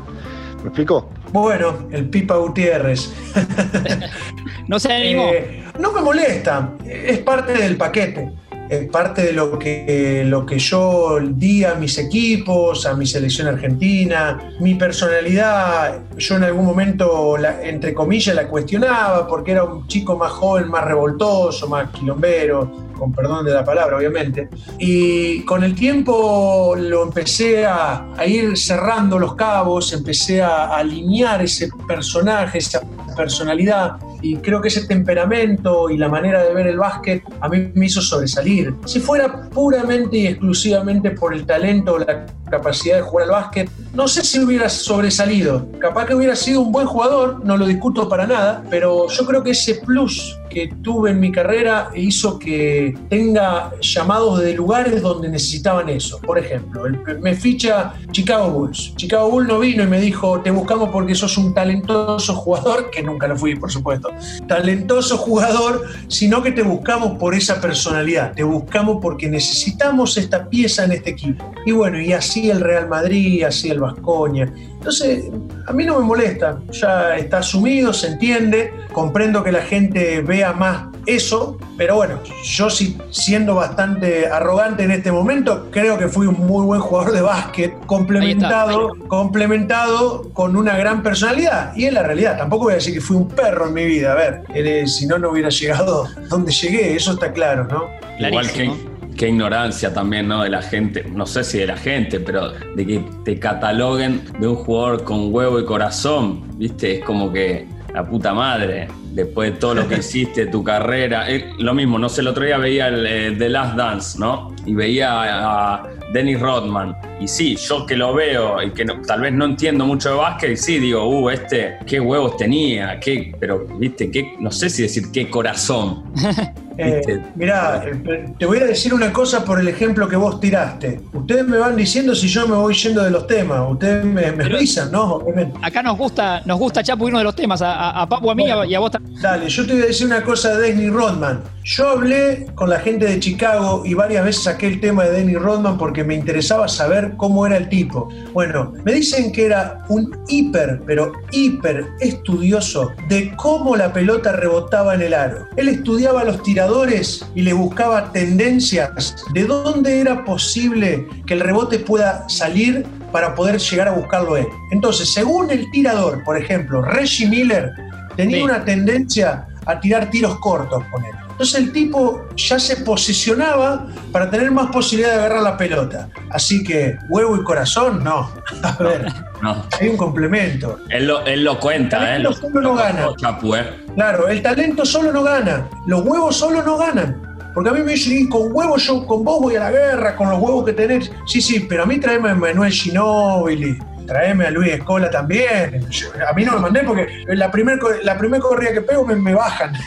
¿Me 0.62 0.68
explico? 0.68 1.08
Bueno, 1.32 1.88
el 1.90 2.08
Pipa 2.08 2.36
Gutiérrez. 2.36 3.12
no 4.68 4.78
se 4.78 4.92
animó. 4.92 5.28
Eh, 5.32 5.64
no 5.78 5.92
me 5.92 6.00
molesta, 6.00 6.74
es 6.84 7.18
parte 7.18 7.52
del 7.52 7.76
paquete. 7.76 8.32
Es 8.68 8.86
parte 8.90 9.22
de 9.22 9.32
lo 9.32 9.58
que, 9.58 10.24
lo 10.26 10.44
que 10.44 10.58
yo 10.58 11.20
di 11.22 11.64
a 11.64 11.74
mis 11.74 11.96
equipos, 11.96 12.84
a 12.84 12.94
mi 12.94 13.06
selección 13.06 13.48
argentina. 13.48 14.52
Mi 14.60 14.74
personalidad, 14.74 16.00
yo 16.18 16.36
en 16.36 16.44
algún 16.44 16.66
momento, 16.66 17.36
entre 17.62 17.94
comillas, 17.94 18.34
la 18.34 18.46
cuestionaba 18.46 19.26
porque 19.26 19.52
era 19.52 19.64
un 19.64 19.86
chico 19.86 20.18
más 20.18 20.32
joven, 20.32 20.68
más 20.68 20.84
revoltoso, 20.84 21.66
más 21.66 21.88
quilombero 21.92 22.87
con 22.98 23.12
perdón 23.12 23.46
de 23.46 23.52
la 23.52 23.64
palabra, 23.64 23.96
obviamente. 23.96 24.48
Y 24.78 25.42
con 25.42 25.64
el 25.64 25.74
tiempo 25.74 26.74
lo 26.76 27.04
empecé 27.04 27.64
a, 27.66 28.06
ir 28.26 28.56
cerrando 28.56 29.18
los 29.18 29.34
cabos, 29.34 29.92
empecé 29.92 30.42
a, 30.42 30.76
alinear 30.76 31.42
ese 31.42 31.68
personaje, 31.86 32.58
esa 32.58 32.82
personalidad 33.18 33.96
y 34.22 34.36
creo 34.36 34.62
que 34.62 34.68
ese 34.68 34.86
temperamento 34.86 35.90
y 35.90 35.98
la 35.98 36.08
manera 36.08 36.42
de 36.44 36.54
ver 36.54 36.68
el 36.68 36.78
básquet 36.78 37.22
a 37.40 37.48
mí 37.48 37.70
me 37.74 37.86
hizo 37.86 38.00
sobresalir. 38.00 38.74
Si 38.86 39.00
fuera 39.00 39.50
puramente 39.50 40.16
y 40.16 40.26
exclusivamente 40.28 41.10
por 41.10 41.34
el 41.34 41.44
talento 41.44 41.94
o 41.94 41.98
la 41.98 42.26
capacidad 42.48 42.96
de 42.96 43.02
jugar 43.02 43.24
al 43.24 43.30
básquet, 43.32 43.70
no 43.92 44.08
sé 44.08 44.24
si 44.24 44.38
hubiera 44.40 44.68
sobresalido. 44.68 45.66
Capaz 45.78 46.06
que 46.06 46.14
hubiera 46.14 46.36
sido 46.36 46.62
un 46.62 46.72
buen 46.72 46.86
jugador, 46.86 47.44
no 47.44 47.56
lo 47.56 47.66
discuto 47.66 48.08
para 48.08 48.26
nada, 48.26 48.64
pero 48.70 49.08
yo 49.08 49.26
creo 49.26 49.42
que 49.42 49.50
ese 49.50 49.74
plus 49.74 50.38
que 50.48 50.72
tuve 50.82 51.10
en 51.10 51.20
mi 51.20 51.30
carrera 51.30 51.90
hizo 51.94 52.38
que 52.38 52.96
tenga 53.10 53.70
llamados 53.80 54.40
de 54.40 54.54
lugares 54.54 55.02
donde 55.02 55.28
necesitaban 55.28 55.88
eso. 55.88 56.18
Por 56.20 56.38
ejemplo, 56.38 56.84
me 57.20 57.34
ficha 57.34 57.94
Chicago 58.10 58.50
Bulls. 58.50 58.94
Chicago 58.96 59.30
Bulls 59.30 59.48
no 59.48 59.58
vino 59.58 59.82
y 59.82 59.86
me 59.86 60.00
dijo, 60.00 60.40
te 60.40 60.50
buscamos 60.50 60.90
porque 60.90 61.14
sos 61.14 61.36
un 61.36 61.52
talentoso 61.52 62.34
jugador, 62.34 62.90
que 62.90 63.02
nunca 63.08 63.26
lo 63.26 63.36
fui, 63.36 63.56
por 63.56 63.70
supuesto, 63.70 64.10
talentoso 64.46 65.18
jugador, 65.18 65.86
sino 66.08 66.42
que 66.42 66.52
te 66.52 66.62
buscamos 66.62 67.18
por 67.18 67.34
esa 67.34 67.60
personalidad, 67.60 68.32
te 68.34 68.42
buscamos 68.42 68.98
porque 69.02 69.28
necesitamos 69.28 70.16
esta 70.16 70.48
pieza 70.48 70.84
en 70.84 70.92
este 70.92 71.10
equipo. 71.10 71.52
Y 71.66 71.72
bueno, 71.72 72.00
y 72.00 72.12
así 72.12 72.50
el 72.50 72.60
Real 72.60 72.88
Madrid, 72.88 73.42
así 73.44 73.70
el 73.70 73.80
Vascoña. 73.80 74.52
Entonces, 74.72 75.24
a 75.66 75.72
mí 75.72 75.84
no 75.84 75.98
me 75.98 76.06
molesta, 76.06 76.60
ya 76.70 77.16
está 77.16 77.38
asumido, 77.38 77.92
se 77.92 78.08
entiende, 78.08 78.72
comprendo 78.92 79.42
que 79.42 79.52
la 79.52 79.62
gente 79.62 80.20
vea 80.20 80.52
más 80.52 80.86
eso, 81.08 81.58
pero 81.76 81.96
bueno, 81.96 82.20
yo 82.44 82.68
sí, 82.68 82.98
siendo 83.10 83.54
bastante 83.54 84.26
arrogante 84.26 84.84
en 84.84 84.90
este 84.90 85.10
momento, 85.10 85.68
creo 85.70 85.96
que 85.96 86.08
fui 86.08 86.26
un 86.26 86.38
muy 86.46 86.64
buen 86.64 86.80
jugador 86.80 87.12
de 87.12 87.22
básquet, 87.22 87.74
complementado, 87.86 88.92
complementado 89.08 90.30
con 90.34 90.54
una 90.54 90.76
gran 90.76 91.02
personalidad. 91.02 91.74
Y 91.74 91.86
en 91.86 91.94
la 91.94 92.02
realidad, 92.02 92.36
tampoco 92.36 92.64
voy 92.64 92.72
a 92.72 92.76
decir 92.76 92.92
que 92.92 93.00
fui 93.00 93.16
un 93.16 93.28
perro 93.28 93.68
en 93.68 93.74
mi 93.74 93.86
vida, 93.86 94.12
a 94.12 94.14
ver, 94.14 94.88
si 94.88 95.06
no, 95.06 95.18
no 95.18 95.30
hubiera 95.30 95.48
llegado 95.48 96.06
donde 96.28 96.52
llegué, 96.52 96.94
eso 96.94 97.12
está 97.12 97.32
claro, 97.32 97.64
¿no? 97.64 97.86
Igual 98.18 98.50
que 98.52 98.70
qué 99.16 99.28
ignorancia 99.28 99.92
también, 99.92 100.28
¿no? 100.28 100.44
De 100.44 100.48
la 100.48 100.62
gente, 100.62 101.04
no 101.12 101.26
sé 101.26 101.42
si 101.42 101.58
de 101.58 101.66
la 101.66 101.76
gente, 101.76 102.20
pero 102.20 102.52
de 102.52 102.86
que 102.86 103.04
te 103.24 103.38
cataloguen 103.38 104.22
de 104.38 104.46
un 104.46 104.54
jugador 104.54 105.04
con 105.04 105.34
huevo 105.34 105.58
y 105.58 105.64
corazón, 105.64 106.44
¿viste? 106.56 106.98
Es 106.98 107.04
como 107.04 107.32
que 107.32 107.66
la 107.92 108.04
puta 108.04 108.34
madre, 108.34 108.88
después 109.12 109.52
de 109.52 109.58
todo 109.58 109.74
lo 109.74 109.88
que 109.88 109.96
hiciste, 109.98 110.46
tu 110.46 110.62
carrera. 110.62 111.30
Eh, 111.30 111.52
lo 111.58 111.74
mismo, 111.74 111.98
no 111.98 112.08
sé, 112.08 112.20
el 112.20 112.28
otro 112.28 112.44
día 112.44 112.58
veía 112.58 112.88
el, 112.88 113.06
eh, 113.06 113.36
The 113.38 113.48
Last 113.48 113.76
Dance, 113.76 114.18
¿no? 114.18 114.54
Y 114.66 114.74
veía 114.74 115.74
a, 115.74 115.88
Dennis 116.12 116.40
Rodman. 116.40 116.96
Y 117.20 117.28
sí, 117.28 117.56
yo 117.56 117.84
que 117.84 117.94
lo 117.94 118.14
veo 118.14 118.62
y 118.62 118.70
que 118.70 118.86
tal 119.06 119.20
vez 119.20 119.32
no 119.32 119.44
entiendo 119.44 119.84
mucho 119.84 120.10
de 120.10 120.16
básquet, 120.16 120.52
y 120.52 120.56
sí, 120.56 120.78
digo, 120.78 121.06
uh, 121.06 121.28
este, 121.30 121.78
qué 121.86 122.00
huevos 122.00 122.36
tenía, 122.38 122.98
qué, 122.98 123.34
pero, 123.38 123.66
viste, 123.78 124.10
qué, 124.10 124.34
no 124.40 124.50
sé 124.50 124.70
si 124.70 124.82
decir 124.82 125.12
qué 125.12 125.28
corazón. 125.28 126.04
Eh, 126.80 127.20
mirá, 127.34 127.82
eh, 127.84 128.34
te 128.38 128.46
voy 128.46 128.58
a 128.58 128.66
decir 128.66 128.94
una 128.94 129.12
cosa 129.12 129.44
por 129.44 129.58
el 129.58 129.66
ejemplo 129.66 130.08
que 130.08 130.14
vos 130.14 130.38
tiraste. 130.38 131.00
Ustedes 131.12 131.44
me 131.44 131.58
van 131.58 131.74
diciendo 131.74 132.14
si 132.14 132.28
yo 132.28 132.46
me 132.46 132.54
voy 132.54 132.72
yendo 132.72 133.02
de 133.02 133.10
los 133.10 133.26
temas. 133.26 133.68
Ustedes 133.68 134.04
me, 134.04 134.30
me 134.30 134.44
¿no? 134.92 135.20
Acá 135.60 135.82
nos 135.82 135.98
gusta, 135.98 136.40
nos 136.44 136.56
gusta 136.56 136.84
Chapu 136.84 137.06
uno 137.06 137.18
de 137.18 137.24
los 137.24 137.34
temas, 137.34 137.60
a, 137.64 138.06
Papu, 138.08 138.30
a 138.30 138.34
mí 138.36 138.44
y 138.68 138.74
a 138.74 138.78
vos 138.78 138.92
también. 138.92 139.20
Dale, 139.20 139.48
yo 139.48 139.66
te 139.66 139.72
voy 139.72 139.82
a 139.82 139.86
decir 139.86 140.06
una 140.06 140.22
cosa 140.22 140.56
de 140.56 140.68
Denny 140.68 140.88
Rodman. 140.88 141.42
Yo 141.68 141.86
hablé 141.86 142.46
con 142.54 142.70
la 142.70 142.80
gente 142.80 143.04
de 143.04 143.20
Chicago 143.20 143.82
y 143.84 143.92
varias 143.92 144.24
veces 144.24 144.44
saqué 144.44 144.68
el 144.68 144.80
tema 144.80 145.04
de 145.04 145.12
Denny 145.12 145.34
Rodman 145.34 145.76
porque 145.76 146.02
me 146.02 146.14
interesaba 146.14 146.66
saber 146.66 147.12
cómo 147.18 147.44
era 147.46 147.58
el 147.58 147.68
tipo. 147.68 148.08
Bueno, 148.32 148.72
me 148.86 148.94
dicen 148.94 149.32
que 149.32 149.44
era 149.44 149.84
un 149.90 150.16
hiper, 150.28 150.80
pero 150.86 151.12
hiper 151.30 151.86
estudioso 152.00 152.90
de 153.08 153.36
cómo 153.36 153.76
la 153.76 153.92
pelota 153.92 154.32
rebotaba 154.32 154.94
en 154.94 155.02
el 155.02 155.12
aro. 155.12 155.46
Él 155.56 155.68
estudiaba 155.68 156.24
los 156.24 156.42
tiradores 156.42 157.26
y 157.34 157.42
le 157.42 157.52
buscaba 157.52 158.12
tendencias 158.12 159.16
de 159.34 159.44
dónde 159.44 160.00
era 160.00 160.24
posible 160.24 161.06
que 161.26 161.34
el 161.34 161.40
rebote 161.40 161.80
pueda 161.80 162.26
salir 162.30 162.86
para 163.12 163.34
poder 163.34 163.58
llegar 163.58 163.88
a 163.88 163.92
buscarlo 163.92 164.38
él. 164.38 164.46
Entonces, 164.70 165.12
según 165.12 165.50
el 165.50 165.70
tirador, 165.70 166.24
por 166.24 166.38
ejemplo, 166.38 166.80
Reggie 166.80 167.28
Miller 167.28 167.72
tenía 168.16 168.42
una 168.42 168.64
tendencia 168.64 169.46
a 169.66 169.78
tirar 169.78 170.08
tiros 170.08 170.38
cortos 170.38 170.82
con 170.90 171.04
él. 171.04 171.27
Entonces 171.38 171.60
el 171.60 171.72
tipo 171.72 172.26
ya 172.34 172.58
se 172.58 172.78
posicionaba 172.78 173.86
para 174.10 174.28
tener 174.28 174.50
más 174.50 174.72
posibilidad 174.72 175.10
de 175.10 175.20
agarrar 175.20 175.42
la 175.42 175.56
pelota. 175.56 176.08
Así 176.30 176.64
que 176.64 176.98
huevo 177.08 177.36
y 177.36 177.44
corazón, 177.44 178.02
no. 178.02 178.28
A 178.64 178.76
ver, 178.82 179.06
hay 179.80 179.88
un 179.88 179.96
complemento. 179.96 180.80
Él 180.88 181.06
lo, 181.06 181.24
él 181.26 181.44
lo 181.44 181.60
cuenta, 181.60 182.16
el 182.16 182.24
talento 182.24 182.32
solo 182.32 182.60
no 182.60 182.74
gana. 182.74 183.06
¿eh? 183.06 183.64
Claro, 183.94 184.26
el 184.26 184.42
talento 184.42 184.84
solo 184.84 185.12
no 185.12 185.22
gana. 185.22 185.68
Los 185.86 186.04
huevos 186.04 186.36
solo 186.36 186.60
no 186.60 186.76
ganan. 186.76 187.22
Porque 187.54 187.70
a 187.70 187.72
mí 187.72 187.82
me 187.82 187.92
dicen, 187.92 188.28
con 188.28 188.52
huevos 188.52 188.84
yo 188.84 189.06
con 189.06 189.22
vos 189.22 189.40
voy 189.40 189.54
a 189.54 189.60
la 189.60 189.70
guerra, 189.70 190.16
con 190.16 190.30
los 190.30 190.40
huevos 190.40 190.64
que 190.64 190.72
tenés. 190.72 191.12
Sí, 191.24 191.40
sí, 191.40 191.60
pero 191.68 191.84
a 191.84 191.86
mí 191.86 192.00
traeme 192.00 192.30
a 192.30 192.34
Manuel 192.34 192.72
Ginóbili, 192.72 193.78
traeme 194.08 194.46
a 194.46 194.50
Luis 194.50 194.72
Escola 194.72 195.10
también. 195.10 195.86
a 196.26 196.32
mí 196.32 196.44
no 196.44 196.54
me 196.54 196.60
mandé 196.60 196.82
porque 196.82 197.06
la 197.28 197.50
primera 197.50 197.78
la 198.02 198.16
primer 198.16 198.40
corrida 198.40 198.72
que 198.72 198.80
pego 198.80 199.04
me, 199.04 199.34
bajan. 199.34 199.74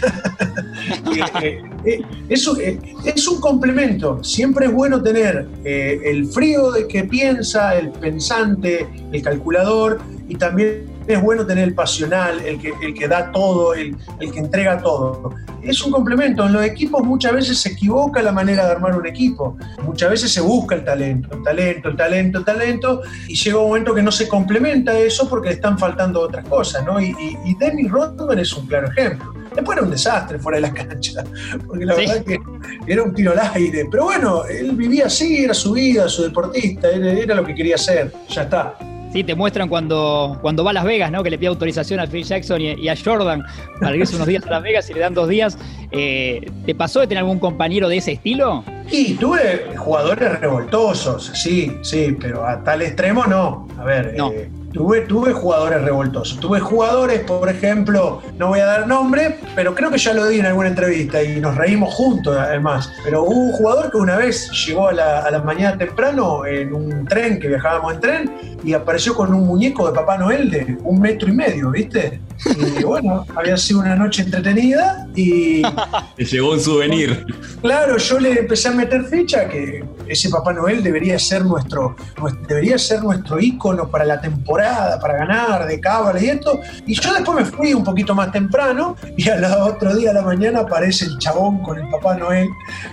Eh, 1.41 1.61
eh, 1.85 2.01
eso 2.27 2.59
eh, 2.59 2.79
es 3.05 3.27
un 3.27 3.39
complemento. 3.39 4.23
Siempre 4.23 4.65
es 4.65 4.71
bueno 4.71 5.01
tener 5.01 5.47
el 5.63 6.25
frío 6.27 6.71
de 6.71 6.87
que 6.87 7.03
piensa, 7.03 7.75
el 7.75 7.91
pensante, 7.91 8.87
el 9.11 9.21
calculador 9.21 9.99
y 10.27 10.35
también 10.35 10.90
es 11.07 11.21
bueno 11.21 11.45
tener 11.45 11.67
el 11.67 11.73
pasional, 11.73 12.39
el 12.45 12.59
que, 12.59 12.73
el 12.81 12.93
que 12.93 13.07
da 13.07 13.31
todo, 13.31 13.73
el, 13.73 13.95
el, 14.19 14.31
que 14.31 14.39
entrega 14.39 14.81
todo. 14.81 15.33
Es 15.61 15.83
un 15.83 15.91
complemento. 15.91 16.45
En 16.45 16.53
los 16.53 16.63
equipos 16.63 17.03
muchas 17.03 17.33
veces 17.33 17.57
se 17.59 17.69
equivoca 17.69 18.21
la 18.21 18.31
manera 18.31 18.65
de 18.65 18.71
armar 18.71 18.95
un 18.95 19.05
equipo. 19.05 19.57
Muchas 19.83 20.09
veces 20.09 20.31
se 20.31 20.41
busca 20.41 20.75
el 20.75 20.83
talento, 20.83 21.35
el 21.35 21.43
talento, 21.43 21.89
el 21.89 21.95
talento, 21.95 22.39
el 22.39 22.45
talento, 22.45 23.01
y 23.27 23.35
llega 23.35 23.57
un 23.57 23.67
momento 23.67 23.93
que 23.93 24.03
no 24.03 24.11
se 24.11 24.27
complementa 24.27 24.97
eso 24.97 25.27
porque 25.29 25.49
le 25.49 25.55
están 25.55 25.77
faltando 25.77 26.21
otras 26.21 26.47
cosas, 26.47 26.85
¿no? 26.85 26.99
Y, 26.99 27.15
y, 27.45 27.55
Dennis 27.55 27.91
Rodman 27.91 28.39
es 28.39 28.53
un 28.53 28.65
claro 28.65 28.87
ejemplo. 28.87 29.33
Después 29.53 29.77
era 29.77 29.85
un 29.85 29.91
desastre 29.91 30.39
fuera 30.39 30.57
de 30.57 30.61
la 30.61 30.73
cancha, 30.73 31.23
porque 31.67 31.85
la 31.85 31.95
verdad 31.95 32.23
que 32.23 32.39
era 32.87 33.03
un 33.03 33.13
tiro 33.13 33.33
al 33.33 33.39
aire. 33.53 33.85
Pero 33.91 34.05
bueno, 34.05 34.45
él 34.45 34.71
vivía 34.71 35.07
así, 35.07 35.43
era 35.43 35.53
su 35.53 35.73
vida, 35.73 36.07
su 36.07 36.23
deportista, 36.23 36.89
era 36.89 37.35
lo 37.35 37.43
que 37.43 37.53
quería 37.53 37.75
hacer. 37.75 38.11
Ya 38.29 38.43
está. 38.43 38.75
Sí, 39.11 39.25
te 39.25 39.35
muestran 39.35 39.67
cuando, 39.67 40.37
cuando 40.41 40.63
va 40.63 40.71
a 40.71 40.73
Las 40.73 40.85
Vegas, 40.85 41.11
¿no? 41.11 41.21
Que 41.21 41.29
le 41.29 41.37
pide 41.37 41.49
autorización 41.49 41.99
a 41.99 42.07
Phil 42.07 42.23
Jackson 42.23 42.61
y, 42.61 42.87
a 42.87 42.95
Jordan 42.95 43.43
para 43.79 43.95
irse 43.95 44.15
unos 44.15 44.27
días 44.27 44.45
a 44.45 44.49
Las 44.49 44.63
Vegas 44.63 44.89
y 44.89 44.93
le 44.93 45.01
dan 45.01 45.13
dos 45.13 45.27
días. 45.27 45.57
Eh, 45.91 46.49
¿Te 46.65 46.73
pasó 46.73 47.01
de 47.01 47.07
tener 47.07 47.19
algún 47.19 47.39
compañero 47.39 47.89
de 47.89 47.97
ese 47.97 48.13
estilo? 48.13 48.63
Sí, 48.87 49.17
tuve 49.19 49.75
jugadores 49.75 50.39
revoltosos, 50.39 51.31
sí, 51.33 51.77
sí, 51.81 52.15
pero 52.19 52.45
a 52.47 52.63
tal 52.63 52.81
extremo 52.81 53.25
no. 53.25 53.67
A 53.77 53.83
ver, 53.83 54.13
no. 54.15 54.31
Eh, 54.31 54.49
Tuve, 54.73 55.01
tuve 55.01 55.33
jugadores 55.33 55.81
revoltosos. 55.81 56.39
Tuve 56.39 56.59
jugadores, 56.59 57.21
por 57.21 57.49
ejemplo, 57.49 58.21
no 58.37 58.47
voy 58.47 58.59
a 58.59 58.65
dar 58.65 58.87
nombre, 58.87 59.37
pero 59.55 59.75
creo 59.75 59.91
que 59.91 59.97
ya 59.97 60.13
lo 60.13 60.27
di 60.27 60.39
en 60.39 60.45
alguna 60.45 60.69
entrevista 60.69 61.21
y 61.21 61.39
nos 61.39 61.55
reímos 61.55 61.93
juntos 61.93 62.37
además. 62.37 62.91
Pero 63.03 63.23
hubo 63.23 63.35
un 63.35 63.51
jugador 63.51 63.91
que 63.91 63.97
una 63.97 64.17
vez 64.17 64.49
llegó 64.65 64.87
a 64.87 64.93
la, 64.93 65.19
a 65.19 65.31
la 65.31 65.41
mañana 65.41 65.77
temprano 65.77 66.45
en 66.45 66.73
un 66.73 67.05
tren, 67.05 67.39
que 67.39 67.47
viajábamos 67.47 67.93
en 67.95 67.99
tren, 67.99 68.31
y 68.63 68.73
apareció 68.73 69.15
con 69.15 69.33
un 69.33 69.45
muñeco 69.45 69.87
de 69.87 69.93
Papá 69.93 70.17
Noel 70.17 70.49
de 70.49 70.77
un 70.83 70.99
metro 70.99 71.29
y 71.29 71.33
medio, 71.33 71.71
¿viste? 71.71 72.21
Y 72.79 72.83
bueno, 72.83 73.25
había 73.35 73.57
sido 73.57 73.79
una 73.79 73.95
noche 73.95 74.23
entretenida 74.23 75.07
y... 75.15 75.61
Te 76.15 76.25
llegó 76.25 76.51
un 76.51 76.59
souvenir. 76.59 77.25
Claro, 77.61 77.97
yo 77.97 78.19
le 78.19 78.39
empecé 78.39 78.69
a 78.69 78.71
meter 78.71 79.05
ficha 79.05 79.47
que 79.47 79.83
ese 80.07 80.29
Papá 80.29 80.53
Noel 80.53 80.83
debería 80.83 81.17
ser 81.17 81.45
nuestro, 81.45 81.95
debería 82.47 82.77
ser 82.77 83.01
nuestro 83.01 83.39
ícono 83.39 83.89
para 83.89 84.05
la 84.05 84.19
temporada, 84.19 84.60
para 85.01 85.17
ganar 85.17 85.65
de 85.65 85.79
cábala 85.79 86.21
y 86.21 86.29
esto. 86.29 86.59
Y 86.85 86.99
yo 86.99 87.13
después 87.13 87.37
me 87.37 87.45
fui 87.45 87.73
un 87.73 87.83
poquito 87.83 88.15
más 88.15 88.31
temprano 88.31 88.95
y 89.17 89.29
al 89.29 89.43
otro 89.45 89.95
día 89.95 90.11
a 90.11 90.13
la 90.13 90.21
mañana 90.21 90.61
aparece 90.61 91.05
el 91.05 91.17
chabón 91.17 91.61
con 91.61 91.79
el 91.79 91.89
Papá 91.89 92.15
Noel. 92.15 92.49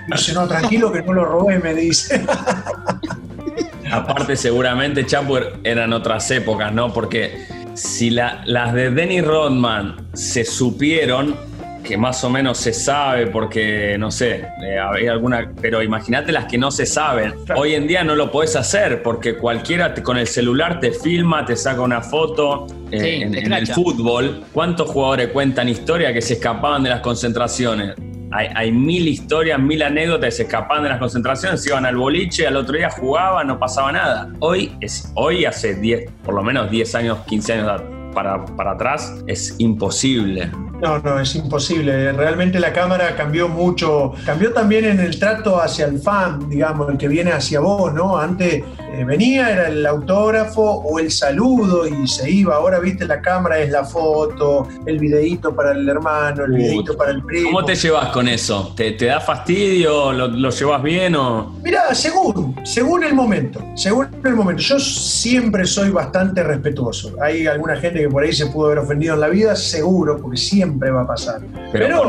Y 0.09 0.13
dice, 0.13 0.33
no, 0.33 0.47
tranquilo 0.47 0.93
que 0.93 1.03
no 1.03 1.13
lo 1.13 1.25
robé, 1.25 1.59
me 1.59 1.75
dice. 1.75 2.25
Aparte, 3.91 4.37
seguramente, 4.37 5.07
Chapu, 5.07 5.39
eran 5.65 5.93
otras 5.93 6.31
épocas, 6.31 6.73
¿no? 6.73 6.93
Porque 6.93 7.47
si 7.75 8.11
las 8.11 8.73
de 8.75 8.91
Denny 8.91 9.21
Rodman 9.21 10.09
se 10.13 10.45
supieron, 10.45 11.37
que 11.83 11.97
más 11.97 12.23
o 12.25 12.31
menos 12.31 12.59
se 12.59 12.73
sabe 12.73 13.27
porque, 13.29 13.97
no 13.99 14.11
sé, 14.11 14.45
eh, 14.63 14.79
hay 14.79 15.07
alguna, 15.07 15.53
pero 15.61 15.83
imagínate 15.83 16.33
las 16.33 16.47
que 16.47 16.59
no 16.59 16.71
se 16.71 16.87
saben. 16.87 17.35
Hoy 17.57 17.75
en 17.75 17.87
día 17.87 18.05
no 18.05 18.15
lo 18.15 18.31
puedes 18.31 18.57
hacer 18.57 19.03
porque 19.03 19.37
cualquiera 19.37 19.95
con 19.95 20.19
el 20.19 20.27
celular 20.27 20.81
te 20.81 20.93
filma, 20.93 21.45
te 21.45 21.57
saca 21.57 21.81
una 21.81 22.01
foto. 22.03 22.67
Eh, 22.91 23.23
en, 23.23 23.53
el 23.53 23.67
fútbol, 23.67 24.45
¿cuántos 24.53 24.91
jugadores 24.91 25.29
cuentan 25.29 25.69
historia 25.69 26.13
que 26.13 26.23
se 26.23 26.35
escapaban 26.35 26.83
de 26.83 26.91
las 26.91 27.01
concentraciones? 27.01 27.95
Hay, 28.31 28.71
mil 28.73 29.09
historias, 29.09 29.59
mil 29.59 29.83
anécdotas, 29.83 30.37
se 30.37 30.43
escapaban 30.43 30.83
de 30.83 30.91
las 30.91 30.99
concentraciones, 30.99 31.63
se 31.63 31.71
iban 31.71 31.87
al 31.87 31.97
boliche, 31.97 32.47
al 32.47 32.57
otro 32.57 32.77
día 32.77 32.91
jugaban, 32.91 33.47
no 33.47 33.59
pasaba 33.59 33.91
nada. 33.91 34.31
Hoy, 34.41 34.73
es, 34.81 35.11
hoy 35.15 35.47
hace 35.47 35.75
10, 35.75 36.11
por 36.25 36.35
lo 36.35 36.43
menos 36.43 36.71
10 36.71 36.95
años, 36.95 37.19
15 37.27 37.53
años 37.55 37.83
para, 38.15 38.45
para 38.45 38.73
atrás, 38.73 39.15
es 39.27 39.55
imposible. 39.59 40.51
No, 40.81 40.99
no, 41.01 41.19
es 41.19 41.35
imposible. 41.35 42.13
Realmente 42.13 42.61
la 42.61 42.73
cámara 42.73 43.17
cambió 43.17 43.49
mucho. 43.49 44.13
Cambió 44.25 44.53
también 44.53 44.85
en 44.85 45.01
el 45.01 45.19
trato 45.19 45.61
hacia 45.61 45.87
el 45.87 45.99
fan, 45.99 46.49
digamos, 46.49 46.89
el 46.89 46.97
que 46.97 47.09
viene 47.09 47.33
hacia 47.33 47.59
vos, 47.59 47.93
¿no? 47.93 48.17
Antes 48.17 48.63
eh, 48.93 49.05
venía, 49.05 49.51
era 49.51 49.69
el 49.69 49.85
autógrafo 49.85 50.63
o 50.63 51.01
el 51.01 51.11
saludo 51.11 51.87
y 51.87 52.07
se 52.07 52.31
iba. 52.31 52.55
Ahora, 52.55 52.79
viste, 52.79 53.07
la 53.07 53.21
cámara 53.21 53.59
es 53.59 53.71
la 53.71 53.85
foto, 53.85 54.69
el 54.87 54.99
videíto 54.99 55.55
para 55.55 55.73
el 55.73 55.89
hermano, 55.89 56.45
el 56.45 56.53
videíto 56.53 56.97
para 56.97 57.11
el 57.11 57.25
primo. 57.25 57.51
¿Cómo 57.51 57.65
te 57.65 57.75
llevas 57.75 58.09
con 58.11 58.29
eso? 58.29 58.73
¿Te, 58.77 58.95
da 58.95 59.21
fastidio? 59.21 60.13
¿Lo, 60.13 60.29
¿Lo, 60.29 60.51
llevas 60.51 60.83
bien 60.83 61.17
o...? 61.17 61.59
Mirá, 61.63 61.93
según, 61.93 62.55
según 62.65 63.03
el 63.03 63.15
momento, 63.15 63.61
según 63.75 64.09
el 64.25 64.35
momento. 64.35 64.63
Yo 64.63 64.79
siempre 64.79 65.67
soy 65.67 65.91
bastante 65.91 66.45
respetuoso. 66.45 67.15
Hay 67.21 67.49
alguna 67.49 67.77
gente 67.77 67.98
que 68.03 68.09
por 68.09 68.23
ahí 68.25 68.33
se 68.33 68.47
pudo 68.47 68.67
haber 68.67 68.79
ofendido 68.79 69.15
en 69.15 69.21
la 69.21 69.29
vida, 69.29 69.55
seguro, 69.57 70.19
porque 70.21 70.37
siempre 70.37 70.91
va 70.91 71.03
a 71.03 71.07
pasar. 71.07 71.41
Pero, 71.73 72.09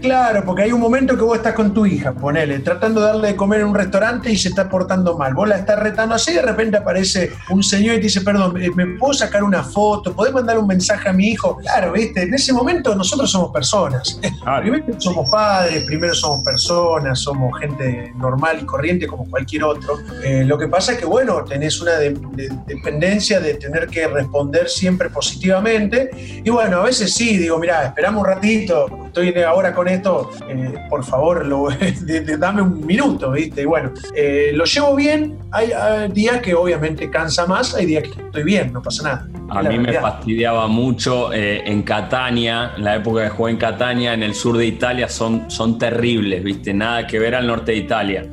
claro, 0.00 0.42
porque 0.44 0.62
hay 0.62 0.72
un 0.72 0.80
momento 0.80 1.16
que 1.16 1.22
vos 1.22 1.36
estás 1.36 1.54
con 1.54 1.72
tu 1.72 1.86
hija, 1.86 2.12
ponele, 2.12 2.58
tratando 2.60 3.00
de 3.00 3.06
darle 3.06 3.28
de 3.28 3.36
comer 3.36 3.60
en 3.60 3.66
un 3.68 3.74
restaurante 3.74 4.30
y 4.30 4.36
se 4.36 4.48
está 4.48 4.68
portando 4.68 5.16
mal. 5.16 5.34
Vos 5.34 5.48
la 5.48 5.58
estás 5.58 5.78
retando 5.78 6.14
así 6.14 6.32
y 6.32 6.34
de 6.34 6.42
repente 6.42 6.76
aparece 6.76 7.30
un 7.50 7.62
señor 7.62 7.94
y 7.94 7.98
te 7.98 8.02
dice, 8.04 8.20
perdón, 8.22 8.60
eh, 8.60 8.70
¿me 8.74 8.86
puedo 8.98 9.12
sacar 9.14 9.42
una 9.44 9.62
foto? 9.62 10.12
¿Podés 10.14 10.32
mandar 10.34 10.58
un 10.58 10.66
mensaje 10.66 11.08
a 11.08 11.12
mi 11.12 11.28
hijo? 11.28 11.56
Claro, 11.58 11.92
viste, 11.92 12.22
en 12.22 12.34
ese 12.34 12.52
momento 12.52 12.94
nosotros 12.94 13.30
somos 13.30 13.52
personas. 13.52 14.18
Primero 14.60 14.84
somos 15.00 15.30
padres, 15.30 15.84
primero 15.84 16.14
somos 16.14 16.44
personas, 16.44 17.20
somos 17.20 17.58
gente 17.60 18.12
normal 18.16 18.58
y 18.62 18.64
corriente 18.64 19.06
como 19.06 19.24
cualquier 19.28 19.64
otro 19.64 19.68
otro. 19.68 19.98
Eh, 20.24 20.44
lo 20.46 20.56
que 20.56 20.66
pasa 20.66 20.92
es 20.92 20.98
que, 20.98 21.04
bueno, 21.04 21.44
tenés 21.44 21.80
una 21.82 21.92
de- 21.92 22.10
de- 22.32 22.48
dependencia 22.66 23.38
de 23.38 23.54
tener 23.54 23.86
que 23.88 24.06
responder 24.08 24.66
siempre 24.68 25.07
positivamente. 25.10 26.10
Y 26.44 26.50
bueno, 26.50 26.78
a 26.80 26.84
veces 26.84 27.12
sí, 27.14 27.36
digo, 27.38 27.58
mira, 27.58 27.86
esperamos 27.86 28.22
un 28.22 28.26
ratito, 28.28 28.86
estoy 29.06 29.32
ahora 29.42 29.74
con 29.74 29.88
esto, 29.88 30.30
eh, 30.48 30.74
por 30.88 31.04
favor, 31.04 31.44
lo- 31.46 31.68
de- 32.02 32.20
de- 32.20 32.36
dame 32.36 32.62
un 32.62 32.84
minuto, 32.86 33.30
¿viste? 33.32 33.62
Y 33.62 33.64
bueno, 33.64 33.92
eh, 34.14 34.50
lo 34.54 34.64
llevo 34.64 34.94
bien. 34.96 35.36
Hay, 35.50 35.72
hay 35.72 36.10
días 36.12 36.40
que 36.40 36.54
obviamente 36.54 37.10
cansa 37.10 37.46
más, 37.46 37.74
hay 37.74 37.86
días 37.86 38.02
que 38.04 38.20
estoy 38.22 38.42
bien, 38.44 38.72
no 38.72 38.82
pasa 38.82 39.02
nada. 39.02 39.28
A 39.50 39.62
mí 39.62 39.78
me 39.78 39.92
fastidiaba 39.94 40.66
mucho 40.66 41.32
eh, 41.32 41.62
en 41.64 41.82
Catania, 41.82 42.72
en 42.76 42.84
la 42.84 42.96
época 42.96 43.24
que 43.24 43.30
jugué 43.30 43.52
en 43.52 43.56
Catania, 43.56 44.12
en 44.12 44.22
el 44.22 44.34
sur 44.34 44.58
de 44.58 44.66
Italia, 44.66 45.08
son, 45.08 45.50
son 45.50 45.78
terribles, 45.78 46.44
¿viste? 46.44 46.74
Nada 46.74 47.06
que 47.06 47.18
ver 47.18 47.34
al 47.34 47.46
norte 47.46 47.72
de 47.72 47.78
Italia. 47.78 48.26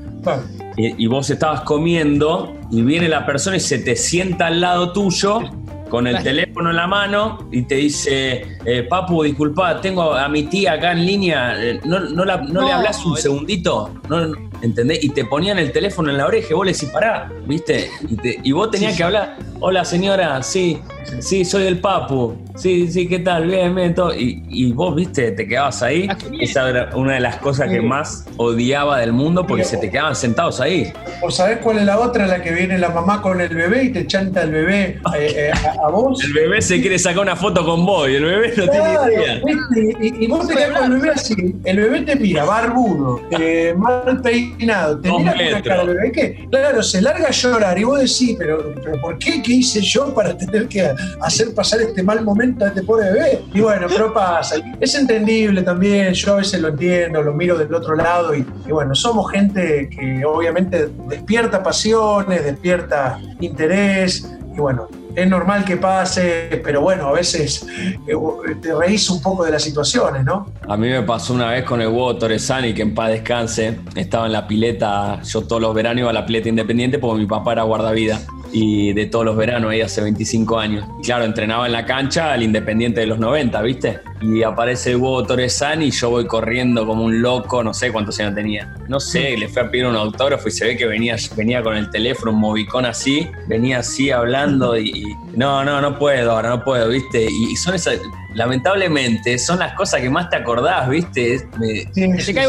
Y, 0.75 1.05
y 1.05 1.07
vos 1.07 1.29
estabas 1.29 1.61
comiendo 1.61 2.53
y 2.71 2.81
viene 2.81 3.07
la 3.07 3.25
persona 3.25 3.55
y 3.55 3.59
se 3.61 3.77
te 3.79 3.95
sienta 3.95 4.47
al 4.47 4.59
lado 4.59 4.91
tuyo 4.91 5.39
con 5.89 6.07
el 6.07 6.15
teléfono 6.23 6.69
en 6.71 6.75
la 6.75 6.87
mano 6.87 7.47
y 7.51 7.61
te 7.63 7.75
dice, 7.75 8.57
eh, 8.65 8.83
Papu, 8.83 9.23
disculpa, 9.23 9.79
tengo 9.81 10.13
a 10.13 10.27
mi 10.27 10.43
tía 10.43 10.73
acá 10.73 10.91
en 10.93 11.05
línea, 11.05 11.53
eh, 11.63 11.79
¿no, 11.85 11.99
no 11.99 12.25
la- 12.25 12.37
no 12.37 12.61
le 12.61 12.71
hablas 12.71 13.05
un 13.05 13.15
segundito? 13.21 13.91
No, 14.09 14.25
no, 14.27 14.49
¿Entendés? 14.61 15.03
Y 15.03 15.09
te 15.09 15.25
ponían 15.25 15.59
el 15.59 15.71
teléfono 15.71 16.09
en 16.09 16.17
la 16.17 16.25
oreja 16.25 16.47
y 16.51 16.53
vos 16.53 16.65
le 16.65 16.71
decís, 16.73 16.89
pará, 16.89 17.29
¿viste? 17.45 17.89
Y, 18.09 18.15
te- 18.15 18.39
y 18.41 18.51
vos 18.51 18.71
tenías 18.71 18.95
que 18.97 19.03
hablar, 19.03 19.37
hola 19.59 19.85
señora, 19.85 20.41
sí, 20.41 20.79
sí, 21.19 21.45
soy 21.45 21.63
el 21.67 21.79
Papu, 21.79 22.35
sí, 22.55 22.91
sí, 22.91 23.07
¿qué 23.07 23.19
tal? 23.19 23.45
Bien, 23.47 23.73
bien, 23.75 23.93
todo. 23.93 24.13
Y, 24.15 24.43
y 24.49 24.71
vos, 24.71 24.95
¿viste? 24.95 25.31
Te 25.31 25.47
quedabas 25.47 25.81
ahí. 25.83 26.07
Ah. 26.09 26.17
Esa 26.39 26.69
era 26.69 26.89
una 26.95 27.13
de 27.15 27.19
las 27.19 27.37
cosas 27.37 27.69
que 27.69 27.81
más 27.81 28.25
odiaba 28.37 28.99
del 28.99 29.13
mundo 29.13 29.45
porque 29.45 29.63
Pero- 29.63 29.69
se 29.69 29.77
te 29.77 29.89
quedaban 29.91 30.15
sentados 30.15 30.59
ahí. 30.61 30.91
¿O 31.21 31.31
sabés 31.31 31.59
cuál 31.59 31.77
es 31.79 31.83
la 31.85 31.99
otra? 31.99 32.27
La 32.27 32.41
que 32.41 32.51
viene 32.51 32.77
la 32.77 32.89
mamá 32.89 33.21
con 33.21 33.39
el 33.41 33.49
bebé 33.53 33.85
y 33.85 33.89
te 33.91 34.05
chanta 34.07 34.43
el 34.43 34.51
bebé 34.51 34.99
eh, 35.17 35.33
eh, 35.35 35.51
a, 35.51 35.85
a 35.87 35.89
vos. 35.89 36.23
El 36.23 36.33
bebé 36.33 36.61
se 36.61 36.81
quiere 36.81 36.97
sacar 36.99 37.21
una 37.23 37.35
foto 37.35 37.65
con 37.65 37.85
vos 37.85 38.09
y 38.09 38.15
el 38.15 38.25
bebé 38.25 38.53
no 38.57 38.65
Claro, 38.65 39.03
tiene 39.07 39.23
idea. 39.23 39.41
¿viste? 39.45 39.97
y, 40.19 40.23
y 40.25 40.27
vos 40.27 40.47
te 40.47 40.55
quedás 40.55 40.79
con 40.79 40.91
el 40.93 40.99
bebé 40.99 41.11
así. 41.13 41.55
El 41.63 41.77
bebé 41.77 42.01
te 42.01 42.15
mira, 42.15 42.45
barbudo, 42.45 43.21
eh, 43.31 43.73
mal 43.77 44.21
peinado, 44.21 44.99
te 44.99 45.09
Dos 45.09 45.19
mira 45.19 45.31
con 45.33 45.39
la 45.39 45.45
metros. 45.55 45.63
cara 45.67 45.85
del 45.85 45.95
bebé 45.97 46.11
que, 46.11 46.47
claro, 46.49 46.83
se 46.83 47.01
larga 47.01 47.27
a 47.27 47.31
llorar 47.31 47.77
y 47.79 47.83
vos 47.83 47.99
decís, 47.99 48.35
pero, 48.37 48.73
pero 48.83 48.99
¿por 49.01 49.17
qué? 49.17 49.41
¿Qué 49.41 49.53
hice 49.53 49.81
yo 49.81 50.13
para 50.13 50.37
tener 50.37 50.67
que 50.67 50.89
hacer 51.21 51.53
pasar 51.53 51.81
este 51.81 52.01
mal 52.03 52.23
momento 52.23 52.44
este 52.59 52.83
pobre 52.83 53.11
bebé? 53.11 53.43
Y 53.53 53.61
bueno, 53.61 53.87
pero 53.89 54.13
pasa. 54.13 54.55
Es 54.79 54.95
entendible 54.95 55.61
también, 55.61 56.13
yo 56.13 56.33
a 56.33 56.37
veces 56.37 56.61
lo 56.61 56.69
entiendo, 56.69 57.21
lo 57.21 57.33
miro 57.33 57.57
del 57.57 57.73
otro 57.73 57.95
lado 57.95 58.35
y, 58.35 58.45
y 58.65 58.71
bueno, 58.71 58.95
somos 58.95 59.31
gente 59.31 59.89
que 59.89 60.23
obviamente 60.25 60.89
despierta 61.07 61.61
pasiones, 61.63 62.43
despierta 62.43 63.19
interés 63.39 64.29
y 64.55 64.59
bueno, 64.59 64.87
es 65.15 65.29
normal 65.29 65.63
que 65.63 65.77
pase, 65.77 66.61
pero 66.63 66.81
bueno, 66.81 67.07
a 67.07 67.13
veces 67.13 67.65
eh, 68.07 68.15
te 68.61 68.75
reís 68.75 69.09
un 69.09 69.21
poco 69.21 69.45
de 69.45 69.51
las 69.51 69.63
situaciones, 69.63 70.23
¿no? 70.25 70.51
A 70.67 70.75
mí 70.77 70.89
me 70.89 71.01
pasó 71.03 71.33
una 71.33 71.51
vez 71.51 71.63
con 71.63 71.81
el 71.81 71.87
huevo 71.87 72.15
Torresani, 72.17 72.73
que 72.73 72.81
en 72.81 72.93
paz 72.93 73.09
descanse. 73.09 73.79
Estaba 73.95 74.25
en 74.25 74.33
la 74.33 74.47
pileta, 74.47 75.21
yo 75.23 75.41
todos 75.41 75.61
los 75.61 75.73
veranos 75.73 76.01
iba 76.01 76.09
a 76.09 76.13
la 76.13 76.25
pileta 76.25 76.49
independiente 76.49 76.99
porque 76.99 77.21
mi 77.21 77.27
papá 77.27 77.53
era 77.53 77.63
guardavida. 77.63 78.19
Y 78.51 78.93
de 78.93 79.07
todos 79.07 79.25
los 79.25 79.35
veranos, 79.35 79.71
ahí 79.71 79.81
hace 79.81 80.01
25 80.01 80.59
años. 80.59 80.85
Claro, 81.03 81.25
entrenaba 81.25 81.65
en 81.65 81.73
la 81.73 81.85
cancha 81.85 82.31
al 82.31 82.43
Independiente 82.43 83.01
de 83.01 83.07
los 83.07 83.19
90, 83.19 83.61
¿viste? 83.61 83.99
Y 84.21 84.43
aparece 84.43 84.91
el 84.91 84.97
huevo 84.97 85.25
Torresani 85.25 85.87
y 85.87 85.91
yo 85.91 86.09
voy 86.09 86.25
corriendo 86.25 86.85
como 86.87 87.03
un 87.03 87.21
loco, 87.21 87.63
no 87.63 87.73
sé 87.73 87.91
cuántos 87.91 88.17
años 88.19 88.33
tenía. 88.33 88.73
No 88.87 88.99
sé, 88.99 89.35
le 89.37 89.49
fui 89.49 89.61
a 89.61 89.69
pedir 89.69 89.85
un 89.85 89.95
autógrafo 89.95 90.47
y 90.47 90.51
se 90.51 90.65
ve 90.65 90.77
que 90.77 90.85
venía, 90.85 91.15
venía 91.35 91.61
con 91.61 91.75
el 91.75 91.89
teléfono, 91.89 92.31
un 92.31 92.39
movicón 92.39 92.85
así, 92.85 93.29
venía 93.47 93.79
así 93.79 94.11
hablando 94.11 94.77
y, 94.77 94.89
y 94.89 95.03
no, 95.35 95.65
no, 95.65 95.81
no 95.81 95.99
puedo 95.99 96.31
ahora, 96.31 96.49
no 96.49 96.63
puedo, 96.63 96.87
¿viste? 96.89 97.25
Y, 97.29 97.51
y 97.51 97.55
son 97.57 97.75
esas, 97.75 97.99
lamentablemente, 98.33 99.37
son 99.37 99.59
las 99.59 99.73
cosas 99.73 100.01
que 100.01 100.09
más 100.09 100.29
te 100.29 100.37
acordás, 100.37 100.87
¿viste? 100.89 101.45
Me- 101.59 101.85
Que 101.93 102.21
se 102.21 102.33
cae 102.33 102.47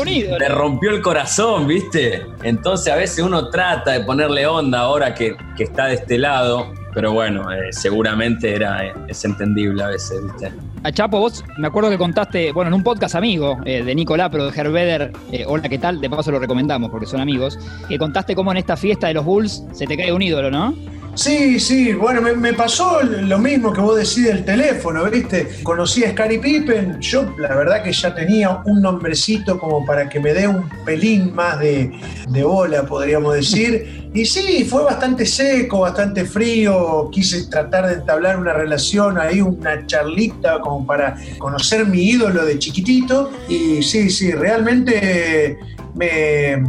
rompió 0.49 0.91
el 0.91 1.03
corazón, 1.03 1.67
¿viste? 1.67 2.25
Entonces 2.45 2.93
a 2.93 2.97
veces 2.97 3.25
uno 3.25 3.49
trata 3.51 3.93
de 3.93 4.01
ponerle 4.01 4.47
onda 4.47 4.81
ahora 4.81 5.15
que, 5.15 5.37
que 5.57 5.65
está 5.65 5.87
de 5.87 5.95
este 5.95 6.17
lado, 6.19 6.73
pero 6.95 7.13
bueno, 7.13 7.51
eh, 7.53 7.73
seguramente 7.73 8.55
era, 8.55 8.87
eh, 8.87 8.93
es 9.09 9.25
entendible 9.25 9.83
a 9.83 9.89
veces, 9.89 10.23
¿viste? 10.23 10.53
A 10.87 10.93
Chapo, 10.93 11.19
vos 11.19 11.45
me 11.59 11.67
acuerdo 11.67 11.91
que 11.91 11.99
contaste, 11.99 12.53
bueno, 12.53 12.69
en 12.69 12.75
un 12.75 12.85
podcast 12.85 13.17
amigo 13.17 13.59
eh, 13.65 13.83
de 13.83 13.93
Nicolás, 13.93 14.29
pero 14.31 14.49
de 14.49 14.57
Herbeder, 14.57 15.13
eh, 15.33 15.45
hola, 15.45 15.69
¿qué 15.69 15.79
tal? 15.79 16.01
De 16.01 16.09
paso 16.09 16.31
lo 16.31 16.39
recomendamos 16.39 16.93
porque 16.93 17.07
son 17.07 17.19
amigos, 17.19 17.59
que 17.89 17.99
contaste 17.99 18.37
cómo 18.37 18.53
en 18.53 18.59
esta 18.59 18.77
fiesta 18.77 19.09
de 19.09 19.15
los 19.15 19.25
Bulls 19.25 19.65
se 19.73 19.85
te 19.89 19.97
cae 19.97 20.13
un 20.13 20.23
ídolo, 20.23 20.49
¿no? 20.49 20.73
Sí, 21.17 21.59
sí, 21.59 21.95
bueno, 21.95 22.21
me, 22.21 22.53
pasó 22.53 23.03
lo 23.03 23.39
mismo 23.39 23.73
que 23.73 23.81
vos 23.81 23.97
decís 23.97 24.25
del 24.27 24.45
teléfono, 24.45 25.11
¿viste? 25.11 25.49
Conocí 25.63 26.05
a 26.05 26.11
Scottie 26.11 26.39
Pippen, 26.39 27.01
yo 27.01 27.35
la 27.39 27.57
verdad 27.57 27.83
que 27.83 27.91
ya 27.91 28.15
tenía 28.15 28.61
un 28.67 28.83
nombrecito 28.83 29.59
como 29.59 29.85
para 29.87 30.11
que 30.11 30.21
me 30.21 30.35
dé 30.35 30.47
un 30.47 30.69
pelín 30.85 31.35
más 31.35 31.59
de, 31.59 31.91
de 32.29 32.45
bola, 32.45 32.83
podríamos 32.83 33.35
decir. 33.35 34.11
Y 34.13 34.27
sí, 34.27 34.67
fue 34.69 34.85
bastante 34.85 35.25
seco, 35.25 35.81
bastante 35.81 36.27
frío, 36.27 37.09
quise 37.11 37.47
tratar 37.49 37.87
de 37.87 37.95
entablar 37.95 38.39
una 38.39 38.53
relación 38.53 39.19
ahí, 39.19 39.41
una 39.41 39.87
charlita 39.87 40.61
como 40.61 40.87
para 40.87 41.17
conocer 41.39 41.87
mi 41.87 42.11
ídolo 42.11 42.45
de 42.45 42.59
chiquitito. 42.59 43.31
Y 43.49 43.83
sí, 43.83 44.11
sí, 44.11 44.33
realmente 44.33 45.59
me 45.95 46.63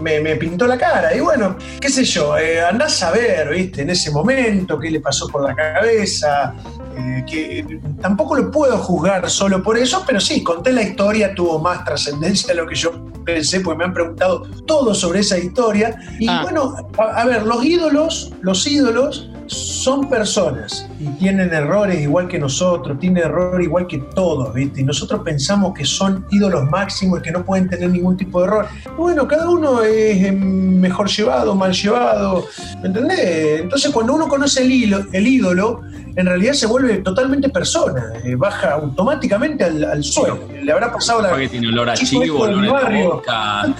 me, 0.00 0.20
me 0.20 0.36
pintó 0.36 0.66
la 0.66 0.76
cara. 0.78 1.14
Y 1.14 1.20
bueno, 1.20 1.56
qué 1.80 1.88
sé 1.88 2.04
yo, 2.04 2.36
eh, 2.38 2.60
andás 2.60 3.02
a 3.02 3.10
ver, 3.10 3.48
¿viste? 3.50 3.82
En 3.82 3.90
ese 3.90 4.10
momento, 4.10 4.78
qué 4.78 4.90
le 4.90 5.00
pasó 5.00 5.26
por 5.28 5.42
la 5.48 5.54
cabeza. 5.54 6.54
eh, 6.96 7.24
que 7.30 7.78
tampoco 8.02 8.34
lo 8.36 8.50
puedo 8.50 8.76
juzgar 8.78 9.30
solo 9.30 9.62
por 9.62 9.78
eso, 9.78 10.02
pero 10.04 10.18
sí, 10.20 10.42
conté 10.42 10.72
la 10.72 10.82
historia, 10.82 11.32
tuvo 11.32 11.60
más 11.60 11.84
trascendencia 11.84 12.48
de 12.48 12.60
lo 12.60 12.66
que 12.66 12.74
yo 12.74 12.90
pensé, 13.24 13.60
porque 13.60 13.78
me 13.78 13.84
han 13.84 13.92
preguntado 13.94 14.42
todo 14.66 14.92
sobre 14.94 15.20
esa 15.20 15.38
historia. 15.38 15.94
Y 16.18 16.26
Ah. 16.28 16.40
bueno, 16.42 16.74
a, 16.98 17.20
a 17.20 17.24
ver, 17.26 17.42
los 17.44 17.64
ídolos, 17.64 18.32
los 18.40 18.66
ídolos 18.66 19.30
son 19.48 20.08
personas 20.08 20.86
y 21.00 21.06
tienen 21.18 21.52
errores 21.52 22.00
igual 22.00 22.28
que 22.28 22.38
nosotros, 22.38 22.98
tienen 23.00 23.24
error 23.24 23.60
igual 23.62 23.86
que 23.86 23.98
todos, 23.98 24.52
¿viste? 24.54 24.82
Y 24.82 24.84
nosotros 24.84 25.22
pensamos 25.24 25.72
que 25.74 25.84
son 25.84 26.26
ídolos 26.30 26.64
máximos 26.70 27.20
y 27.20 27.22
que 27.22 27.30
no 27.32 27.44
pueden 27.44 27.68
tener 27.68 27.90
ningún 27.90 28.16
tipo 28.16 28.40
de 28.40 28.46
error. 28.46 28.66
Bueno, 28.96 29.26
cada 29.26 29.48
uno 29.48 29.82
es 29.82 30.22
eh, 30.24 30.32
mejor 30.32 31.08
llevado, 31.08 31.54
mal 31.54 31.72
llevado, 31.72 32.44
¿me 32.82 32.88
entendés? 32.88 33.60
Entonces 33.62 33.90
cuando 33.90 34.14
uno 34.14 34.28
conoce 34.28 34.62
el, 34.62 34.70
hilo- 34.70 35.06
el 35.12 35.26
ídolo, 35.26 35.82
en 36.18 36.26
realidad 36.26 36.52
se 36.52 36.66
vuelve 36.66 36.96
totalmente 36.96 37.48
persona, 37.48 38.12
eh, 38.24 38.34
baja 38.34 38.72
automáticamente 38.72 39.62
al, 39.62 39.84
al 39.84 40.02
suelo. 40.02 40.48
Le 40.60 40.72
habrá 40.72 40.92
pasado 40.92 41.22
la... 41.22 41.28
Capaz 41.28 41.40
que 41.42 41.48
tiene 41.48 41.68
olor 41.68 41.90
a 41.90 41.94
chivo, 41.94 42.40
olor 42.40 42.58
en 42.58 42.66
la 42.66 42.72
barrio. 42.72 43.10
boca. 43.12 43.66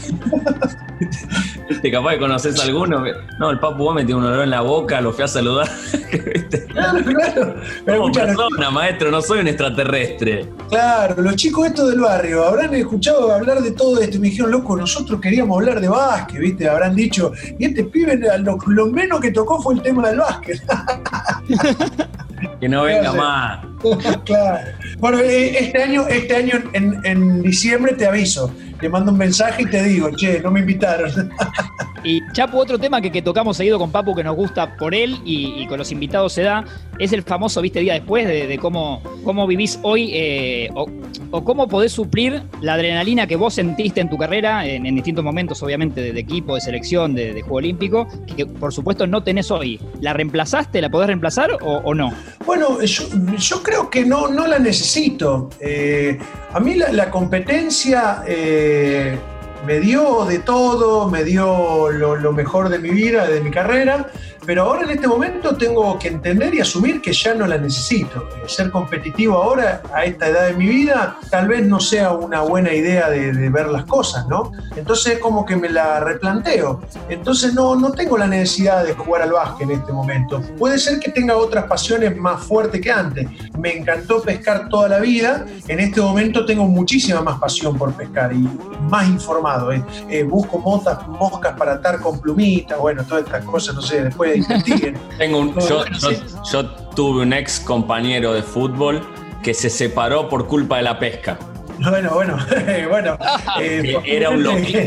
¿Viste? 1.69 1.91
Capaz 1.91 2.13
que 2.13 2.19
conoces 2.21 2.61
a 2.61 2.63
alguno. 2.63 3.03
No, 3.41 3.51
el 3.51 3.59
papu 3.59 3.91
me 3.93 4.05
tiene 4.05 4.21
un 4.21 4.27
olor 4.27 4.45
en 4.45 4.51
la 4.51 4.61
boca, 4.61 5.01
lo 5.01 5.13
fui 5.13 5.25
a 5.25 5.29
saludar. 5.29 5.69
Claro, 6.69 7.05
claro. 7.05 7.55
Pero 7.85 7.99
Como 8.01 8.13
persona, 8.13 8.71
maestro, 8.71 9.11
no 9.11 9.21
soy 9.21 9.41
un 9.41 9.49
extraterrestre. 9.49 10.49
Claro, 10.71 11.21
los 11.21 11.37
chicos 11.37 11.67
estos 11.67 11.91
del 11.91 12.01
barrio 12.01 12.45
habrán 12.47 12.73
escuchado 12.75 13.33
hablar 13.33 13.61
de 13.61 13.73
todo 13.73 14.01
esto 14.01 14.17
y 14.17 14.21
me 14.21 14.29
dijeron, 14.29 14.53
loco, 14.53 14.77
nosotros 14.77 15.21
queríamos 15.21 15.59
hablar 15.59 15.81
de 15.81 15.89
básquet, 15.89 16.41
¿viste? 16.41 16.69
Habrán 16.69 16.95
dicho, 16.95 17.33
y 17.59 17.65
este 17.67 17.85
pibe 17.85 18.19
lo, 18.39 18.57
lo 18.69 18.87
menos 18.87 19.21
que 19.21 19.33
tocó 19.33 19.61
fue 19.61 19.75
el 19.75 19.83
tema 19.83 20.09
del 20.09 20.19
básquet. 20.21 20.63
Que 22.61 22.69
no 22.69 22.85
venga 22.85 23.13
más. 23.13 23.67
claro. 24.25 24.69
Bueno, 24.99 25.19
eh, 25.21 25.59
este 25.59 25.83
año, 25.83 26.07
este 26.09 26.37
año 26.37 26.55
en, 26.73 27.01
en 27.05 27.43
diciembre 27.43 27.95
te 27.95 28.07
aviso, 28.07 28.53
te 28.81 28.89
mando 28.89 29.13
un 29.13 29.19
mensaje 29.19 29.63
y 29.63 29.67
te 29.67 29.83
digo, 29.83 30.11
che, 30.17 30.41
no 30.41 30.51
me 30.51 30.61
invitaron. 30.61 31.31
Y 32.09 32.23
Chapo, 32.33 32.57
otro 32.57 32.79
tema 32.79 33.03
que, 33.03 33.13
que 33.13 33.21
tocamos 33.21 33.59
seguido 33.59 33.79
con 33.79 33.93
Papu 33.93 34.15
que 34.15 34.25
nos 34.25 34.35
gusta 34.35 34.79
por 34.79 34.95
él 34.95 35.19
y, 35.27 35.67
con 35.67 35.77
los 35.77 35.93
invitados 35.93 36.33
se 36.33 36.41
da, 36.41 36.65
es 36.99 37.13
el 37.13 37.23
famoso, 37.23 37.61
viste, 37.61 37.81
día 37.81 37.93
después 37.93 38.27
de, 38.27 38.59
cómo, 38.59 39.03
cómo 39.25 39.47
vivís 39.47 39.79
hoy 39.83 40.13
eh, 40.15 40.71
o, 40.73 40.89
cómo 41.45 41.69
podés 41.69 41.93
suplir 41.93 42.43
la 42.63 42.73
adrenalina 42.73 43.27
que 43.27 43.37
vos 43.37 43.53
sentiste 43.53 44.01
en 44.01 44.09
tu 44.09 44.17
carrera, 44.17 44.65
en, 44.65 44.85
distintos 44.95 45.23
momentos, 45.23 45.63
obviamente, 45.63 46.01
de, 46.01 46.19
equipo, 46.19 46.55
de 46.55 46.63
selección, 46.63 47.15
de, 47.15 47.43
Juego 47.43 47.57
Olímpico, 47.57 48.09
que, 48.35 48.47
por 48.47 48.73
supuesto 48.73 49.07
no 49.07 49.23
tenés 49.23 49.51
hoy. 49.51 49.79
¿La 50.01 50.15
reemplazaste? 50.15 50.81
¿La 50.81 50.89
podés 50.89 51.09
reemplazar 51.09 51.59
o, 51.61 51.95
no? 51.95 52.11
Bueno, 52.47 52.81
yo, 52.81 53.63
creo 53.63 53.91
que 53.91 54.07
no, 54.07 54.29
no 54.29 54.47
la 54.47 54.59
necesito. 54.59 55.51
Eh, 55.61 56.19
a 56.55 56.59
mí 56.59 56.73
la, 56.73 56.91
la 56.91 57.11
competencia 57.11 58.23
eh, 58.27 59.19
me 59.67 59.81
dio 59.81 60.25
de 60.25 60.39
todo, 60.39 61.09
me 61.09 61.25
dio 61.25 61.91
lo, 61.91 62.17
lo 62.17 62.33
mejor 62.33 62.69
de 62.69 62.79
mi 62.79 62.91
vida, 62.91 63.27
de 63.27 63.41
mi 63.41 63.51
carrera, 63.51 64.11
pero 64.49 64.63
ahora 64.63 64.85
en 64.85 64.93
este 64.93 65.07
momento 65.07 65.55
tengo 65.57 65.99
que 65.99 66.09
entender 66.09 66.55
y 66.55 66.61
asumir 66.61 67.03
que 67.03 67.13
ya 67.13 67.35
no 67.35 67.47
la 67.47 67.59
necesito. 67.59 68.27
Eh, 68.35 68.49
ser 68.49 68.71
competitivo 68.71 69.37
ahora, 69.37 69.83
a 69.93 70.07
esta 70.07 70.27
edad 70.29 70.47
de 70.47 70.55
mi 70.55 70.67
vida, 70.67 71.19
tal 71.31 71.49
vez 71.49 71.67
no 71.67 71.79
sea 71.79 72.13
una 72.13 72.41
buena 72.41 72.73
idea 72.73 73.11
de, 73.11 73.51
ver 73.51 73.69
las 73.69 73.85
cosas, 73.85 74.27
¿no? 74.27 74.53
Entonces 74.75 75.17
es 75.17 75.19
como 75.19 75.45
que 75.45 75.55
me 75.55 75.69
la 75.69 76.01
replanteo. 76.01 76.81
Entonces 77.11 77.53
no, 77.53 77.77
no 77.77 77.93
tengo 77.93 78.17
la 78.17 78.27
necesidad 78.27 78.85
de 78.85 78.95
jugar 78.95 79.21
al 79.21 79.33
básquet 79.33 79.69
en 79.69 79.81
este 79.81 79.93
momento. 79.93 80.41
Puede 80.57 80.79
ser 80.79 80.99
que 80.99 81.11
tenga 81.11 81.37
otras 81.37 81.67
pasiones 81.67 82.17
más 82.17 82.43
fuertes 82.43 82.81
que 82.81 82.91
antes. 82.91 83.29
Me 83.59 83.77
encantó 83.77 84.23
pescar 84.23 84.71
toda 84.71 84.89
la 84.89 85.01
vida. 85.01 85.45
En 85.67 85.79
este 85.79 86.01
momento 86.01 86.47
tengo 86.47 86.67
muchísima 86.67 87.21
más 87.21 87.39
pasión 87.39 87.77
por 87.77 87.93
pescar 87.93 88.33
y 88.33 88.49
más 88.89 89.07
informado. 89.09 89.73
¿eh? 89.73 89.85
Eh, 90.09 90.23
busco 90.23 90.59
motas, 90.59 91.07
moscas 91.07 91.55
para 91.59 91.75
atar 91.75 92.01
con 92.01 92.19
plumitas, 92.19 92.79
bueno, 92.79 93.05
todas 93.05 93.25
estas 93.25 93.45
cosas, 93.45 93.75
no 93.75 93.83
sé, 93.83 94.05
después 94.05 94.38
investiguen. 94.39 94.97
Tengo 95.19 95.39
un, 95.39 95.55
yo, 95.61 95.85
yo 96.53 96.67
tuve 96.97 97.23
un 97.23 97.33
ex 97.33 97.61
compañero 97.61 98.33
de 98.33 98.43
fútbol 98.43 99.03
que 99.43 99.55
se 99.55 99.71
separó 99.71 100.29
por 100.29 100.47
culpa 100.47 100.79
de 100.79 100.83
la 100.83 100.99
pesca. 100.99 101.39
Bueno, 101.81 102.11
bueno, 102.13 102.37
bueno. 102.89 103.19
Eh, 103.61 103.97
era 104.05 104.31
un 104.31 104.43
loquito. 104.43 104.79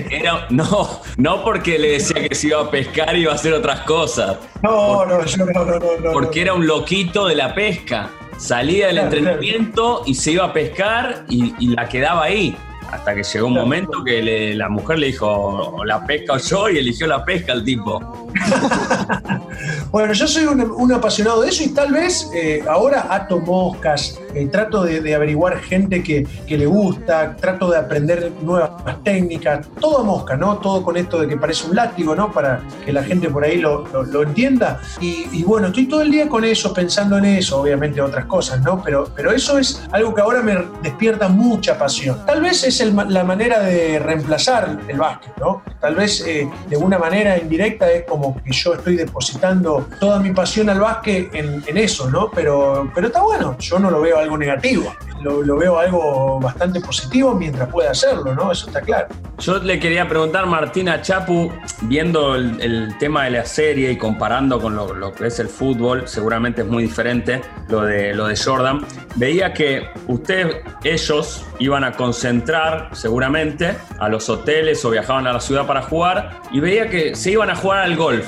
no, 0.49 1.01
no 1.17 1.43
porque 1.43 1.77
le 1.77 1.91
decía 1.93 2.27
que 2.27 2.35
se 2.35 2.47
iba 2.47 2.61
a 2.61 2.71
pescar 2.71 3.15
y 3.15 3.21
iba 3.21 3.31
a 3.31 3.35
hacer 3.35 3.53
otras 3.53 3.81
cosas. 3.81 4.37
No, 4.61 5.05
no, 5.05 5.25
yo 5.25 5.45
no, 5.45 5.65
no, 5.65 5.79
no. 5.79 6.11
Porque 6.13 6.41
era 6.41 6.53
un 6.53 6.65
loquito 6.65 7.27
de 7.27 7.35
la 7.35 7.53
pesca. 7.53 8.09
Salía 8.37 8.87
del 8.87 8.97
entrenamiento 8.97 10.03
y 10.05 10.15
se 10.15 10.31
iba 10.31 10.45
a 10.45 10.53
pescar 10.53 11.25
y 11.29 11.67
la 11.67 11.87
quedaba 11.87 12.23
ahí. 12.23 12.55
Hasta 12.91 13.15
que 13.15 13.23
llegó 13.23 13.47
un 13.47 13.53
momento 13.53 14.03
que 14.03 14.53
la 14.53 14.67
mujer 14.67 14.99
le 14.99 15.07
dijo, 15.07 15.83
la 15.85 16.05
pesca 16.05 16.33
o 16.33 16.37
yo, 16.37 16.69
y 16.69 16.77
eligió 16.77 17.07
la 17.07 17.23
pesca 17.23 17.53
el 17.53 17.63
tipo. 17.63 18.27
bueno, 19.91 20.13
yo 20.13 20.27
soy 20.27 20.45
un, 20.45 20.91
apasionado 20.91 21.41
de 21.41 21.49
eso 21.49 21.63
y 21.63 21.69
tal 21.69 21.93
vez 21.93 22.29
eh, 22.35 22.63
ahora 22.67 23.07
ato 23.09 23.39
moscas, 23.39 24.19
eh, 24.33 24.47
trato 24.47 24.83
de, 24.83 25.15
averiguar 25.15 25.59
gente 25.59 26.03
que, 26.03 26.27
le 26.47 26.65
gusta, 26.65 27.35
trato 27.37 27.71
de 27.71 27.77
aprender 27.77 28.31
nuevas 28.41 28.71
técnicas, 29.03 29.67
todo 29.79 30.03
mosca, 30.03 30.35
¿no? 30.35 30.57
Todo 30.57 30.83
con 30.83 30.97
esto 30.97 31.21
de 31.21 31.27
que 31.27 31.37
parece 31.37 31.67
un 31.67 31.75
látigo, 31.75 32.13
¿no? 32.13 32.31
Para 32.31 32.61
que 32.85 32.91
la 32.91 33.03
gente 33.03 33.29
por 33.29 33.45
ahí 33.45 33.57
lo, 33.57 33.85
entienda. 34.21 34.81
Y, 34.99 35.43
bueno, 35.43 35.67
estoy 35.67 35.87
todo 35.87 36.01
el 36.01 36.11
día 36.11 36.27
con 36.27 36.43
eso, 36.43 36.73
pensando 36.73 37.17
en 37.17 37.25
eso, 37.25 37.61
obviamente 37.61 38.01
otras 38.01 38.25
cosas, 38.25 38.61
¿no? 38.61 38.81
Pero, 38.83 39.09
pero 39.15 39.31
eso 39.31 39.57
es 39.57 39.81
algo 39.91 40.13
que 40.13 40.21
ahora 40.21 40.41
me 40.41 40.57
despierta 40.83 41.29
mucha 41.29 41.77
pasión. 41.77 42.25
Tal 42.25 42.41
vez 42.41 42.63
es 42.63 42.80
la 42.85 43.23
manera 43.23 43.59
de 43.59 43.99
reemplazar 43.99 44.79
el 44.87 44.97
básquet, 44.97 45.37
¿no? 45.37 45.63
Tal 45.79 45.95
vez 45.95 46.25
eh, 46.25 46.49
de 46.69 46.77
una 46.77 46.97
manera 46.97 47.37
indirecta 47.37 47.91
es 47.91 48.05
como 48.05 48.41
que 48.41 48.51
yo 48.51 48.73
estoy 48.73 48.95
depositando 48.95 49.87
toda 49.99 50.19
mi 50.19 50.31
pasión 50.31 50.69
al 50.69 50.79
básquet 50.79 51.33
en, 51.33 51.77
eso, 51.77 52.09
¿no? 52.09 52.29
Pero, 52.31 52.91
pero 52.93 53.07
está 53.07 53.21
bueno, 53.21 53.57
yo 53.57 53.79
no 53.79 53.89
lo 53.89 54.01
veo 54.01 54.17
algo 54.17 54.37
negativo 54.37 54.93
lo, 55.21 55.57
veo 55.57 55.79
algo 55.79 56.39
bastante 56.39 56.81
positivo 56.81 57.33
mientras 57.33 57.69
pueda 57.69 57.91
hacerlo, 57.91 58.33
¿no? 58.35 58.51
Eso 58.51 58.67
está 58.67 58.81
claro. 58.81 59.07
Yo 59.39 59.57
le 59.59 59.79
quería 59.79 60.07
preguntar, 60.07 60.45
Martina 60.45 61.01
Chapu, 61.01 61.51
viendo 61.81 62.35
el, 62.35 62.95
tema 62.99 63.25
de 63.25 63.31
la 63.31 63.45
serie 63.45 63.91
y 63.91 63.97
comparando 63.97 64.59
con 64.59 64.75
lo, 64.75 65.13
que 65.13 65.27
es 65.27 65.39
el 65.39 65.47
fútbol, 65.47 66.07
seguramente 66.07 66.61
es 66.61 66.67
muy 66.67 66.83
diferente 66.83 67.41
lo 67.69 67.81
de, 67.81 68.13
lo 68.13 68.27
de 68.27 68.35
Jordan. 68.35 68.85
Veía 69.15 69.53
que 69.53 69.89
ustedes, 70.07 70.57
ellos, 70.83 71.45
iban 71.59 71.83
a 71.83 71.93
concentrar 71.93 72.89
seguramente 72.93 73.75
a 73.99 74.09
los 74.09 74.29
hoteles 74.29 74.83
o 74.85 74.89
viajaban 74.89 75.27
a 75.27 75.33
la 75.33 75.39
ciudad 75.39 75.65
para 75.65 75.81
jugar 75.81 76.41
y 76.51 76.59
veía 76.59 76.89
que 76.89 77.15
se 77.15 77.31
iban 77.31 77.49
a 77.49 77.55
jugar 77.55 77.79
al 77.79 77.95
golf. 77.95 78.27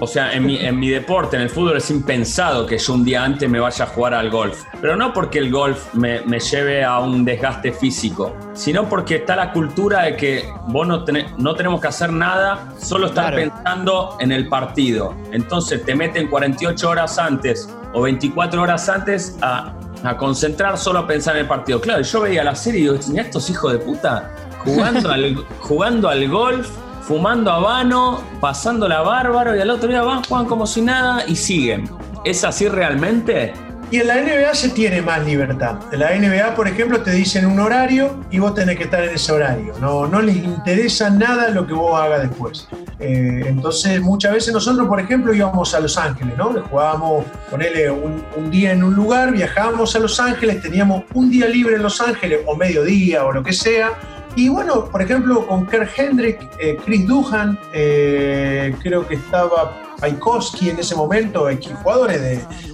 O 0.00 0.06
sea, 0.06 0.32
en 0.32 0.46
mi, 0.46 0.56
en 0.58 0.78
mi 0.78 0.88
deporte, 0.88 1.36
en 1.36 1.42
el 1.42 1.50
fútbol, 1.50 1.76
es 1.76 1.90
impensado 1.90 2.66
que 2.66 2.78
yo 2.78 2.94
un 2.94 3.04
día 3.04 3.24
antes 3.24 3.48
me 3.48 3.58
vaya 3.58 3.84
a 3.84 3.88
jugar 3.88 4.14
al 4.14 4.30
golf. 4.30 4.62
Pero 4.80 4.96
no 4.96 5.12
porque 5.12 5.38
el 5.38 5.50
golf 5.50 5.92
me, 5.94 6.20
lleve 6.38 6.84
a 6.84 7.00
un 7.00 7.24
desgaste 7.24 7.72
físico, 7.72 8.36
sino 8.54 8.88
porque 8.88 9.16
está 9.16 9.34
la 9.34 9.52
cultura 9.52 10.02
de 10.02 10.16
que 10.16 10.48
vos 10.68 10.86
no, 10.86 11.04
no 11.38 11.54
tenemos 11.54 11.80
que 11.80 11.88
hacer 11.88 12.12
nada, 12.12 12.72
solo 12.78 13.08
estar 13.08 13.34
pensando 13.34 14.16
en 14.20 14.30
el 14.30 14.48
partido. 14.48 15.14
Entonces 15.32 15.84
te 15.84 15.94
meten 15.94 16.28
48 16.28 16.88
horas 16.88 17.18
antes 17.18 17.68
o 17.92 18.02
24 18.02 18.62
horas 18.62 18.88
antes 18.88 19.36
a, 19.42 19.74
concentrar 20.16 20.78
solo 20.78 21.00
a 21.00 21.06
pensar 21.08 21.34
en 21.34 21.42
el 21.42 21.48
partido. 21.48 21.80
Claro, 21.80 22.02
yo 22.02 22.20
veía 22.20 22.44
la 22.44 22.54
serie 22.54 22.80
y 22.80 22.82
digo, 22.84 22.94
estos 23.16 23.50
hijos 23.50 23.72
de 23.72 23.78
puta 23.78 24.30
jugando 24.64 25.10
al, 25.10 25.36
jugando 25.60 26.08
al 26.08 26.28
golf 26.28 26.70
fumando 27.08 27.50
habano, 27.50 28.22
pasándola 28.38 29.00
bárbaro 29.00 29.56
y 29.56 29.60
al 29.60 29.70
otro 29.70 29.88
día 29.88 30.02
van, 30.02 30.22
juegan 30.24 30.44
como 30.44 30.66
si 30.66 30.82
nada 30.82 31.24
y 31.26 31.36
siguen. 31.36 31.88
¿Es 32.22 32.44
así 32.44 32.68
realmente? 32.68 33.54
Y 33.90 33.96
en 33.96 34.08
la 34.08 34.16
NBA 34.16 34.52
se 34.52 34.68
tiene 34.68 35.00
más 35.00 35.24
libertad. 35.24 35.78
En 35.90 36.00
la 36.00 36.10
NBA, 36.14 36.54
por 36.54 36.68
ejemplo, 36.68 37.00
te 37.00 37.12
dicen 37.12 37.46
un 37.46 37.60
horario 37.60 38.22
y 38.30 38.38
vos 38.38 38.52
tenés 38.52 38.76
que 38.76 38.84
estar 38.84 39.02
en 39.02 39.14
ese 39.14 39.32
horario. 39.32 39.72
No, 39.80 40.06
no 40.06 40.20
les 40.20 40.36
interesa 40.36 41.08
nada 41.08 41.48
lo 41.48 41.66
que 41.66 41.72
vos 41.72 41.98
hagas 41.98 42.28
después. 42.28 42.68
Eh, 42.98 43.44
entonces, 43.46 44.02
muchas 44.02 44.34
veces 44.34 44.52
nosotros, 44.52 44.86
por 44.86 45.00
ejemplo, 45.00 45.32
íbamos 45.32 45.74
a 45.74 45.80
Los 45.80 45.96
Ángeles, 45.96 46.36
¿no? 46.36 46.52
Jugábamos, 46.68 47.24
ponele 47.50 47.90
un, 47.90 48.22
un 48.36 48.50
día 48.50 48.72
en 48.72 48.84
un 48.84 48.94
lugar, 48.94 49.32
viajábamos 49.32 49.96
a 49.96 49.98
Los 50.00 50.20
Ángeles, 50.20 50.60
teníamos 50.60 51.04
un 51.14 51.30
día 51.30 51.48
libre 51.48 51.76
en 51.76 51.82
Los 51.82 52.02
Ángeles, 52.02 52.40
o 52.44 52.54
mediodía, 52.54 53.24
o 53.24 53.32
lo 53.32 53.42
que 53.42 53.54
sea, 53.54 53.92
y 54.38 54.48
bueno, 54.48 54.84
por 54.84 55.02
ejemplo, 55.02 55.44
con 55.48 55.66
Kerr 55.66 55.90
Hendrick, 55.96 56.38
eh, 56.60 56.76
Chris 56.84 57.04
Duhan, 57.08 57.58
eh, 57.72 58.72
creo 58.80 59.04
que 59.04 59.16
estaba 59.16 59.76
Paikowski 59.98 60.70
en 60.70 60.78
ese 60.78 60.94
momento, 60.94 61.48
jugadores 61.82 62.22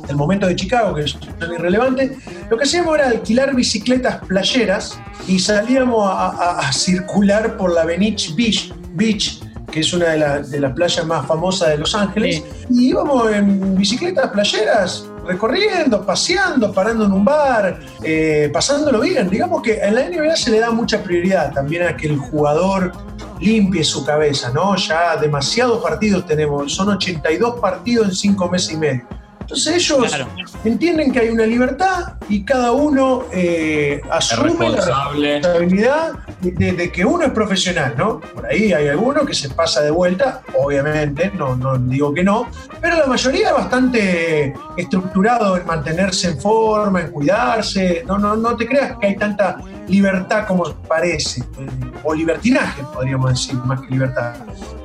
del 0.06 0.14
momento 0.14 0.46
de 0.46 0.56
Chicago, 0.56 0.94
que 0.94 1.08
son 1.08 1.22
irrelevantes, 1.54 2.18
lo 2.50 2.58
que 2.58 2.64
hacíamos 2.64 2.98
era 2.98 3.08
alquilar 3.08 3.54
bicicletas 3.54 4.22
playeras 4.26 5.00
y 5.26 5.38
salíamos 5.38 6.06
a, 6.06 6.70
circular 6.70 7.56
por 7.56 7.72
la 7.72 7.86
Venice 7.86 8.34
Beach, 8.36 8.70
Beach 8.92 9.40
que 9.72 9.80
es 9.80 9.90
una 9.94 10.10
de, 10.42 10.60
las 10.60 10.72
playas 10.74 11.06
más 11.06 11.26
famosas 11.26 11.70
de 11.70 11.78
Los 11.78 11.94
Ángeles, 11.94 12.44
y 12.68 12.90
íbamos 12.90 13.32
en 13.32 13.74
bicicletas 13.74 14.30
playeras 14.32 15.06
recorriendo, 15.26 16.04
paseando, 16.04 16.72
parando 16.72 17.04
en 17.04 17.12
un 17.12 17.24
bar, 17.24 17.80
eh, 18.02 18.50
pasándolo 18.52 19.00
bien. 19.00 19.28
Digamos 19.28 19.62
que 19.62 19.78
en 19.80 19.94
la 19.94 20.08
NBA 20.08 20.36
se 20.36 20.50
le 20.50 20.60
da 20.60 20.70
mucha 20.70 21.02
prioridad 21.02 21.52
también 21.52 21.84
a 21.84 21.96
que 21.96 22.06
el 22.08 22.18
jugador 22.18 22.92
limpie 23.40 23.84
su 23.84 24.04
cabeza, 24.04 24.50
¿no? 24.50 24.76
Ya 24.76 25.16
demasiados 25.16 25.82
partidos 25.82 26.26
tenemos, 26.26 26.72
son 26.72 26.90
82 26.90 27.60
partidos 27.60 28.08
en 28.08 28.14
5 28.14 28.48
meses 28.50 28.72
y 28.72 28.76
medio. 28.76 29.06
Entonces 29.44 29.76
ellos 29.76 30.26
entienden 30.64 31.12
que 31.12 31.20
hay 31.20 31.28
una 31.28 31.44
libertad 31.44 32.14
y 32.30 32.44
cada 32.44 32.72
uno 32.72 33.24
eh, 33.30 34.00
asume 34.10 34.70
la 34.70 34.80
responsabilidad 34.80 36.12
de, 36.40 36.90
que 36.90 37.04
uno 37.04 37.26
es 37.26 37.30
profesional, 37.32 37.94
¿no? 37.98 38.20
Por 38.20 38.46
ahí 38.46 38.72
hay 38.72 38.88
alguno 38.88 39.26
que 39.26 39.34
se 39.34 39.50
pasa 39.50 39.82
de 39.82 39.90
vuelta, 39.90 40.40
obviamente, 40.58 41.30
no, 41.36 41.56
no 41.56 41.76
digo 41.76 42.14
que 42.14 42.24
no, 42.24 42.48
pero 42.80 42.96
la 42.96 43.06
mayoría 43.06 43.48
es 43.48 43.54
bastante 43.54 44.54
estructurado 44.78 45.58
en 45.58 45.66
mantenerse 45.66 46.28
en 46.30 46.40
forma, 46.40 47.02
en 47.02 47.10
cuidarse. 47.10 48.02
No, 48.06 48.16
no, 48.16 48.36
no 48.36 48.56
te 48.56 48.66
creas 48.66 48.96
que 48.98 49.08
hay 49.08 49.16
tanta 49.16 49.58
libertad 49.88 50.46
como 50.46 50.72
parece, 50.88 51.42
eh, 51.42 51.66
o 52.02 52.14
libertinaje, 52.14 52.82
podríamos 52.94 53.30
decir, 53.30 53.56
más 53.56 53.82
que 53.82 53.88
libertad. 53.88 54.36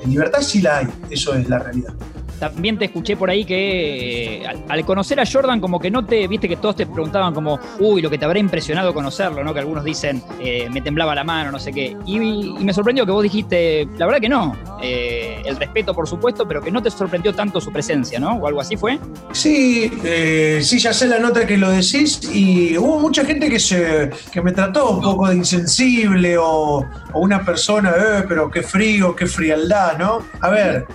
En 0.03 0.11
libertad 0.11 0.41
sí 0.41 0.61
la 0.61 0.79
hay, 0.79 0.87
eso 1.09 1.33
es 1.33 1.47
la 1.47 1.59
realidad. 1.59 1.93
También 2.39 2.77
te 2.77 2.85
escuché 2.85 3.17
por 3.17 3.29
ahí 3.29 3.43
que 3.43 4.43
eh, 4.43 4.47
al, 4.69 4.85
conocer 4.85 5.19
a 5.19 5.25
Jordan, 5.25 5.59
como 5.59 5.79
que 5.79 5.91
no 5.91 6.05
te, 6.05 6.27
viste 6.27 6.47
que 6.47 6.55
todos 6.55 6.75
te 6.75 6.85
preguntaban 6.85 7.33
como, 7.33 7.59
uy, 7.79 8.01
lo 8.01 8.09
que 8.09 8.17
te 8.17 8.25
habrá 8.25 8.39
impresionado 8.39 8.93
conocerlo, 8.93 9.43
¿no? 9.43 9.53
Que 9.53 9.59
algunos 9.59 9.83
dicen, 9.83 10.23
eh, 10.39 10.69
me 10.71 10.81
temblaba 10.81 11.13
la 11.13 11.23
mano, 11.23 11.51
no 11.51 11.59
sé 11.59 11.73
qué. 11.73 11.97
Y, 12.05 12.19
me 12.19 12.73
sorprendió 12.73 13.05
que 13.05 13.11
vos 13.11 13.23
dijiste, 13.23 13.87
la 13.97 14.05
verdad 14.05 14.21
que 14.21 14.29
no. 14.29 14.55
Eh, 14.81 15.41
el 15.45 15.57
respeto, 15.57 15.93
por 15.93 16.07
supuesto, 16.07 16.47
pero 16.47 16.61
que 16.61 16.71
no 16.71 16.81
te 16.81 16.89
sorprendió 16.89 17.33
tanto 17.33 17.59
su 17.59 17.71
presencia, 17.71 18.19
¿no? 18.19 18.35
O 18.35 18.47
algo 18.47 18.61
así 18.61 18.77
fue. 18.77 18.99
Sí, 19.33 19.91
sí, 20.61 20.79
ya 20.79 20.93
sé 20.93 21.07
la 21.07 21.19
nota 21.19 21.45
que 21.45 21.57
lo 21.57 21.69
decís 21.69 22.21
y 22.33 22.77
hubo 22.77 22.99
mucha 22.99 23.25
gente 23.25 23.49
que, 23.49 23.59
se, 23.59 24.09
que 24.31 24.41
me 24.41 24.51
trató 24.51 24.91
un 24.91 25.01
poco 25.01 25.27
de 25.27 25.35
insensible 25.35 26.37
o, 26.37 26.85
una 27.13 27.43
persona, 27.43 27.91
pero 28.27 28.49
qué 28.51 28.61
frío, 28.61 29.15
qué 29.15 29.25
frialdad, 29.25 29.97
¿no? 29.97 30.19
A 30.41 30.49
ver, 30.49 30.85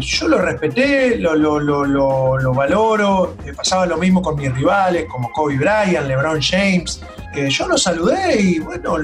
yo 0.00 0.28
lo 0.28 0.38
respeté 0.38 0.81
lo, 1.18 1.34
lo, 1.36 2.54
valoro. 2.54 3.36
pasaba 3.56 3.86
lo 3.86 3.96
mismo 3.96 4.22
con 4.22 4.36
mis 4.36 4.52
rivales, 4.54 5.06
como 5.06 5.30
Kobe 5.32 5.56
Bryant, 5.56 6.06
LeBron 6.06 6.40
James. 6.40 7.00
Eh, 7.34 7.48
yo 7.48 7.66
lo 7.66 7.78
saludé 7.78 8.40
y 8.40 8.58
bueno, 8.58 8.96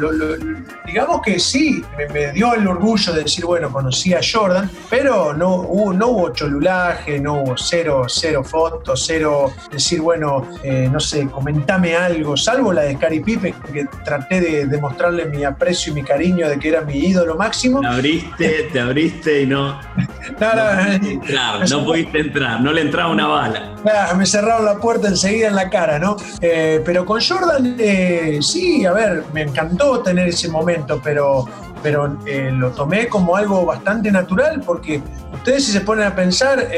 digamos 0.87 1.23
que 1.23 1.39
sí, 1.39 1.83
me, 2.13 2.33
dio 2.33 2.55
el 2.55 2.67
orgullo 2.67 3.13
de 3.13 3.23
decir, 3.23 3.45
bueno, 3.45 3.71
conocí 3.73 4.13
a 4.13 4.21
Jordan, 4.21 4.71
pero 4.91 5.33
no 5.33 5.57
hubo, 5.57 5.93
no 5.93 6.09
hubo 6.09 6.29
cholulaje, 6.31 7.19
no 7.21 7.43
hubo 7.43 7.57
cero, 7.57 8.05
cero 8.09 8.45
fotos, 8.45 9.05
cero 9.07 9.53
decir, 9.71 10.01
bueno, 10.01 10.47
eh, 10.63 10.89
no 10.91 11.01
sé, 11.01 11.27
comentame 11.29 11.97
algo, 11.97 12.37
salvo 12.37 12.73
la 12.73 12.83
de 12.83 12.97
Scary 12.97 13.21
Pipe, 13.21 13.55
que 13.73 13.87
traté 14.05 14.41
de 14.41 14.67
demostrarle 14.67 15.27
mi 15.27 15.45
aprecio 15.45 15.93
y 15.93 15.97
mi 15.97 16.03
cariño 16.03 16.49
de 16.49 16.59
que 16.59 16.69
era 16.69 16.83
mi 16.83 16.99
ídolo 16.99 17.37
máximo. 17.37 17.81
Te 17.81 17.87
abriste, 17.87 18.69
te 18.73 18.81
abriste 18.81 19.43
y 19.43 19.47
no. 19.47 19.81
no, 20.41 20.55
no, 20.55 21.67
no, 21.67 21.85
pudiste 21.85 22.21
entrar, 22.21 22.61
no 22.61 22.73
le 22.73 22.83
entraba 22.83 23.11
una 23.11 23.27
bala. 23.27 23.75
Me 24.17 24.27
cerraron 24.27 24.65
la 24.65 24.77
puerta 24.77 25.09
enseguida 25.09 25.49
en 25.49 25.55
la 25.55 25.71
cara, 25.71 25.99
¿no? 25.99 26.17
Eh, 26.41 26.83
pero 26.85 27.05
con 27.05 27.21
Jordan, 27.21 27.77
eh, 27.79 28.39
sí, 28.43 28.85
a 28.85 28.93
ver, 28.93 29.25
me 29.33 29.43
encantó 29.43 30.01
tener 30.01 30.29
ese 30.29 30.49
momento, 30.49 31.01
pero, 31.03 31.47
pero 31.83 32.19
eh, 32.27 32.51
lo 32.53 32.71
tomé 32.71 33.09
como 33.09 33.37
algo 33.37 33.65
bastante 33.65 34.11
natural 34.11 34.63
porque 34.65 35.01
ustedes 35.33 35.67
si 35.67 35.73
se 35.73 35.81
ponen 35.83 36.07
a 36.07 36.15
pensar, 36.15 36.69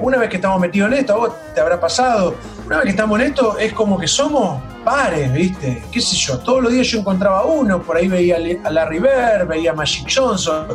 una 0.00 0.18
vez 0.18 0.30
que 0.30 0.36
estamos 0.36 0.60
metidos 0.60 0.92
en 0.92 0.98
esto, 0.98 1.14
a 1.14 1.16
vos 1.16 1.32
te 1.54 1.60
habrá 1.60 1.78
pasado, 1.78 2.34
una 2.66 2.76
vez 2.76 2.84
que 2.84 2.90
estamos 2.90 3.20
en 3.20 3.26
esto, 3.26 3.58
es 3.58 3.72
como 3.72 3.98
que 3.98 4.06
somos 4.06 4.60
pares, 4.84 5.32
¿viste? 5.32 5.82
¿Qué 5.92 6.00
sé 6.00 6.16
yo? 6.16 6.38
Todos 6.38 6.62
los 6.62 6.72
días 6.72 6.86
yo 6.86 7.00
encontraba 7.00 7.44
uno, 7.44 7.82
por 7.82 7.96
ahí 7.96 8.08
veía 8.08 8.38
a 8.64 8.70
Larry 8.70 9.00
Bird, 9.00 9.46
veía 9.46 9.72
a 9.72 9.74
Magic 9.74 10.08
Johnson, 10.14 10.66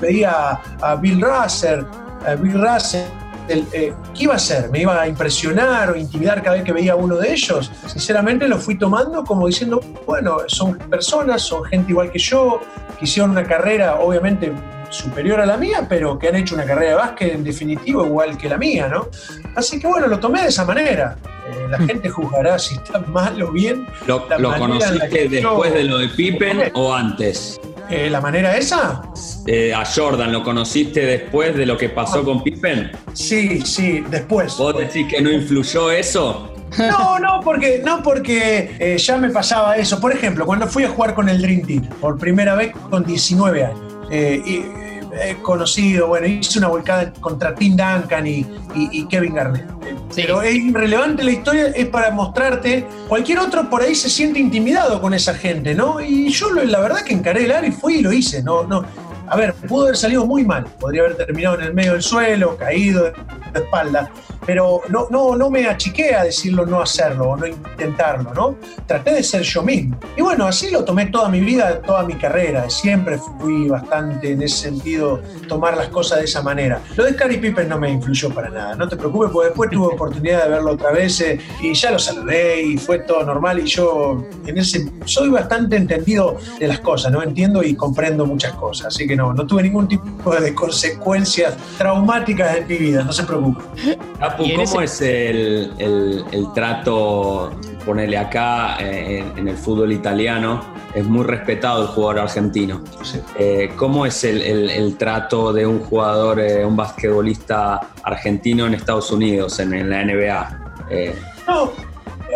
veía 0.00 0.60
a 0.80 0.94
Bill 0.96 1.22
Russell, 1.22 1.82
a 2.26 2.34
Bill 2.34 2.60
Russell 2.60 3.23
eh, 3.48 3.92
¿qué 4.14 4.24
iba 4.24 4.32
a 4.32 4.36
hacer? 4.36 4.70
¿Me 4.70 4.80
iba 4.80 5.00
a 5.00 5.08
impresionar 5.08 5.90
o 5.90 5.96
intimidar 5.96 6.42
cada 6.42 6.56
vez 6.56 6.64
que 6.64 6.72
veía 6.72 6.92
a 6.92 6.96
uno 6.96 7.16
de 7.16 7.32
ellos? 7.32 7.70
Sinceramente 7.86 8.48
lo 8.48 8.58
fui 8.58 8.76
tomando 8.76 9.24
como 9.24 9.46
diciendo, 9.46 9.80
bueno, 10.06 10.38
son 10.46 10.78
personas, 10.78 11.42
son 11.42 11.64
gente 11.64 11.92
igual 11.92 12.10
que 12.10 12.18
yo, 12.18 12.60
que 12.98 13.04
hicieron 13.04 13.30
una 13.30 13.44
carrera 13.44 13.96
obviamente 14.00 14.52
superior 14.90 15.40
a 15.40 15.46
la 15.46 15.56
mía, 15.56 15.86
pero 15.88 16.18
que 16.18 16.28
han 16.28 16.36
hecho 16.36 16.54
una 16.54 16.64
carrera 16.64 16.90
de 16.90 16.96
básquet 16.96 17.34
en 17.34 17.44
definitivo 17.44 18.06
igual 18.06 18.38
que 18.38 18.48
la 18.48 18.56
mía, 18.56 18.88
¿no? 18.88 19.08
Así 19.56 19.78
que 19.80 19.86
bueno, 19.86 20.06
lo 20.06 20.18
tomé 20.18 20.42
de 20.42 20.48
esa 20.48 20.64
manera. 20.64 21.16
Eh, 21.46 21.66
la 21.68 21.78
hmm. 21.78 21.86
gente 21.86 22.08
juzgará 22.08 22.58
si 22.58 22.76
está 22.76 23.00
mal 23.00 23.40
o 23.42 23.52
bien. 23.52 23.86
¿Lo, 24.06 24.26
conociste 24.58 25.28
después 25.28 25.74
de 25.74 25.84
lo 25.84 25.98
de 25.98 26.08
Pippen 26.08 26.70
o 26.74 26.94
antes? 26.94 27.60
Eh, 27.90 28.08
¿La 28.10 28.20
manera 28.20 28.56
esa? 28.56 29.02
Eh, 29.46 29.74
a 29.74 29.84
Jordan, 29.84 30.32
¿lo 30.32 30.42
conociste 30.42 31.04
después 31.04 31.54
de 31.54 31.66
lo 31.66 31.76
que 31.76 31.88
pasó 31.90 32.20
ah. 32.20 32.24
con 32.24 32.42
Pippen? 32.42 32.92
Sí, 33.12 33.60
sí, 33.62 34.02
después. 34.10 34.56
¿Vos 34.56 34.76
decís 34.76 35.06
que 35.08 35.20
no 35.20 35.30
influyó 35.30 35.90
eso? 35.90 36.50
No, 36.78 37.18
no, 37.18 37.40
porque, 37.40 37.82
no 37.84 38.02
porque 38.02 38.76
eh, 38.78 38.98
ya 38.98 39.16
me 39.16 39.30
pasaba 39.30 39.76
eso. 39.76 40.00
Por 40.00 40.12
ejemplo, 40.12 40.44
cuando 40.46 40.66
fui 40.66 40.84
a 40.84 40.88
jugar 40.88 41.14
con 41.14 41.28
el 41.28 41.40
Dream 41.40 41.62
Team, 41.62 41.88
por 42.00 42.18
primera 42.18 42.54
vez 42.54 42.72
con 42.90 43.04
19 43.04 43.64
años, 43.64 43.80
y, 44.10 44.62
he 45.22 45.36
conocido, 45.36 46.08
bueno, 46.08 46.26
hice 46.26 46.58
una 46.58 46.68
volcada 46.68 47.12
contra 47.20 47.54
Tim 47.54 47.76
Duncan 47.76 48.26
y, 48.26 49.06
Kevin 49.08 49.34
Garnett. 49.34 49.66
Pero 50.14 50.42
es 50.42 50.54
irrelevante 50.54 51.24
la 51.24 51.32
historia, 51.32 51.66
es 51.68 51.86
para 51.86 52.10
mostrarte. 52.10 52.86
Cualquier 53.08 53.40
otro 53.40 53.68
por 53.68 53.82
ahí 53.82 53.94
se 53.94 54.08
siente 54.08 54.38
intimidado 54.38 55.00
con 55.00 55.12
esa 55.12 55.34
gente, 55.34 55.74
¿no? 55.74 56.00
Y 56.00 56.30
yo 56.30 56.52
la 56.52 56.80
verdad 56.80 57.02
que 57.02 57.14
encaré 57.14 57.44
el 57.44 57.52
área 57.52 57.68
y 57.68 57.72
fui 57.72 57.96
y 57.96 58.02
lo 58.02 58.12
hice, 58.12 58.42
¿no? 58.42 58.64
no 58.64 58.84
a 59.26 59.36
ver, 59.36 59.54
pudo 59.54 59.84
haber 59.84 59.96
salido 59.96 60.26
muy 60.26 60.44
mal, 60.44 60.64
podría 60.78 61.02
haber 61.02 61.16
terminado 61.16 61.58
en 61.58 61.66
el 61.66 61.74
medio 61.74 61.92
del 61.92 62.02
suelo, 62.02 62.56
caído 62.56 63.04
de 63.04 63.60
espalda, 63.60 64.10
pero 64.46 64.82
no, 64.88 65.06
no, 65.10 65.36
no 65.36 65.50
me 65.50 65.66
achiqué 65.66 66.14
a 66.14 66.24
decirlo 66.24 66.66
no 66.66 66.80
hacerlo 66.80 67.30
o 67.30 67.36
no 67.36 67.46
intentarlo, 67.46 68.34
¿no? 68.34 68.56
Traté 68.86 69.14
de 69.14 69.22
ser 69.22 69.42
yo 69.42 69.62
mismo. 69.62 69.98
Y 70.16 70.22
bueno, 70.22 70.46
así 70.46 70.70
lo 70.70 70.84
tomé 70.84 71.06
toda 71.06 71.28
mi 71.28 71.40
vida, 71.40 71.80
toda 71.80 72.02
mi 72.04 72.14
carrera. 72.14 72.68
Siempre 72.68 73.18
fui 73.18 73.68
bastante 73.68 74.32
en 74.32 74.42
ese 74.42 74.56
sentido, 74.56 75.20
tomar 75.48 75.76
las 75.76 75.88
cosas 75.88 76.18
de 76.18 76.24
esa 76.24 76.42
manera. 76.42 76.80
Lo 76.96 77.04
de 77.04 77.12
Scary 77.14 77.38
Pippen 77.38 77.68
no 77.68 77.78
me 77.78 77.90
influyó 77.90 78.30
para 78.30 78.50
nada, 78.50 78.74
no 78.74 78.88
te 78.88 78.96
preocupes, 78.96 79.30
porque 79.32 79.48
después 79.48 79.70
tuve 79.70 79.94
oportunidad 79.94 80.44
de 80.44 80.50
verlo 80.50 80.72
otra 80.72 80.92
vez 80.92 81.20
eh, 81.20 81.38
y 81.62 81.72
ya 81.72 81.90
lo 81.90 81.98
saludé 81.98 82.62
y 82.62 82.76
fue 82.76 83.00
todo 83.00 83.24
normal 83.24 83.60
y 83.60 83.66
yo 83.66 84.24
en 84.46 84.58
ese 84.58 84.90
soy 85.04 85.30
bastante 85.30 85.76
entendido 85.76 86.36
de 86.58 86.68
las 86.68 86.80
cosas, 86.80 87.12
¿no? 87.12 87.22
Entiendo 87.22 87.62
y 87.62 87.74
comprendo 87.74 88.26
muchas 88.26 88.52
cosas, 88.52 88.88
así 88.88 89.06
que 89.06 89.13
no, 89.16 89.32
no 89.32 89.46
tuve 89.46 89.62
ningún 89.62 89.88
tipo 89.88 90.34
de 90.34 90.54
consecuencias 90.54 91.56
traumáticas 91.78 92.56
en 92.56 92.66
mi 92.66 92.76
vida, 92.76 93.04
no 93.04 93.12
se 93.12 93.24
preocupe. 93.24 93.62
¿cómo 94.36 94.80
es 94.80 95.00
el, 95.00 95.72
trato, 96.54 97.52
ponerle 97.84 98.18
acá 98.18 98.76
eh, 98.80 99.24
en, 99.36 99.48
el 99.48 99.56
fútbol 99.56 99.92
italiano? 99.92 100.74
Es 100.94 101.04
muy 101.04 101.24
respetado 101.24 101.82
el 101.82 101.88
jugador 101.88 102.20
argentino. 102.20 102.82
Eh, 103.38 103.72
¿Cómo 103.76 104.06
es 104.06 104.22
el, 104.24 104.96
trato 104.98 105.52
de 105.52 105.66
un 105.66 105.80
jugador, 105.80 106.40
eh, 106.40 106.64
un 106.64 106.76
basquetbolista 106.76 107.80
argentino 108.02 108.66
en 108.66 108.74
Estados 108.74 109.10
Unidos, 109.10 109.58
en, 109.58 109.90
la 109.90 110.04
NBA? 110.04 110.60
No, 111.48 111.72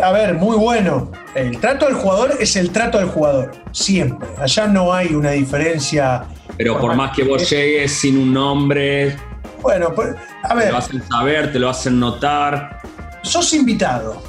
a 0.01 0.11
ver, 0.11 0.35
muy 0.35 0.57
bueno. 0.57 1.11
El 1.35 1.59
trato 1.59 1.85
del 1.85 1.95
jugador 1.95 2.33
es 2.39 2.55
el 2.55 2.71
trato 2.71 2.99
del 2.99 3.07
jugador, 3.07 3.51
siempre. 3.71 4.27
Allá 4.37 4.67
no 4.67 4.93
hay 4.93 5.13
una 5.13 5.31
diferencia. 5.31 6.25
Pero 6.59 6.77
por 6.77 6.93
más 6.93 7.15
que 7.15 7.23
vos 7.23 7.49
llegues 7.49 7.93
sin 7.93 8.17
un 8.17 8.33
nombre, 8.33 9.15
bueno, 9.61 9.93
pues, 9.95 10.09
a 10.43 10.53
ver. 10.55 10.65
Te 10.65 10.71
lo 10.71 10.77
hacen 10.77 11.03
saber, 11.07 11.51
te 11.53 11.59
lo 11.59 11.69
hacen 11.69 11.99
notar. 11.99 12.81
Sos 13.21 13.53
invitado. 13.53 14.21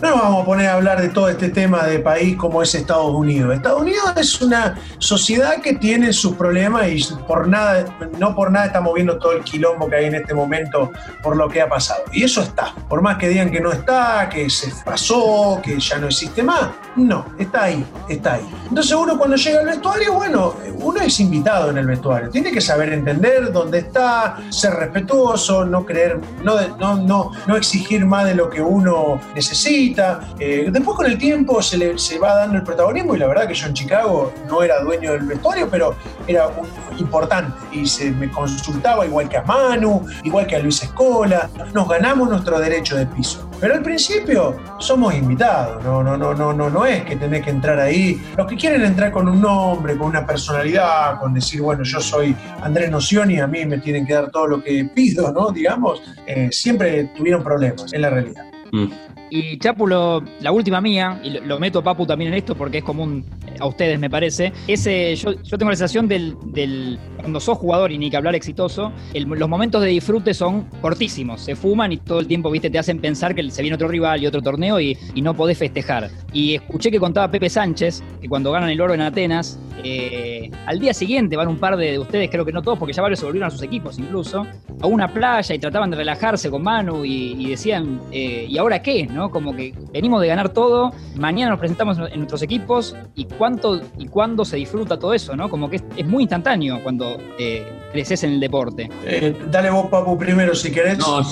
No 0.00 0.10
nos 0.10 0.20
vamos 0.20 0.42
a 0.42 0.44
poner 0.44 0.68
a 0.68 0.74
hablar 0.74 1.00
de 1.00 1.08
todo 1.08 1.28
este 1.28 1.48
tema 1.48 1.84
de 1.84 1.98
país 1.98 2.36
como 2.36 2.62
es 2.62 2.74
Estados 2.74 3.12
Unidos. 3.14 3.54
Estados 3.54 3.82
Unidos 3.82 4.12
es 4.16 4.40
una 4.40 4.78
sociedad 4.98 5.60
que 5.60 5.74
tiene 5.74 6.12
sus 6.12 6.34
problemas 6.34 6.88
y 6.88 7.04
por 7.26 7.48
nada, 7.48 7.84
no 8.18 8.34
por 8.34 8.50
nada 8.50 8.66
estamos 8.66 8.94
viendo 8.94 9.18
todo 9.18 9.32
el 9.32 9.44
quilombo 9.44 9.88
que 9.88 9.96
hay 9.96 10.04
en 10.06 10.16
este 10.16 10.34
momento 10.34 10.90
por 11.22 11.36
lo 11.36 11.48
que 11.48 11.60
ha 11.60 11.68
pasado. 11.68 12.02
Y 12.12 12.24
eso 12.24 12.42
está. 12.42 12.74
Por 12.88 13.02
más 13.02 13.16
que 13.18 13.28
digan 13.28 13.50
que 13.50 13.60
no 13.60 13.72
está, 13.72 14.28
que 14.28 14.48
se 14.50 14.72
pasó, 14.84 15.60
que 15.62 15.78
ya 15.78 15.98
no 15.98 16.06
existe 16.06 16.42
más, 16.42 16.70
no, 16.96 17.26
está 17.38 17.64
ahí, 17.64 17.84
está 18.08 18.34
ahí. 18.34 18.48
Entonces 18.68 18.92
uno 18.92 19.18
cuando 19.18 19.36
llega 19.36 19.60
al 19.60 19.66
vestuario, 19.66 20.14
bueno, 20.14 20.54
uno 20.76 21.00
es 21.00 21.20
invitado 21.20 21.70
en 21.70 21.78
el 21.78 21.86
vestuario. 21.86 22.30
Tiene 22.30 22.52
que 22.52 22.60
saber 22.60 22.92
entender 22.92 23.52
dónde 23.52 23.78
está, 23.78 24.38
ser 24.50 24.74
respetuoso, 24.74 25.64
no 25.64 25.84
creer, 25.84 26.20
no, 26.42 26.60
no, 26.78 26.96
no, 26.96 27.30
no 27.46 27.56
exigir 27.56 28.04
más 28.06 28.26
de 28.26 28.34
lo 28.34 28.50
que 28.52 28.60
uno 28.60 29.20
necesita. 29.34 30.20
Eh, 30.38 30.68
después 30.70 30.96
con 30.96 31.06
el 31.06 31.18
tiempo 31.18 31.62
se, 31.62 31.78
le, 31.78 31.98
se 31.98 32.18
va 32.18 32.34
dando 32.36 32.56
el 32.56 32.62
protagonismo 32.62 33.14
y 33.14 33.18
la 33.18 33.26
verdad 33.26 33.48
que 33.48 33.54
yo 33.54 33.66
en 33.66 33.74
Chicago 33.74 34.32
no 34.48 34.62
era 34.62 34.80
dueño 34.80 35.12
del 35.12 35.22
vestuario, 35.22 35.68
pero 35.70 35.96
era 36.26 36.50
importante 36.98 37.52
y 37.72 37.86
se 37.86 38.10
me 38.10 38.30
consultaba 38.30 39.06
igual 39.06 39.28
que 39.28 39.38
a 39.38 39.42
Manu, 39.42 40.06
igual 40.22 40.46
que 40.46 40.56
a 40.56 40.58
Luis 40.60 40.82
Escola. 40.82 41.48
Nos 41.72 41.88
ganamos 41.88 42.28
nuestro 42.28 42.58
derecho 42.60 42.96
de 42.96 43.06
piso. 43.06 43.48
Pero 43.62 43.74
al 43.74 43.82
principio 43.82 44.56
somos 44.80 45.14
invitados, 45.14 45.84
no, 45.84 46.02
no, 46.02 46.16
no, 46.16 46.34
no, 46.34 46.52
no, 46.52 46.68
no 46.68 46.84
es 46.84 47.04
que 47.04 47.14
tenés 47.14 47.44
que 47.44 47.50
entrar 47.50 47.78
ahí. 47.78 48.20
Los 48.36 48.48
que 48.48 48.56
quieren 48.56 48.82
entrar 48.82 49.12
con 49.12 49.28
un 49.28 49.40
nombre, 49.40 49.96
con 49.96 50.08
una 50.08 50.26
personalidad, 50.26 51.20
con 51.20 51.32
decir, 51.32 51.62
bueno, 51.62 51.84
yo 51.84 52.00
soy 52.00 52.34
Andrés 52.60 52.90
Noción 52.90 53.30
y 53.30 53.38
a 53.38 53.46
mí 53.46 53.64
me 53.64 53.78
tienen 53.78 54.04
que 54.04 54.14
dar 54.14 54.32
todo 54.32 54.48
lo 54.48 54.64
que 54.64 54.90
pido, 54.92 55.32
¿no? 55.32 55.52
Digamos, 55.52 56.02
eh, 56.26 56.48
siempre 56.50 57.12
tuvieron 57.16 57.44
problemas, 57.44 57.92
en 57.92 58.02
la 58.02 58.10
realidad. 58.10 58.44
Mm. 58.72 58.86
Y 59.30 59.58
Chapulo, 59.60 60.24
la 60.40 60.50
última 60.50 60.80
mía, 60.80 61.20
y 61.22 61.30
lo, 61.30 61.60
meto 61.60 61.78
a 61.78 61.84
Papu 61.84 62.04
también 62.04 62.32
en 62.32 62.38
esto 62.38 62.56
porque 62.56 62.78
es 62.78 62.84
común 62.84 63.24
a 63.60 63.66
ustedes, 63.66 63.98
me 63.98 64.10
parece, 64.10 64.52
ese, 64.66 65.14
yo, 65.16 65.32
yo 65.42 65.58
tengo 65.58 65.70
la 65.70 65.76
sensación 65.76 66.08
del, 66.08 66.36
del, 66.46 66.98
cuando 67.16 67.40
sos 67.40 67.58
jugador 67.58 67.92
y 67.92 67.98
ni 67.98 68.10
que 68.10 68.16
hablar 68.16 68.34
exitoso, 68.34 68.92
los 69.14 69.48
momentos 69.48 69.82
de 69.82 69.88
disfrute 69.88 70.34
son 70.34 70.64
cortísimos, 70.80 71.40
se 71.42 71.56
fuman 71.56 71.92
y 71.92 71.96
todo 71.98 72.20
el 72.20 72.26
tiempo, 72.26 72.50
viste, 72.50 72.70
te 72.70 72.78
hacen 72.78 73.00
pensar 73.00 73.34
que 73.34 73.50
se 73.50 73.62
viene 73.62 73.74
otro 73.74 73.88
rival 73.88 74.22
y 74.22 74.26
otro 74.26 74.42
torneo 74.42 74.80
y, 74.80 74.96
y 75.14 75.22
no 75.22 75.34
podés 75.34 75.58
festejar. 75.58 76.10
Y 76.32 76.54
escuché 76.54 76.90
que 76.90 76.98
contaba 76.98 77.30
Pepe 77.30 77.48
Sánchez 77.50 78.02
que 78.20 78.28
cuando 78.28 78.52
ganan 78.52 78.70
el 78.70 78.80
oro 78.80 78.94
en 78.94 79.00
Atenas, 79.00 79.58
eh, 79.84 80.50
al 80.66 80.78
día 80.78 80.94
siguiente 80.94 81.36
van 81.36 81.48
un 81.48 81.58
par 81.58 81.76
de, 81.76 81.98
ustedes, 81.98 82.30
creo 82.30 82.44
que 82.44 82.52
no 82.52 82.62
todos, 82.62 82.78
porque 82.78 82.92
ya 82.92 83.02
varios 83.02 83.18
se 83.18 83.26
volvieron 83.26 83.48
a 83.48 83.50
sus 83.50 83.62
equipos 83.62 83.98
incluso, 83.98 84.46
a 84.80 84.86
una 84.86 85.08
playa 85.08 85.54
y 85.54 85.58
trataban 85.58 85.90
de 85.90 85.96
relajarse 85.96 86.50
con 86.50 86.62
Manu 86.62 87.04
y, 87.04 87.50
decían, 87.50 88.00
eh, 88.12 88.46
¿y 88.48 88.58
ahora 88.58 88.80
qué? 88.80 89.06
¿no? 89.06 89.30
Como 89.30 89.54
que 89.54 89.74
venimos 89.92 90.20
de 90.20 90.28
ganar 90.28 90.50
todo, 90.50 90.92
mañana 91.16 91.50
nos 91.50 91.58
presentamos 91.58 91.98
en 91.98 92.18
nuestros 92.18 92.42
equipos 92.42 92.96
y 93.14 93.24
cuánto 93.42 93.80
y 93.98 94.06
cuándo 94.06 94.44
se 94.44 94.56
disfruta 94.56 94.96
todo 94.96 95.12
eso, 95.14 95.34
¿no? 95.34 95.50
Como 95.50 95.68
que 95.68 95.80
es, 95.96 96.06
muy 96.06 96.22
instantáneo 96.22 96.80
cuando 96.80 97.18
eh, 97.40 97.66
creces 97.90 98.22
en 98.22 98.34
el 98.34 98.38
deporte. 98.38 98.88
Eh, 99.04 99.36
dale 99.50 99.68
vos, 99.68 99.86
Papu, 99.90 100.16
primero 100.16 100.54
si 100.54 100.70
querés. 100.70 100.96
No, 101.00 101.22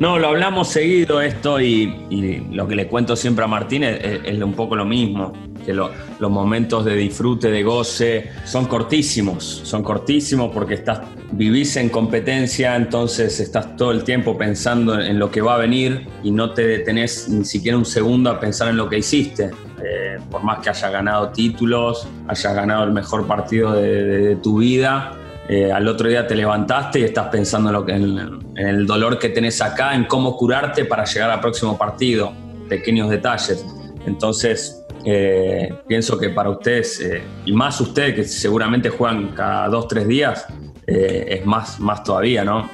no 0.00 0.18
lo 0.18 0.26
hablamos 0.26 0.66
seguido 0.66 1.22
esto 1.22 1.60
y, 1.60 2.44
lo 2.50 2.66
que 2.66 2.74
le 2.74 2.88
cuento 2.88 3.14
siempre 3.14 3.44
a 3.44 3.46
Martín 3.46 3.84
es, 3.84 4.42
un 4.42 4.54
poco 4.54 4.74
lo 4.74 4.84
mismo. 4.84 5.32
que 5.64 5.72
lo- 5.72 5.92
los 6.18 6.28
momentos 6.28 6.84
de 6.84 6.96
disfrute, 6.96 7.52
de 7.52 7.62
goce, 7.62 8.30
son 8.44 8.66
cortísimos, 8.66 9.44
son 9.62 9.84
cortísimos 9.84 10.50
porque 10.52 10.74
estás, 10.74 11.02
vivís 11.30 11.76
en 11.76 11.88
competencia, 11.88 12.74
entonces 12.74 13.38
estás 13.38 13.76
todo 13.76 13.92
el 13.92 14.02
tiempo 14.02 14.36
pensando 14.36 15.00
en 15.00 15.20
lo 15.20 15.30
que 15.30 15.40
va 15.40 15.54
a 15.54 15.58
venir 15.58 16.08
y 16.24 16.32
no 16.32 16.50
te 16.50 16.66
detenés 16.66 17.28
ni 17.28 17.44
siquiera 17.44 17.78
un 17.78 17.84
segundo 17.84 18.28
a 18.28 18.40
pensar 18.40 18.70
en 18.70 18.76
lo 18.76 18.88
que 18.88 18.98
hiciste. 18.98 19.52
Eh, 19.84 20.18
por 20.30 20.42
más 20.44 20.58
que 20.60 20.70
hayas 20.70 20.92
ganado 20.92 21.30
títulos, 21.30 22.06
hayas 22.28 22.54
ganado 22.54 22.84
el 22.84 22.92
mejor 22.92 23.26
partido 23.26 23.72
de, 23.72 24.04
de- 24.04 24.18
de 24.28 24.36
tu 24.36 24.58
vida, 24.58 25.12
eh, 25.48 25.72
al 25.72 25.88
otro 25.88 26.08
día 26.08 26.26
te 26.26 26.34
levantaste 26.36 27.00
y 27.00 27.04
estás 27.04 27.28
pensando 27.28 27.70
en, 27.70 27.72
lo 27.74 27.84
que- 27.84 27.92
en- 27.92 28.18
en 28.56 28.68
el 28.68 28.86
dolor 28.86 29.18
que 29.18 29.28
tenés 29.30 29.60
acá, 29.60 29.94
en 29.94 30.04
cómo 30.04 30.36
curarte 30.36 30.84
para 30.84 31.04
llegar 31.04 31.30
al 31.30 31.40
próximo 31.40 31.76
partido, 31.76 32.32
pequeños 32.68 33.10
detalles. 33.10 33.66
Entonces, 34.06 34.78
eh, 35.04 35.74
pienso 35.88 36.16
que 36.18 36.28
para 36.30 36.50
ustedes, 36.50 37.00
eh, 37.00 37.22
y 37.44 37.52
más 37.52 37.80
ustedes 37.80 38.14
que 38.14 38.24
seguramente 38.24 38.88
juegan 38.88 39.28
cada 39.34 39.66
dos, 39.68 39.88
tres 39.88 40.06
días, 40.06 40.46
eh, 40.86 41.38
es 41.40 41.46
más, 41.46 41.80
más 41.80 42.04
todavía, 42.04 42.44
¿no? 42.44 42.70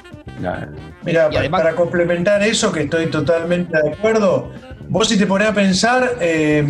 Mira, 1.03 1.29
además- 1.39 1.61
para 1.61 1.75
complementar 1.75 2.41
eso, 2.43 2.71
que 2.71 2.81
estoy 2.83 3.07
totalmente 3.07 3.75
de 3.81 3.93
acuerdo, 3.93 4.51
vos 4.89 5.07
si 5.07 5.17
te 5.17 5.25
ponés 5.25 5.47
a 5.47 5.53
pensar, 5.53 6.17
eh, 6.19 6.65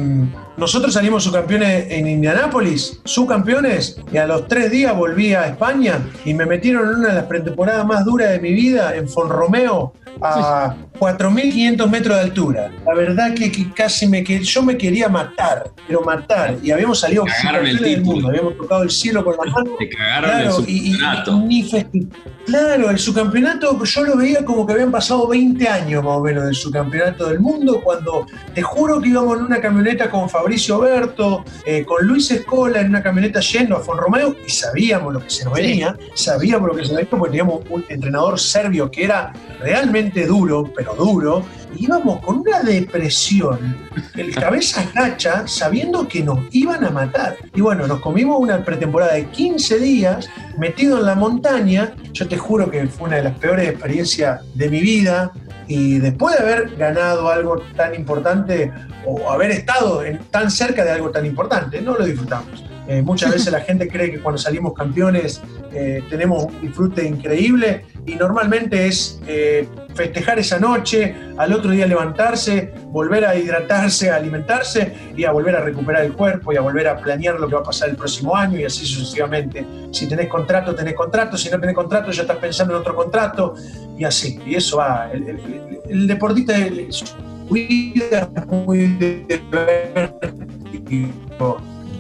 nosotros 0.60 0.94
salimos 0.94 1.24
subcampeones 1.24 1.88
en 1.90 2.08
Indianápolis, 2.08 3.00
subcampeones, 3.06 4.00
y 4.12 4.18
a 4.18 4.28
los 4.28 4.48
tres 4.48 4.70
días 4.70 4.96
volví 4.96 5.34
a 5.34 5.48
España 5.48 6.00
y 6.26 6.34
me 6.34 6.46
metieron 6.46 6.90
en 6.90 6.96
una 6.98 7.08
de 7.10 7.14
las 7.16 7.24
pretemporadas 7.26 7.86
más 7.86 8.06
duras 8.06 8.30
de 8.32 8.40
mi 8.40 8.54
vida, 8.54 8.96
en 8.96 9.08
Fonromeo, 9.08 9.94
a 10.22 10.76
4.500 11.00 11.90
metros 11.90 12.18
de 12.18 12.22
altura. 12.24 12.72
La 12.86 12.94
verdad 12.94 13.34
que, 13.34 13.50
que 13.52 13.72
casi 13.72 14.06
me 14.08 14.22
que 14.24 14.44
yo 14.44 14.62
me 14.62 14.78
quería 14.78 15.08
matar, 15.08 15.72
pero 15.88 16.02
matar, 16.02 16.58
y 16.62 16.72
habíamos 16.72 17.00
salido 17.00 17.24
el 17.64 17.78
del 17.78 18.02
mundo, 18.04 18.28
habíamos 18.28 18.58
tocado 18.58 18.84
el 18.84 18.90
cielo 18.92 19.24
con 19.24 19.36
la 19.38 19.50
mano. 19.52 19.72
Te 19.80 19.88
cagaron 19.90 20.30
el 20.32 20.42
Claro, 20.48 20.64
y- 20.68 20.72
y- 20.90 20.94
subcampeonato. 20.94 21.32
y 21.32 21.40
ni 21.46 21.64
festi- 21.72 22.10
Claro, 22.46 22.90
el 22.90 22.98
subcampeonato 23.00 23.84
yo 23.84 24.04
lo 24.04 24.18
veía 24.18 24.44
como 24.44 24.66
que 24.66 24.74
habían 24.74 24.92
pasado 24.92 25.28
20 25.28 25.68
años 25.70 26.04
más 26.04 26.18
o 26.18 26.22
menos 26.22 26.44
del 26.46 26.56
subcampeonato 26.56 27.28
del 27.30 27.40
mundo, 27.40 27.80
cuando 27.84 28.26
te 28.56 28.62
juro 28.62 29.00
que 29.00 29.10
íbamos 29.10 29.38
en 29.38 29.46
una 29.46 29.62
camioneta 29.62 30.10
con 30.10 30.28
Fabricio 30.30 30.49
Berto, 30.80 31.44
eh, 31.66 31.86
con 31.86 32.06
Luis 32.06 32.30
Escola 32.32 32.82
en 32.82 32.88
una 32.90 33.04
camioneta 33.04 33.40
yendo 33.40 33.78
a 33.78 33.80
Fonromeo 33.82 34.36
y 34.46 34.50
sabíamos 34.50 35.14
lo 35.14 35.20
que 35.24 35.30
se 35.30 35.46
nos 35.46 35.56
Sí. 35.56 35.62
venía, 35.62 35.98
sabíamos 36.16 36.68
lo 36.70 36.76
que 36.76 36.84
se 36.86 36.90
nos 36.90 36.98
venía 36.98 37.10
porque 37.10 37.30
teníamos 37.32 37.62
un 37.70 37.86
entrenador 37.90 38.40
serbio 38.40 38.90
que 38.92 39.04
era 39.06 39.34
realmente 39.60 40.26
duro, 40.26 40.72
pero 40.76 40.96
duro, 40.96 41.44
y 41.76 41.84
íbamos 41.86 42.20
con 42.26 42.38
una 42.40 42.62
depresión, 42.64 43.78
el 44.16 44.34
cabeza 44.36 44.90
gacha, 44.94 45.48
sabiendo 45.48 46.08
que 46.08 46.24
nos 46.24 46.40
iban 46.52 46.84
a 46.84 46.90
matar. 46.90 47.38
Y 47.54 47.62
bueno, 47.62 47.86
nos 47.88 48.00
comimos 48.00 48.40
una 48.40 48.64
pretemporada 48.64 49.14
de 49.14 49.26
15 49.28 49.80
días 49.80 50.30
metido 50.60 51.00
en 51.00 51.06
la 51.06 51.16
montaña. 51.16 51.94
Yo 52.12 52.28
te 52.28 52.38
juro 52.38 52.70
que 52.70 52.86
fue 52.88 53.08
una 53.08 53.18
de 53.18 53.24
las 53.24 53.38
peores 53.40 53.68
experiencias 53.68 54.42
de 54.54 54.70
mi 54.70 54.82
vida. 54.82 55.32
Y 55.68 56.00
después 56.00 56.36
de 56.36 56.44
haber 56.44 56.76
ganado 56.76 57.30
algo 57.30 57.62
tan 57.76 57.96
importante 57.96 58.72
o 59.06 59.32
haber 59.32 59.52
estado 59.52 60.02
tan 60.32 60.52
cerca 60.52 60.84
de 60.84 60.92
algo 60.92 61.12
tan 61.12 61.26
importante, 61.26 61.82
no 61.82 61.96
lo 61.96 62.06
disfrutamos. 62.06 62.64
Eh, 62.90 63.04
muchas 63.04 63.32
veces 63.32 63.52
la 63.52 63.62
gente 63.62 63.88
cree 63.88 64.12
que 64.12 64.20
cuando 64.20 64.40
salimos 64.40 64.74
campeones 64.74 65.40
eh, 65.72 66.02
tenemos 66.10 66.46
un 66.46 66.60
disfrute 66.60 67.06
increíble 67.06 67.86
y 68.08 68.16
normalmente 68.16 68.88
es 68.88 69.22
eh, 69.28 69.68
festejar 69.94 70.40
esa 70.40 70.60
noche, 70.60 71.14
al 71.38 71.54
otro 71.54 71.70
día 71.70 71.86
levantarse, 71.86 72.74
volver 72.86 73.26
a 73.26 73.36
hidratarse, 73.36 74.10
a 74.10 74.16
alimentarse 74.16 74.92
y 75.16 75.24
a 75.24 75.32
volver 75.32 75.56
a 75.56 75.62
recuperar 75.62 76.04
el 76.04 76.14
cuerpo 76.14 76.52
y 76.52 76.58
a 76.58 76.62
volver 76.62 76.88
a 76.88 76.98
planear 76.98 77.40
lo 77.40 77.48
que 77.48 77.54
va 77.54 77.62
a 77.62 77.66
pasar 77.66 77.90
el 77.90 77.96
próximo 77.96 78.36
año 78.36 78.58
y 78.58 78.64
así 78.64 78.88
sucesivamente. 78.88 79.64
Si 79.92 80.10
tenés 80.10 80.28
contrato, 80.28 80.74
tenés 80.74 80.96
contrato, 80.96 81.38
si 81.38 81.52
no 81.52 81.60
tenés 81.60 81.76
contrato, 81.76 82.10
ya 82.10 82.24
estás 82.24 82.38
pensando 82.38 82.74
en 82.74 82.82
otro 82.82 82.96
contrato 82.96 83.54
y 84.00 84.04
así. 84.04 84.40
Y 84.48 84.56
eso 84.56 84.78
va. 84.78 85.12
El, 85.14 86.08
deportista 86.08 86.58
es 86.58 87.16
muy 87.48 87.68
divertido. 87.68 88.32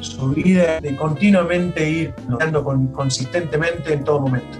Su 0.01 0.29
vida 0.29 0.79
de 0.81 0.95
continuamente 0.95 1.89
ir 1.89 2.13
logrando 2.27 2.63
con, 2.63 2.87
consistentemente 2.87 3.93
en 3.93 4.03
todo 4.03 4.21
momento. 4.21 4.57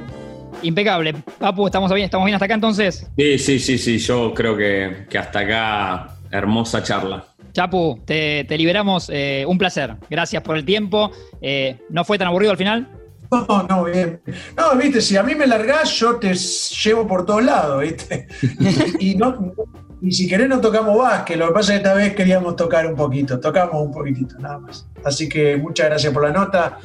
Impecable. 0.61 1.13
Papu, 1.39 1.67
¿estamos 1.67 1.91
bien, 1.93 2.05
¿estamos 2.05 2.25
bien 2.25 2.35
hasta 2.35 2.45
acá 2.45 2.53
entonces? 2.55 3.09
Sí, 3.17 3.37
sí, 3.39 3.59
sí, 3.59 3.77
sí, 3.77 3.97
yo 3.97 4.33
creo 4.33 4.57
que, 4.57 5.05
que 5.09 5.17
hasta 5.17 5.39
acá 5.39 6.15
hermosa 6.31 6.83
charla. 6.83 7.25
Chapu, 7.53 7.99
te, 8.05 8.43
te 8.45 8.57
liberamos. 8.57 9.09
eh, 9.11 9.43
un 9.47 9.57
placer. 9.57 9.95
Gracias 10.09 10.43
por 10.43 10.57
el 10.57 10.65
tiempo. 10.65 11.11
Eh, 11.41 11.77
¿No 11.89 12.03
fue 12.03 12.17
tan 12.17 12.27
aburrido 12.27 12.51
al 12.51 12.57
final? 12.57 12.87
No, 13.31 13.63
no, 13.69 13.83
bien. 13.83 14.21
No, 14.57 14.75
viste, 14.75 15.01
si 15.01 15.15
a 15.15 15.23
mí 15.23 15.35
me 15.35 15.45
largás, 15.47 15.91
yo 15.99 16.15
te 16.17 16.33
llevo 16.33 17.07
por 17.07 17.25
todos 17.25 17.43
lados, 17.43 17.81
viste. 17.81 18.27
y, 18.99 19.15
no, 19.15 19.53
y 20.01 20.11
si 20.11 20.27
querés 20.27 20.47
no 20.47 20.61
tocamos 20.61 20.97
básquet, 20.97 21.37
lo 21.37 21.47
que 21.47 21.53
pasa 21.53 21.73
es 21.73 21.79
que 21.81 21.87
esta 21.87 21.93
vez 21.93 22.15
queríamos 22.15 22.55
tocar 22.55 22.85
un 22.87 22.95
poquito, 22.95 23.39
tocamos 23.39 23.81
un 23.81 23.91
poquitito, 23.91 24.37
nada 24.39 24.59
más. 24.59 24.87
Así 25.03 25.27
que 25.27 25.57
muchas 25.57 25.87
gracias 25.87 26.13
por 26.13 26.23
la 26.23 26.31
nota, 26.31 26.77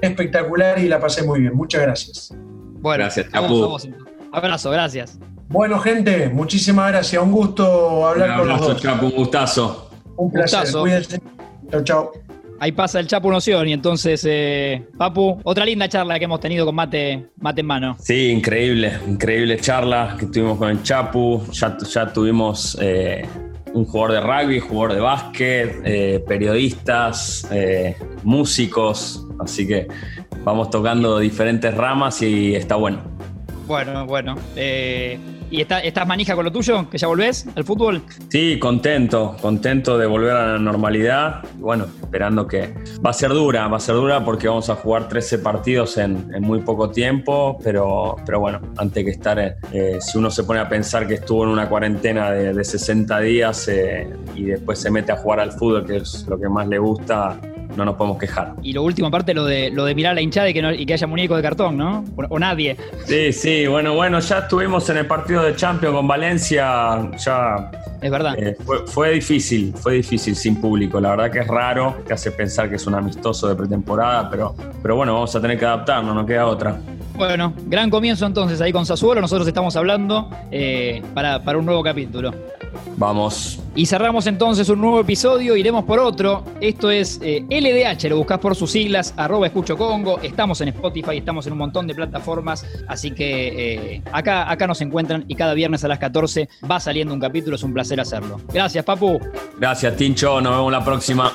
espectacular 0.00 0.78
y 0.78 0.88
la 0.88 1.00
pasé 1.00 1.22
muy 1.22 1.40
bien, 1.40 1.54
muchas 1.54 1.82
gracias. 1.82 2.34
Bueno, 2.80 3.04
Gracias, 3.04 3.30
Chapu. 3.30 3.76
Abrazo, 4.32 4.70
gracias. 4.70 5.18
Bueno, 5.48 5.78
gente, 5.80 6.28
muchísimas 6.28 6.90
gracias, 6.92 7.20
un 7.22 7.32
gusto 7.32 7.98
Un 8.00 8.08
hablar 8.08 8.38
con 8.38 8.48
los 8.48 8.54
abrazo, 8.56 8.72
dos. 8.74 8.82
Chapu, 8.82 9.06
un 9.06 9.12
gustazo. 9.12 9.90
Un 10.16 10.30
placer, 10.30 10.60
Gustazo. 10.60 10.80
cuídense. 10.82 11.20
Chau, 11.70 11.82
chau. 11.84 12.29
Ahí 12.62 12.72
pasa 12.72 13.00
el 13.00 13.06
Chapu 13.06 13.30
Noción 13.30 13.66
y 13.68 13.72
entonces, 13.72 14.22
eh, 14.28 14.86
Papu, 14.98 15.40
otra 15.44 15.64
linda 15.64 15.88
charla 15.88 16.18
que 16.18 16.26
hemos 16.26 16.40
tenido 16.40 16.66
con 16.66 16.74
mate, 16.74 17.30
mate 17.38 17.62
en 17.62 17.66
mano. 17.66 17.96
Sí, 18.00 18.28
increíble, 18.28 18.98
increíble 19.08 19.56
charla 19.56 20.14
que 20.20 20.26
tuvimos 20.26 20.58
con 20.58 20.68
el 20.68 20.82
Chapu. 20.82 21.42
Ya, 21.52 21.78
ya 21.78 22.12
tuvimos 22.12 22.76
eh, 22.78 23.26
un 23.72 23.86
jugador 23.86 24.12
de 24.12 24.20
rugby, 24.20 24.60
jugador 24.60 24.92
de 24.92 25.00
básquet, 25.00 25.80
eh, 25.86 26.22
periodistas, 26.28 27.48
músicos. 28.24 29.26
Así 29.38 29.66
que 29.66 29.88
vamos 30.44 30.68
tocando 30.68 31.18
diferentes 31.18 31.74
ramas 31.74 32.20
y 32.20 32.54
está 32.54 32.76
bueno. 32.76 33.00
Bueno, 33.66 34.04
bueno. 34.04 34.36
¿Y 35.50 35.60
está- 35.62 35.80
estás 35.80 36.06
manija 36.06 36.36
con 36.36 36.44
lo 36.44 36.52
tuyo? 36.52 36.88
¿Que 36.88 36.96
ya 36.96 37.08
volvés 37.08 37.46
al 37.56 37.64
fútbol? 37.64 38.02
Sí, 38.28 38.58
contento, 38.60 39.36
contento 39.42 39.98
de 39.98 40.06
volver 40.06 40.30
a 40.36 40.52
la 40.52 40.58
normalidad. 40.58 41.42
Bueno, 41.58 41.86
esperando 42.00 42.46
que 42.46 42.72
va 43.04 43.10
a 43.10 43.12
ser 43.12 43.30
dura, 43.30 43.66
va 43.66 43.78
a 43.78 43.80
ser 43.80 43.96
dura 43.96 44.24
porque 44.24 44.46
vamos 44.46 44.70
a 44.70 44.76
jugar 44.76 45.08
13 45.08 45.38
partidos 45.40 45.98
en, 45.98 46.30
en 46.32 46.42
muy 46.42 46.60
poco 46.60 46.90
tiempo, 46.90 47.58
pero, 47.64 48.14
pero 48.24 48.38
bueno, 48.38 48.60
antes 48.76 49.04
que 49.04 49.10
estar, 49.10 49.38
eh, 49.72 49.98
si 50.00 50.18
uno 50.18 50.30
se 50.30 50.44
pone 50.44 50.60
a 50.60 50.68
pensar 50.68 51.08
que 51.08 51.14
estuvo 51.14 51.42
en 51.42 51.50
una 51.50 51.68
cuarentena 51.68 52.30
de, 52.30 52.52
de 52.54 52.64
60 52.64 53.18
días 53.20 53.66
eh, 53.68 54.08
y 54.36 54.44
después 54.44 54.78
se 54.78 54.90
mete 54.90 55.10
a 55.10 55.16
jugar 55.16 55.40
al 55.40 55.50
fútbol, 55.52 55.84
que 55.84 55.96
es 55.96 56.26
lo 56.28 56.38
que 56.38 56.48
más 56.48 56.68
le 56.68 56.78
gusta, 56.78 57.40
no 57.76 57.84
nos 57.84 57.96
podemos 57.96 58.18
quejar. 58.18 58.52
Y 58.62 58.72
lo 58.72 58.82
último, 58.82 59.08
aparte, 59.08 59.34
lo 59.34 59.44
de, 59.44 59.70
lo 59.70 59.84
de 59.84 59.94
mirar 59.94 60.14
la 60.14 60.20
hinchada 60.20 60.48
y 60.48 60.54
que, 60.54 60.62
no- 60.62 60.72
y 60.72 60.84
que 60.86 60.94
haya 60.94 61.06
muñeco 61.06 61.36
de 61.36 61.42
cartón, 61.42 61.76
¿no? 61.76 62.04
O, 62.16 62.22
o 62.28 62.38
nadie. 62.38 62.76
Sí, 63.06 63.32
sí, 63.32 63.66
bueno, 63.66 63.94
bueno, 63.94 64.20
ya 64.20 64.38
estuvimos 64.40 64.88
en 64.90 64.98
el 64.98 65.06
partido 65.06 65.42
de 65.42 65.54
Champions 65.56 65.94
con 65.96 66.06
Valencia, 66.08 67.10
ya 67.18 67.70
Es 68.00 68.10
verdad. 68.10 68.34
Eh, 68.38 68.56
fue, 68.64 68.86
fue 68.86 69.10
difícil, 69.12 69.72
fue 69.76 69.94
difícil 69.94 70.34
sin 70.36 70.60
público. 70.60 71.00
La 71.00 71.10
verdad 71.10 71.30
que 71.30 71.40
es 71.40 71.46
raro, 71.48 71.96
te 72.06 72.14
hace 72.14 72.30
pensar 72.32 72.68
que 72.68 72.76
es 72.76 72.86
un 72.86 72.94
amistoso 72.94 73.48
de 73.48 73.54
pretemporada, 73.54 74.28
pero, 74.30 74.54
pero 74.82 74.96
bueno, 74.96 75.14
vamos 75.14 75.34
a 75.36 75.40
tener 75.40 75.58
que 75.58 75.64
adaptarnos, 75.64 76.14
no 76.14 76.24
queda 76.26 76.46
otra. 76.46 76.78
Bueno, 77.16 77.52
gran 77.66 77.90
comienzo 77.90 78.24
entonces 78.24 78.60
ahí 78.62 78.72
con 78.72 78.86
Sassuolo. 78.86 79.20
Nosotros 79.20 79.46
estamos 79.46 79.76
hablando 79.76 80.30
eh, 80.50 81.02
para, 81.12 81.42
para 81.42 81.58
un 81.58 81.66
nuevo 81.66 81.82
capítulo. 81.82 82.32
Vamos. 82.96 83.58
Y 83.74 83.86
cerramos 83.86 84.26
entonces 84.26 84.68
un 84.68 84.80
nuevo 84.80 85.00
episodio, 85.00 85.56
iremos 85.56 85.84
por 85.84 85.98
otro. 85.98 86.44
Esto 86.60 86.90
es 86.90 87.20
eh, 87.22 87.44
LDH, 87.48 88.08
lo 88.08 88.16
buscas 88.16 88.38
por 88.38 88.56
sus 88.56 88.70
siglas, 88.72 89.14
arroba 89.16 89.46
escucho 89.46 89.76
Congo. 89.76 90.18
Estamos 90.20 90.60
en 90.60 90.68
Spotify, 90.68 91.18
estamos 91.18 91.46
en 91.46 91.52
un 91.52 91.58
montón 91.58 91.86
de 91.86 91.94
plataformas, 91.94 92.66
así 92.88 93.12
que 93.12 93.94
eh, 93.94 94.02
acá, 94.12 94.50
acá 94.50 94.66
nos 94.66 94.80
encuentran 94.80 95.24
y 95.28 95.34
cada 95.34 95.54
viernes 95.54 95.84
a 95.84 95.88
las 95.88 95.98
14 95.98 96.48
va 96.70 96.80
saliendo 96.80 97.14
un 97.14 97.20
capítulo, 97.20 97.56
es 97.56 97.62
un 97.62 97.72
placer 97.72 98.00
hacerlo. 98.00 98.40
Gracias, 98.52 98.84
Papu. 98.84 99.20
Gracias, 99.58 99.96
Tincho. 99.96 100.40
Nos 100.40 100.52
vemos 100.52 100.72
la 100.72 100.84
próxima. 100.84 101.32